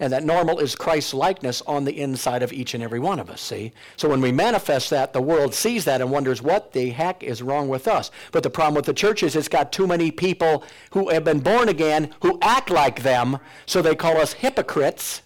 And 0.00 0.12
that 0.12 0.24
normal 0.24 0.58
is 0.58 0.74
Christ's 0.74 1.14
likeness 1.14 1.62
on 1.62 1.84
the 1.84 2.00
inside 2.00 2.42
of 2.42 2.52
each 2.52 2.74
and 2.74 2.82
every 2.82 2.98
one 2.98 3.20
of 3.20 3.30
us, 3.30 3.40
see? 3.40 3.72
So 3.96 4.08
when 4.08 4.20
we 4.20 4.32
manifest 4.32 4.90
that, 4.90 5.12
the 5.12 5.22
world 5.22 5.54
sees 5.54 5.84
that 5.84 6.00
and 6.00 6.10
wonders 6.10 6.42
what 6.42 6.72
the 6.72 6.90
heck 6.90 7.22
is 7.22 7.42
wrong 7.42 7.68
with 7.68 7.86
us. 7.86 8.10
But 8.32 8.42
the 8.42 8.50
problem 8.50 8.74
with 8.74 8.86
the 8.86 8.94
church 8.94 9.22
is 9.22 9.36
it's 9.36 9.48
got 9.48 9.72
too 9.72 9.86
many 9.86 10.10
people 10.10 10.64
who 10.90 11.10
have 11.10 11.24
been 11.24 11.40
born 11.40 11.68
again 11.68 12.12
who 12.22 12.38
act 12.42 12.70
like 12.70 13.02
them, 13.02 13.38
so 13.66 13.82
they 13.82 13.94
call 13.94 14.16
us 14.16 14.32
hypocrites. 14.32 15.22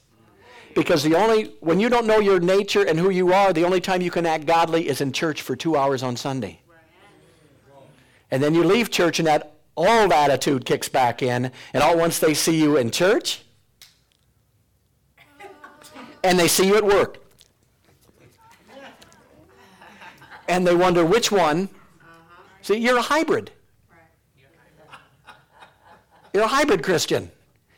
Because 0.74 1.02
the 1.02 1.14
only, 1.14 1.54
when 1.60 1.80
you 1.80 1.88
don't 1.88 2.06
know 2.06 2.20
your 2.20 2.40
nature 2.40 2.84
and 2.84 2.98
who 2.98 3.10
you 3.10 3.32
are, 3.32 3.52
the 3.52 3.64
only 3.64 3.80
time 3.80 4.00
you 4.00 4.10
can 4.10 4.26
act 4.26 4.46
godly 4.46 4.88
is 4.88 5.00
in 5.00 5.12
church 5.12 5.42
for 5.42 5.56
two 5.56 5.76
hours 5.76 6.02
on 6.02 6.16
Sunday. 6.16 6.60
And 8.30 8.42
then 8.42 8.54
you 8.54 8.62
leave 8.62 8.90
church 8.90 9.18
and 9.18 9.26
that 9.26 9.54
old 9.76 10.12
attitude 10.12 10.64
kicks 10.64 10.88
back 10.88 11.22
in, 11.22 11.50
and 11.72 11.82
all 11.82 11.96
once 11.96 12.18
they 12.18 12.34
see 12.34 12.60
you 12.60 12.76
in 12.76 12.90
church, 12.90 13.42
and 16.24 16.38
they 16.38 16.48
see 16.48 16.66
you 16.66 16.76
at 16.76 16.84
work. 16.84 17.18
And 20.48 20.66
they 20.66 20.74
wonder 20.74 21.04
which 21.04 21.30
one. 21.30 21.68
See, 22.62 22.76
you're 22.76 22.98
a 22.98 23.02
hybrid. 23.02 23.50
You're 26.34 26.44
a 26.44 26.48
hybrid 26.48 26.82
Christian. 26.82 27.30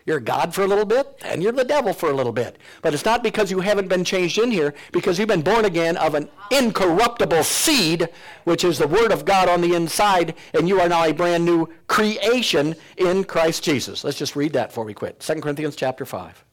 You're 0.07 0.21
God 0.21 0.55
for 0.55 0.63
a 0.63 0.67
little 0.67 0.85
bit, 0.85 1.19
and 1.23 1.43
you're 1.43 1.53
the 1.53 1.65
devil 1.65 1.93
for 1.93 2.11
a 2.11 2.15
little 2.15 2.33
bit. 2.33 2.57
But 2.83 2.95
it's 2.95 3.05
not 3.05 3.23
because 3.23 3.51
you 3.51 3.61
haven't 3.61 3.89
been 3.89 4.05
changed 4.05 4.39
in 4.39 4.51
here, 4.51 4.75
because 4.93 5.19
you've 5.19 5.29
been 5.29 5.43
born 5.43 5.65
again 5.65 5.97
of 5.97 6.15
an 6.15 6.29
incorruptible 6.51 7.45
seed, 7.45 8.09
which 8.45 8.65
is 8.65 8.79
the 8.79 8.89
Word 8.89 9.13
of 9.13 9.25
God 9.25 9.49
on 9.49 9.61
the 9.61 9.75
inside, 9.75 10.35
and 10.55 10.69
you 10.69 10.81
are 10.81 10.89
now 10.89 11.05
a 11.05 11.13
brand 11.13 11.45
new 11.45 11.69
creation 11.87 12.75
in 12.97 13.25
Christ 13.25 13.63
Jesus. 13.63 14.05
Let's 14.05 14.19
just 14.19 14.37
read 14.37 14.53
that 14.55 14.69
before 14.69 14.85
we 14.85 14.95
quit. 14.95 15.21
2 15.21 15.41
Corinthians 15.41 15.77
chapter 15.77 16.05
5. 16.05 16.45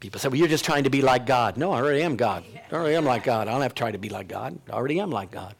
People 0.00 0.20
say, 0.20 0.28
well, 0.28 0.36
you're 0.36 0.48
just 0.48 0.64
trying 0.64 0.84
to 0.84 0.90
be 0.90 1.02
like 1.02 1.26
God. 1.26 1.56
No, 1.56 1.72
I 1.72 1.80
already 1.80 2.02
am 2.02 2.16
God. 2.16 2.44
I 2.70 2.74
already 2.74 2.94
am 2.94 3.04
like 3.04 3.24
God. 3.24 3.48
I 3.48 3.52
don't 3.52 3.62
have 3.62 3.74
to 3.74 3.78
try 3.78 3.90
to 3.90 3.98
be 3.98 4.08
like 4.08 4.28
God. 4.28 4.58
I 4.68 4.72
already 4.72 5.00
am 5.00 5.10
like 5.10 5.30
God. 5.30 5.54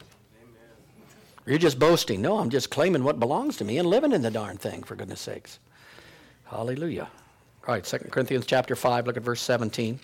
You're 1.45 1.57
just 1.57 1.79
boasting. 1.79 2.21
No, 2.21 2.37
I'm 2.37 2.49
just 2.49 2.69
claiming 2.69 3.03
what 3.03 3.19
belongs 3.19 3.57
to 3.57 3.65
me 3.65 3.79
and 3.79 3.87
living 3.87 4.11
in 4.11 4.21
the 4.21 4.29
darn 4.29 4.57
thing, 4.57 4.83
for 4.83 4.95
goodness 4.95 5.19
sakes. 5.19 5.59
Hallelujah. 6.45 7.09
All 7.67 7.73
right, 7.73 7.83
2 7.83 7.97
Corinthians 8.11 8.45
chapter 8.45 8.75
5, 8.75 9.07
look 9.07 9.17
at 9.17 9.23
verse 9.23 9.41
17. 9.41 9.99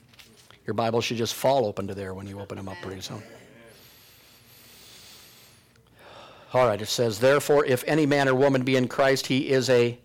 Your 0.66 0.74
Bible 0.74 1.02
should 1.02 1.18
just 1.18 1.36
fall 1.36 1.66
open 1.66 1.88
to 1.88 1.94
there 1.94 2.14
when 2.14 2.26
you 2.26 2.40
open 2.40 2.58
them 2.58 2.68
up 2.68 2.78
pretty 2.82 3.02
soon. 3.02 3.22
All 6.54 6.66
right, 6.68 6.82
it 6.82 6.88
says, 6.88 7.20
Therefore, 7.20 7.64
if 7.66 7.84
any 7.86 8.06
man 8.06 8.28
or 8.28 8.34
woman 8.34 8.64
be 8.64 8.76
in 8.76 8.88
Christ, 8.88 9.28
he 9.28 9.50
is 9.50 9.70
a. 9.70 9.98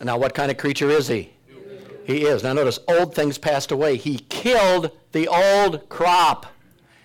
Now, 0.00 0.16
what 0.16 0.34
kind 0.34 0.50
of 0.50 0.56
creature 0.56 0.90
is 0.90 1.06
he? 1.06 1.33
He 2.04 2.24
is. 2.24 2.42
Now 2.42 2.52
notice, 2.52 2.78
old 2.86 3.14
things 3.14 3.38
passed 3.38 3.72
away. 3.72 3.96
He 3.96 4.18
killed 4.18 4.90
the 5.12 5.26
old 5.26 5.88
crop. 5.88 6.46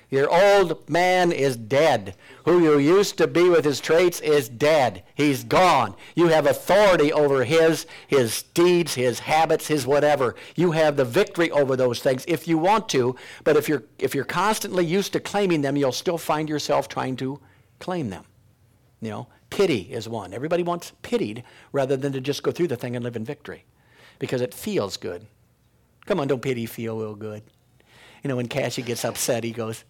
Your 0.09 0.27
old 0.29 0.89
man 0.89 1.31
is 1.31 1.55
dead. 1.55 2.15
Who 2.45 2.63
you 2.63 2.79
used 2.79 3.17
to 3.19 3.27
be 3.27 3.47
with 3.47 3.63
his 3.63 3.79
traits 3.79 4.19
is 4.21 4.49
dead. 4.49 5.03
He's 5.13 5.43
gone. 5.43 5.95
You 6.15 6.29
have 6.29 6.47
authority 6.47 7.13
over 7.13 7.43
his, 7.43 7.85
his 8.07 8.41
deeds, 8.41 8.95
his 8.95 9.19
habits, 9.19 9.67
his 9.67 9.85
whatever. 9.85 10.35
You 10.55 10.71
have 10.71 10.97
the 10.97 11.05
victory 11.05 11.51
over 11.51 11.75
those 11.75 11.99
things 11.99 12.25
if 12.27 12.47
you 12.47 12.57
want 12.57 12.89
to. 12.89 13.15
But 13.43 13.55
if 13.55 13.69
you're, 13.69 13.83
if 13.99 14.15
you're 14.15 14.25
constantly 14.25 14.83
used 14.83 15.13
to 15.13 15.19
claiming 15.19 15.61
them, 15.61 15.77
you'll 15.77 15.91
still 15.91 16.17
find 16.17 16.49
yourself 16.49 16.89
trying 16.89 17.15
to 17.17 17.39
claim 17.79 18.09
them. 18.09 18.25
You 18.99 19.11
know, 19.11 19.27
pity 19.51 19.81
is 19.91 20.09
one. 20.09 20.33
Everybody 20.33 20.63
wants 20.63 20.91
pitied 21.03 21.43
rather 21.71 21.95
than 21.95 22.13
to 22.13 22.19
just 22.19 22.41
go 22.41 22.51
through 22.51 22.67
the 22.67 22.75
thing 22.75 22.95
and 22.95 23.05
live 23.05 23.15
in 23.15 23.23
victory 23.23 23.63
because 24.19 24.41
it 24.41 24.53
feels 24.53 24.97
good. 24.97 25.25
Come 26.05 26.19
on, 26.19 26.27
don't 26.27 26.41
pity 26.41 26.65
feel 26.65 26.99
real 26.99 27.15
good. 27.15 27.41
You 28.23 28.27
know, 28.27 28.35
when 28.35 28.47
Cassie 28.47 28.81
gets 28.81 29.05
upset, 29.05 29.43
he 29.43 29.51
goes, 29.51 29.85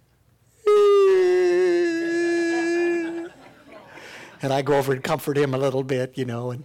and 4.41 4.53
I 4.53 4.61
go 4.61 4.77
over 4.77 4.93
and 4.93 5.03
comfort 5.03 5.37
him 5.37 5.53
a 5.53 5.57
little 5.57 5.83
bit, 5.83 6.17
you 6.17 6.25
know, 6.25 6.51
and 6.51 6.63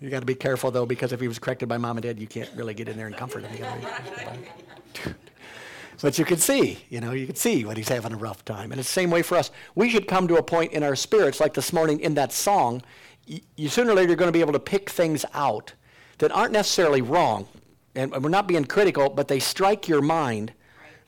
you 0.00 0.08
got 0.08 0.20
to 0.20 0.26
be 0.26 0.34
careful 0.34 0.70
though, 0.70 0.86
because 0.86 1.12
if 1.12 1.20
he 1.20 1.28
was 1.28 1.38
corrected 1.38 1.68
by 1.68 1.76
mom 1.76 1.96
and 1.96 2.02
dad, 2.02 2.18
you 2.18 2.26
can't 2.26 2.50
really 2.54 2.74
get 2.74 2.88
in 2.88 2.96
there 2.96 3.06
and 3.06 3.16
comfort 3.16 3.44
him. 3.44 3.66
but 6.00 6.18
you 6.18 6.24
can 6.24 6.38
see, 6.38 6.78
you 6.88 7.00
know, 7.00 7.12
you 7.12 7.26
can 7.26 7.36
see 7.36 7.64
when 7.64 7.76
he's 7.76 7.88
having 7.88 8.12
a 8.12 8.16
rough 8.16 8.44
time. 8.44 8.72
And 8.72 8.80
it's 8.80 8.88
the 8.88 8.94
same 8.94 9.10
way 9.10 9.22
for 9.22 9.36
us. 9.36 9.50
We 9.74 9.90
should 9.90 10.08
come 10.08 10.26
to 10.28 10.36
a 10.36 10.42
point 10.42 10.72
in 10.72 10.82
our 10.82 10.96
spirits, 10.96 11.40
like 11.40 11.54
this 11.54 11.72
morning 11.72 12.00
in 12.00 12.14
that 12.14 12.32
song, 12.32 12.82
you, 13.26 13.40
you 13.56 13.68
sooner 13.68 13.92
or 13.92 13.94
later 13.94 14.12
are 14.12 14.16
going 14.16 14.28
to 14.28 14.32
be 14.32 14.40
able 14.40 14.54
to 14.54 14.60
pick 14.60 14.88
things 14.88 15.26
out 15.34 15.74
that 16.20 16.30
aren't 16.32 16.52
necessarily 16.52 17.02
wrong, 17.02 17.48
and 17.94 18.12
we're 18.22 18.30
not 18.30 18.46
being 18.46 18.64
critical, 18.64 19.10
but 19.10 19.28
they 19.28 19.40
strike 19.40 19.88
your 19.88 20.00
mind 20.00 20.52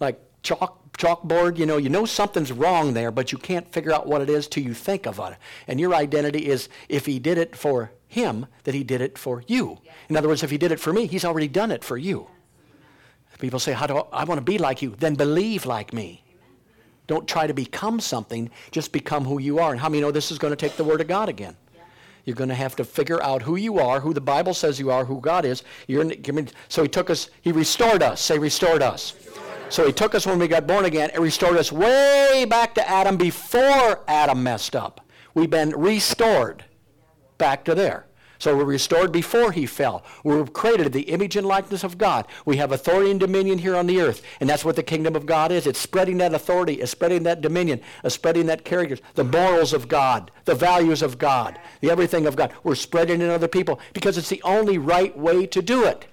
like 0.00 0.20
chalk 0.42 0.78
chalkboard, 0.98 1.56
you 1.56 1.64
know, 1.64 1.78
you 1.78 1.88
know 1.88 2.04
something's 2.04 2.52
wrong 2.52 2.92
there, 2.92 3.10
but 3.10 3.32
you 3.32 3.38
can't 3.38 3.72
figure 3.72 3.92
out 3.92 4.06
what 4.06 4.20
it 4.20 4.28
is 4.28 4.46
till 4.46 4.62
you 4.62 4.74
think 4.74 5.06
about 5.06 5.32
it. 5.32 5.38
And 5.66 5.80
your 5.80 5.94
identity 5.94 6.46
is 6.46 6.68
if 6.88 7.06
he 7.06 7.18
did 7.18 7.38
it 7.38 7.56
for 7.56 7.92
him, 8.08 8.46
that 8.64 8.74
he 8.74 8.84
did 8.84 9.00
it 9.00 9.16
for 9.16 9.42
you. 9.46 9.78
In 10.08 10.16
other 10.16 10.28
words, 10.28 10.42
if 10.42 10.50
he 10.50 10.58
did 10.58 10.70
it 10.70 10.78
for 10.78 10.92
me, 10.92 11.06
he's 11.06 11.24
already 11.24 11.48
done 11.48 11.70
it 11.70 11.82
for 11.82 11.96
you. 11.96 12.28
People 13.38 13.58
say, 13.58 13.72
How 13.72 13.86
do 13.86 13.96
I, 13.96 14.20
I 14.20 14.24
want 14.24 14.38
to 14.38 14.44
be 14.44 14.58
like 14.58 14.82
you? 14.82 14.94
Then 14.98 15.14
believe 15.14 15.66
like 15.66 15.92
me. 15.92 16.22
Don't 17.06 17.26
try 17.26 17.46
to 17.46 17.54
become 17.54 17.98
something, 17.98 18.50
just 18.70 18.92
become 18.92 19.24
who 19.24 19.40
you 19.40 19.58
are. 19.58 19.72
And 19.72 19.80
how 19.80 19.88
many 19.88 20.00
know 20.00 20.12
this 20.12 20.30
is 20.30 20.38
going 20.38 20.52
to 20.52 20.56
take 20.56 20.76
the 20.76 20.84
Word 20.84 21.00
of 21.00 21.08
God 21.08 21.28
again? 21.28 21.56
You're 22.24 22.36
going 22.36 22.48
to 22.48 22.54
have 22.54 22.76
to 22.76 22.84
figure 22.84 23.22
out 23.22 23.42
who 23.42 23.56
you 23.56 23.78
are, 23.78 24.00
who 24.00 24.14
the 24.14 24.20
Bible 24.20 24.54
says 24.54 24.78
you 24.78 24.90
are, 24.90 25.04
who 25.04 25.20
God 25.20 25.44
is. 25.44 25.64
You're, 25.88 26.10
so 26.68 26.82
he 26.82 26.88
took 26.88 27.10
us, 27.10 27.30
he 27.40 27.52
restored 27.52 28.02
us. 28.02 28.20
Say, 28.20 28.38
restored 28.38 28.82
us. 28.82 29.14
So 29.68 29.86
he 29.86 29.92
took 29.92 30.14
us 30.14 30.26
when 30.26 30.38
we 30.38 30.48
got 30.48 30.66
born 30.66 30.84
again 30.84 31.10
and 31.14 31.22
restored 31.22 31.56
us 31.56 31.72
way 31.72 32.44
back 32.48 32.74
to 32.74 32.88
Adam 32.88 33.16
before 33.16 34.04
Adam 34.06 34.42
messed 34.42 34.76
up. 34.76 35.00
We've 35.34 35.50
been 35.50 35.70
restored 35.70 36.64
back 37.38 37.64
to 37.64 37.74
there. 37.74 38.06
So 38.42 38.56
we're 38.56 38.64
restored 38.64 39.12
before 39.12 39.52
he 39.52 39.66
fell. 39.66 40.02
We're 40.24 40.44
created 40.44 40.86
in 40.86 40.92
the 40.92 41.02
image 41.02 41.36
and 41.36 41.46
likeness 41.46 41.84
of 41.84 41.96
God. 41.96 42.26
We 42.44 42.56
have 42.56 42.72
authority 42.72 43.12
and 43.12 43.20
dominion 43.20 43.58
here 43.58 43.76
on 43.76 43.86
the 43.86 44.00
earth. 44.00 44.20
And 44.40 44.50
that's 44.50 44.64
what 44.64 44.74
the 44.74 44.82
kingdom 44.82 45.14
of 45.14 45.26
God 45.26 45.52
is. 45.52 45.64
It's 45.64 45.78
spreading 45.78 46.18
that 46.18 46.34
authority, 46.34 46.80
it's 46.80 46.90
spreading 46.90 47.22
that 47.22 47.40
dominion, 47.40 47.80
it's 48.02 48.16
spreading 48.16 48.46
that 48.46 48.64
character, 48.64 48.98
the 49.14 49.22
morals 49.22 49.72
of 49.72 49.86
God, 49.86 50.32
the 50.44 50.56
values 50.56 51.02
of 51.02 51.18
God, 51.18 51.56
the 51.82 51.90
everything 51.92 52.26
of 52.26 52.34
God. 52.34 52.52
We're 52.64 52.74
spreading 52.74 53.20
it 53.20 53.24
in 53.26 53.30
other 53.30 53.46
people 53.46 53.78
because 53.92 54.18
it's 54.18 54.30
the 54.30 54.42
only 54.42 54.76
right 54.76 55.16
way 55.16 55.46
to 55.46 55.62
do 55.62 55.84
it. 55.84 56.04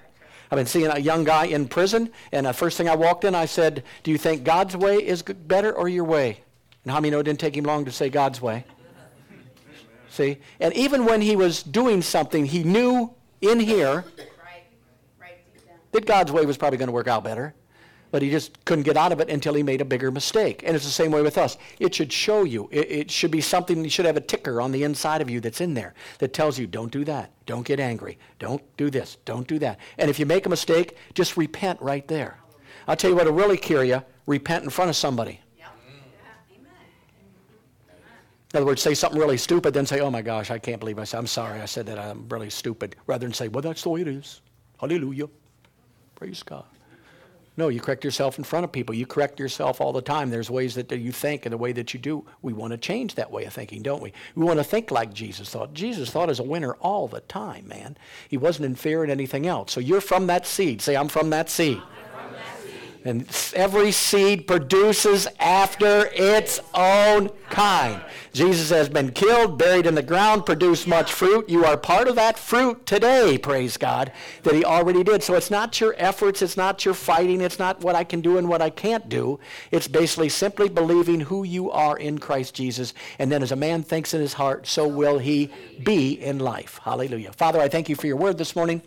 I've 0.52 0.58
been 0.58 0.68
seeing 0.68 0.86
a 0.86 1.00
young 1.00 1.24
guy 1.24 1.46
in 1.46 1.68
prison, 1.68 2.12
and 2.32 2.46
the 2.46 2.54
first 2.54 2.78
thing 2.78 2.88
I 2.88 2.96
walked 2.96 3.24
in, 3.24 3.34
I 3.34 3.48
said, 3.48 3.84
Do 4.04 4.12
you 4.12 4.20
think 4.20 4.44
God's 4.44 4.78
way 4.78 4.98
is 4.98 5.24
better 5.24 5.74
or 5.74 5.90
your 5.90 6.06
way? 6.06 6.42
And 6.84 6.92
how 6.92 7.00
many 7.00 7.10
know 7.10 7.22
it 7.22 7.24
didn't 7.24 7.40
take 7.40 7.58
him 7.58 7.66
long 7.66 7.86
to 7.86 7.92
say 7.92 8.10
God's 8.10 8.40
way? 8.40 8.66
See? 10.10 10.38
And 10.60 10.74
even 10.74 11.06
when 11.06 11.22
he 11.22 11.36
was 11.36 11.64
doing 11.64 12.02
something, 12.02 12.46
he 12.46 12.64
knew 12.64 13.14
in 13.42 13.60
here 13.60 14.06
that 15.92 16.06
God's 16.06 16.32
way 16.32 16.46
was 16.46 16.58
probably 16.58 16.78
going 16.78 16.88
to 16.88 16.94
work 16.94 17.08
out 17.08 17.24
better. 17.24 17.54
But 18.12 18.24
he 18.24 18.32
just 18.32 18.66
couldn't 18.66 18.86
get 18.86 18.98
out 18.98 19.12
of 19.12 19.20
it 19.20 19.30
until 19.30 19.54
he 19.54 19.62
made 19.62 19.82
a 19.82 19.86
bigger 19.86 20.10
mistake. 20.10 20.64
And 20.66 20.76
it's 20.76 20.86
the 20.86 20.92
same 20.92 21.12
way 21.12 21.22
with 21.22 21.38
us. 21.38 21.60
It 21.80 21.94
should 21.94 22.12
show 22.12 22.44
you. 22.44 22.68
It, 22.72 22.92
it 22.92 23.12
should 23.12 23.30
be 23.30 23.40
something, 23.40 23.84
you 23.84 23.90
should 23.90 24.08
have 24.08 24.18
a 24.18 24.22
ticker 24.22 24.62
on 24.62 24.72
the 24.72 24.84
inside 24.84 25.22
of 25.22 25.30
you 25.30 25.40
that's 25.40 25.62
in 25.62 25.76
there 25.76 25.94
that 26.18 26.34
tells 26.34 26.58
you, 26.58 26.66
don't 26.66 26.92
do 26.92 27.06
that. 27.06 27.32
Don't 27.46 27.66
get 27.66 27.80
angry. 27.80 28.18
Don't 28.40 28.64
do 28.78 28.90
this. 28.90 29.18
Don't 29.26 29.48
do 29.48 29.60
that. 29.60 29.78
And 30.00 30.10
if 30.10 30.18
you 30.18 30.26
make 30.26 30.48
a 30.48 30.50
mistake, 30.50 30.98
just 31.14 31.38
repent 31.38 31.80
right 31.82 32.08
there. 32.08 32.40
I'll 32.88 32.96
tell 32.96 33.12
you 33.12 33.16
what 33.16 33.26
will 33.26 33.34
really 33.34 33.58
cure 33.58 33.84
you 33.84 34.02
repent 34.26 34.64
in 34.64 34.72
front 34.72 34.90
of 34.90 34.96
somebody. 34.96 35.42
In 38.54 38.58
other 38.58 38.66
words, 38.66 38.82
say 38.82 38.96
something 38.96 39.20
really 39.20 39.38
stupid, 39.38 39.74
then 39.74 39.86
say, 39.86 40.00
oh 40.00 40.10
my 40.10 40.24
gosh, 40.24 40.50
I 40.50 40.58
can't 40.58 40.80
believe 40.80 40.98
I 40.98 41.04
said, 41.04 41.20
I'm 41.20 41.28
sorry 41.28 41.62
I 41.62 41.66
said 41.66 41.86
that, 41.86 42.00
I'm 42.00 42.28
really 42.30 42.50
stupid, 42.50 42.96
rather 43.06 43.26
than 43.26 43.34
say, 43.34 43.48
well, 43.48 43.62
that's 43.62 43.84
the 43.84 43.90
way 43.90 44.02
it 44.02 44.08
is. 44.08 44.42
Hallelujah. 44.80 45.28
Praise 46.16 46.42
God. 46.42 46.66
No, 47.58 47.68
you 47.68 47.82
correct 47.82 48.06
yourself 48.06 48.38
in 48.38 48.46
front 48.46 48.64
of 48.64 48.72
people. 48.72 48.96
You 48.96 49.06
correct 49.06 49.38
yourself 49.38 49.82
all 49.82 49.92
the 49.92 50.02
time. 50.02 50.30
There's 50.30 50.50
ways 50.50 50.76
that 50.76 50.90
you 50.92 51.12
think 51.12 51.46
and 51.46 51.52
the 51.52 51.58
way 51.58 51.74
that 51.74 51.94
you 51.94 52.00
do. 52.00 52.26
We 52.42 52.54
want 52.54 52.72
to 52.72 52.78
change 52.78 53.16
that 53.16 53.30
way 53.30 53.44
of 53.44 53.54
thinking, 53.54 53.82
don't 53.82 54.02
we? 54.02 54.14
We 54.34 54.46
want 54.46 54.60
to 54.60 54.64
think 54.64 54.92
like 54.92 55.14
Jesus 55.14 55.50
thought. 55.50 55.74
Jesus 55.74 56.10
thought 56.10 56.30
as 56.30 56.40
a 56.40 56.44
winner 56.44 56.76
all 56.76 57.10
the 57.10 57.20
time, 57.20 57.68
man. 57.68 57.98
He 58.30 58.38
wasn't 58.38 58.66
in 58.66 58.76
fear 58.76 59.04
in 59.04 59.10
anything 59.10 59.46
else. 59.46 59.74
So 59.74 59.82
you're 59.82 60.00
from 60.00 60.28
that 60.28 60.48
seed. 60.48 60.82
Say, 60.82 60.96
I'm 60.96 61.10
from 61.10 61.32
that 61.32 61.50
seed. 61.50 61.82
And 63.06 63.26
every 63.56 63.92
seed 63.92 64.46
produces 64.46 65.28
after 65.40 66.10
its 66.14 66.60
own 66.74 67.30
kind. 67.50 68.02
Jesus 68.34 68.70
has 68.70 68.90
been 68.90 69.12
killed, 69.12 69.58
buried 69.58 69.86
in 69.86 69.96
the 69.96 70.04
ground, 70.04 70.46
produced 70.46 70.86
much 70.86 71.14
fruit. 71.14 71.50
You 71.50 71.66
are 71.66 71.78
part 71.78 72.08
of 72.08 72.16
that 72.16 72.38
fruit 72.38 72.86
today, 72.86 73.38
praise 73.38 73.78
God, 73.78 74.12
that 74.44 74.54
he 74.54 74.66
already 74.66 75.04
did. 75.04 75.24
So 75.24 75.36
it's 75.36 75.50
not 75.50 75.80
your 75.80 75.96
efforts, 75.98 76.42
it's 76.42 76.58
not 76.58 76.84
your 76.84 76.94
fighting, 76.94 77.42
it's 77.42 77.58
not 77.58 77.82
what 77.82 77.96
I 77.96 78.04
can 78.04 78.22
do 78.22 78.38
and 78.38 78.50
what 78.50 78.62
I 78.62 78.70
can't 78.70 79.08
do. 79.08 79.40
It's 79.72 79.88
basically 79.88 80.30
simply 80.30 80.68
believing 80.68 81.22
who 81.22 81.44
you 81.44 81.72
are 81.72 81.98
in 81.98 82.20
Christ 82.20 82.54
Jesus. 82.54 82.94
And 83.18 83.32
then 83.32 83.42
as 83.42 83.52
a 83.52 83.56
man 83.56 83.82
thinks 83.82 84.14
in 84.14 84.22
his 84.22 84.34
heart, 84.34 84.68
so 84.68 84.88
will 84.88 85.20
he 85.20 85.50
be 85.84 86.14
in 86.14 86.40
life. 86.40 86.80
Hallelujah. 86.84 87.32
Father, 87.32 87.62
I 87.62 87.70
thank 87.70 87.88
you 87.88 87.96
for 87.96 88.08
your 88.08 88.18
word 88.18 88.38
this 88.38 88.56
morning. 88.56 88.82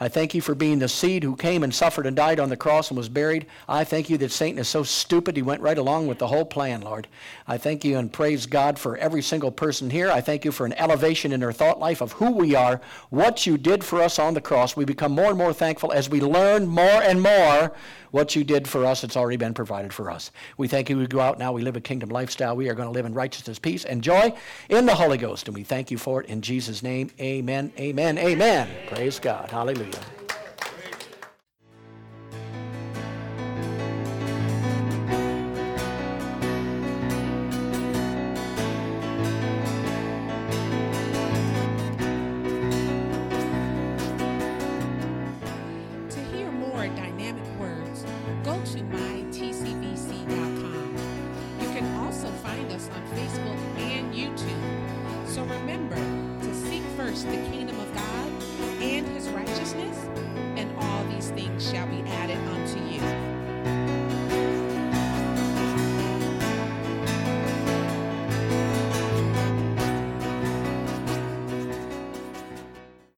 I 0.00 0.08
thank 0.08 0.34
you 0.34 0.40
for 0.40 0.54
being 0.54 0.78
the 0.78 0.88
seed 0.88 1.22
who 1.22 1.36
came 1.36 1.62
and 1.62 1.74
suffered 1.74 2.06
and 2.06 2.16
died 2.16 2.40
on 2.40 2.48
the 2.48 2.56
cross 2.56 2.90
and 2.90 2.98
was 2.98 3.08
buried. 3.08 3.46
I 3.68 3.84
thank 3.84 4.10
you 4.10 4.18
that 4.18 4.32
Satan 4.32 4.58
is 4.58 4.68
so 4.68 4.82
stupid 4.82 5.36
he 5.36 5.42
went 5.42 5.62
right 5.62 5.78
along 5.78 6.06
with 6.06 6.18
the 6.18 6.26
whole 6.26 6.44
plan, 6.44 6.80
Lord. 6.80 7.08
I 7.46 7.58
thank 7.58 7.84
you 7.84 7.98
and 7.98 8.12
praise 8.12 8.46
God 8.46 8.78
for 8.78 8.96
every 8.96 9.22
single 9.22 9.50
person 9.50 9.90
here. 9.90 10.10
I 10.10 10.20
thank 10.20 10.44
you 10.44 10.52
for 10.52 10.66
an 10.66 10.74
elevation 10.74 11.32
in 11.32 11.42
our 11.42 11.52
thought 11.52 11.78
life 11.78 12.00
of 12.00 12.12
who 12.12 12.32
we 12.32 12.54
are, 12.54 12.80
what 13.10 13.46
you 13.46 13.58
did 13.58 13.84
for 13.84 14.00
us 14.00 14.18
on 14.18 14.34
the 14.34 14.40
cross. 14.40 14.76
We 14.76 14.84
become 14.84 15.12
more 15.12 15.28
and 15.28 15.38
more 15.38 15.52
thankful 15.52 15.92
as 15.92 16.08
we 16.08 16.20
learn 16.20 16.66
more 16.66 17.02
and 17.02 17.22
more 17.22 17.72
what 18.14 18.36
you 18.36 18.44
did 18.44 18.68
for 18.68 18.84
us, 18.84 19.02
it's 19.02 19.16
already 19.16 19.36
been 19.36 19.54
provided 19.54 19.92
for 19.92 20.08
us. 20.08 20.30
We 20.56 20.68
thank 20.68 20.88
you. 20.88 20.96
We 20.96 21.08
go 21.08 21.18
out 21.18 21.36
now. 21.36 21.50
We 21.50 21.62
live 21.62 21.74
a 21.74 21.80
kingdom 21.80 22.10
lifestyle. 22.10 22.54
We 22.54 22.68
are 22.68 22.74
going 22.74 22.86
to 22.86 22.92
live 22.92 23.06
in 23.06 23.12
righteousness, 23.12 23.58
peace, 23.58 23.84
and 23.84 24.04
joy 24.04 24.32
in 24.68 24.86
the 24.86 24.94
Holy 24.94 25.18
Ghost. 25.18 25.48
And 25.48 25.56
we 25.56 25.64
thank 25.64 25.90
you 25.90 25.98
for 25.98 26.22
it 26.22 26.28
in 26.28 26.40
Jesus' 26.40 26.80
name. 26.80 27.10
Amen. 27.18 27.72
Amen. 27.76 28.16
Amen. 28.16 28.68
Praise 28.86 29.18
God. 29.18 29.50
Hallelujah. 29.50 29.83
First 29.92 30.23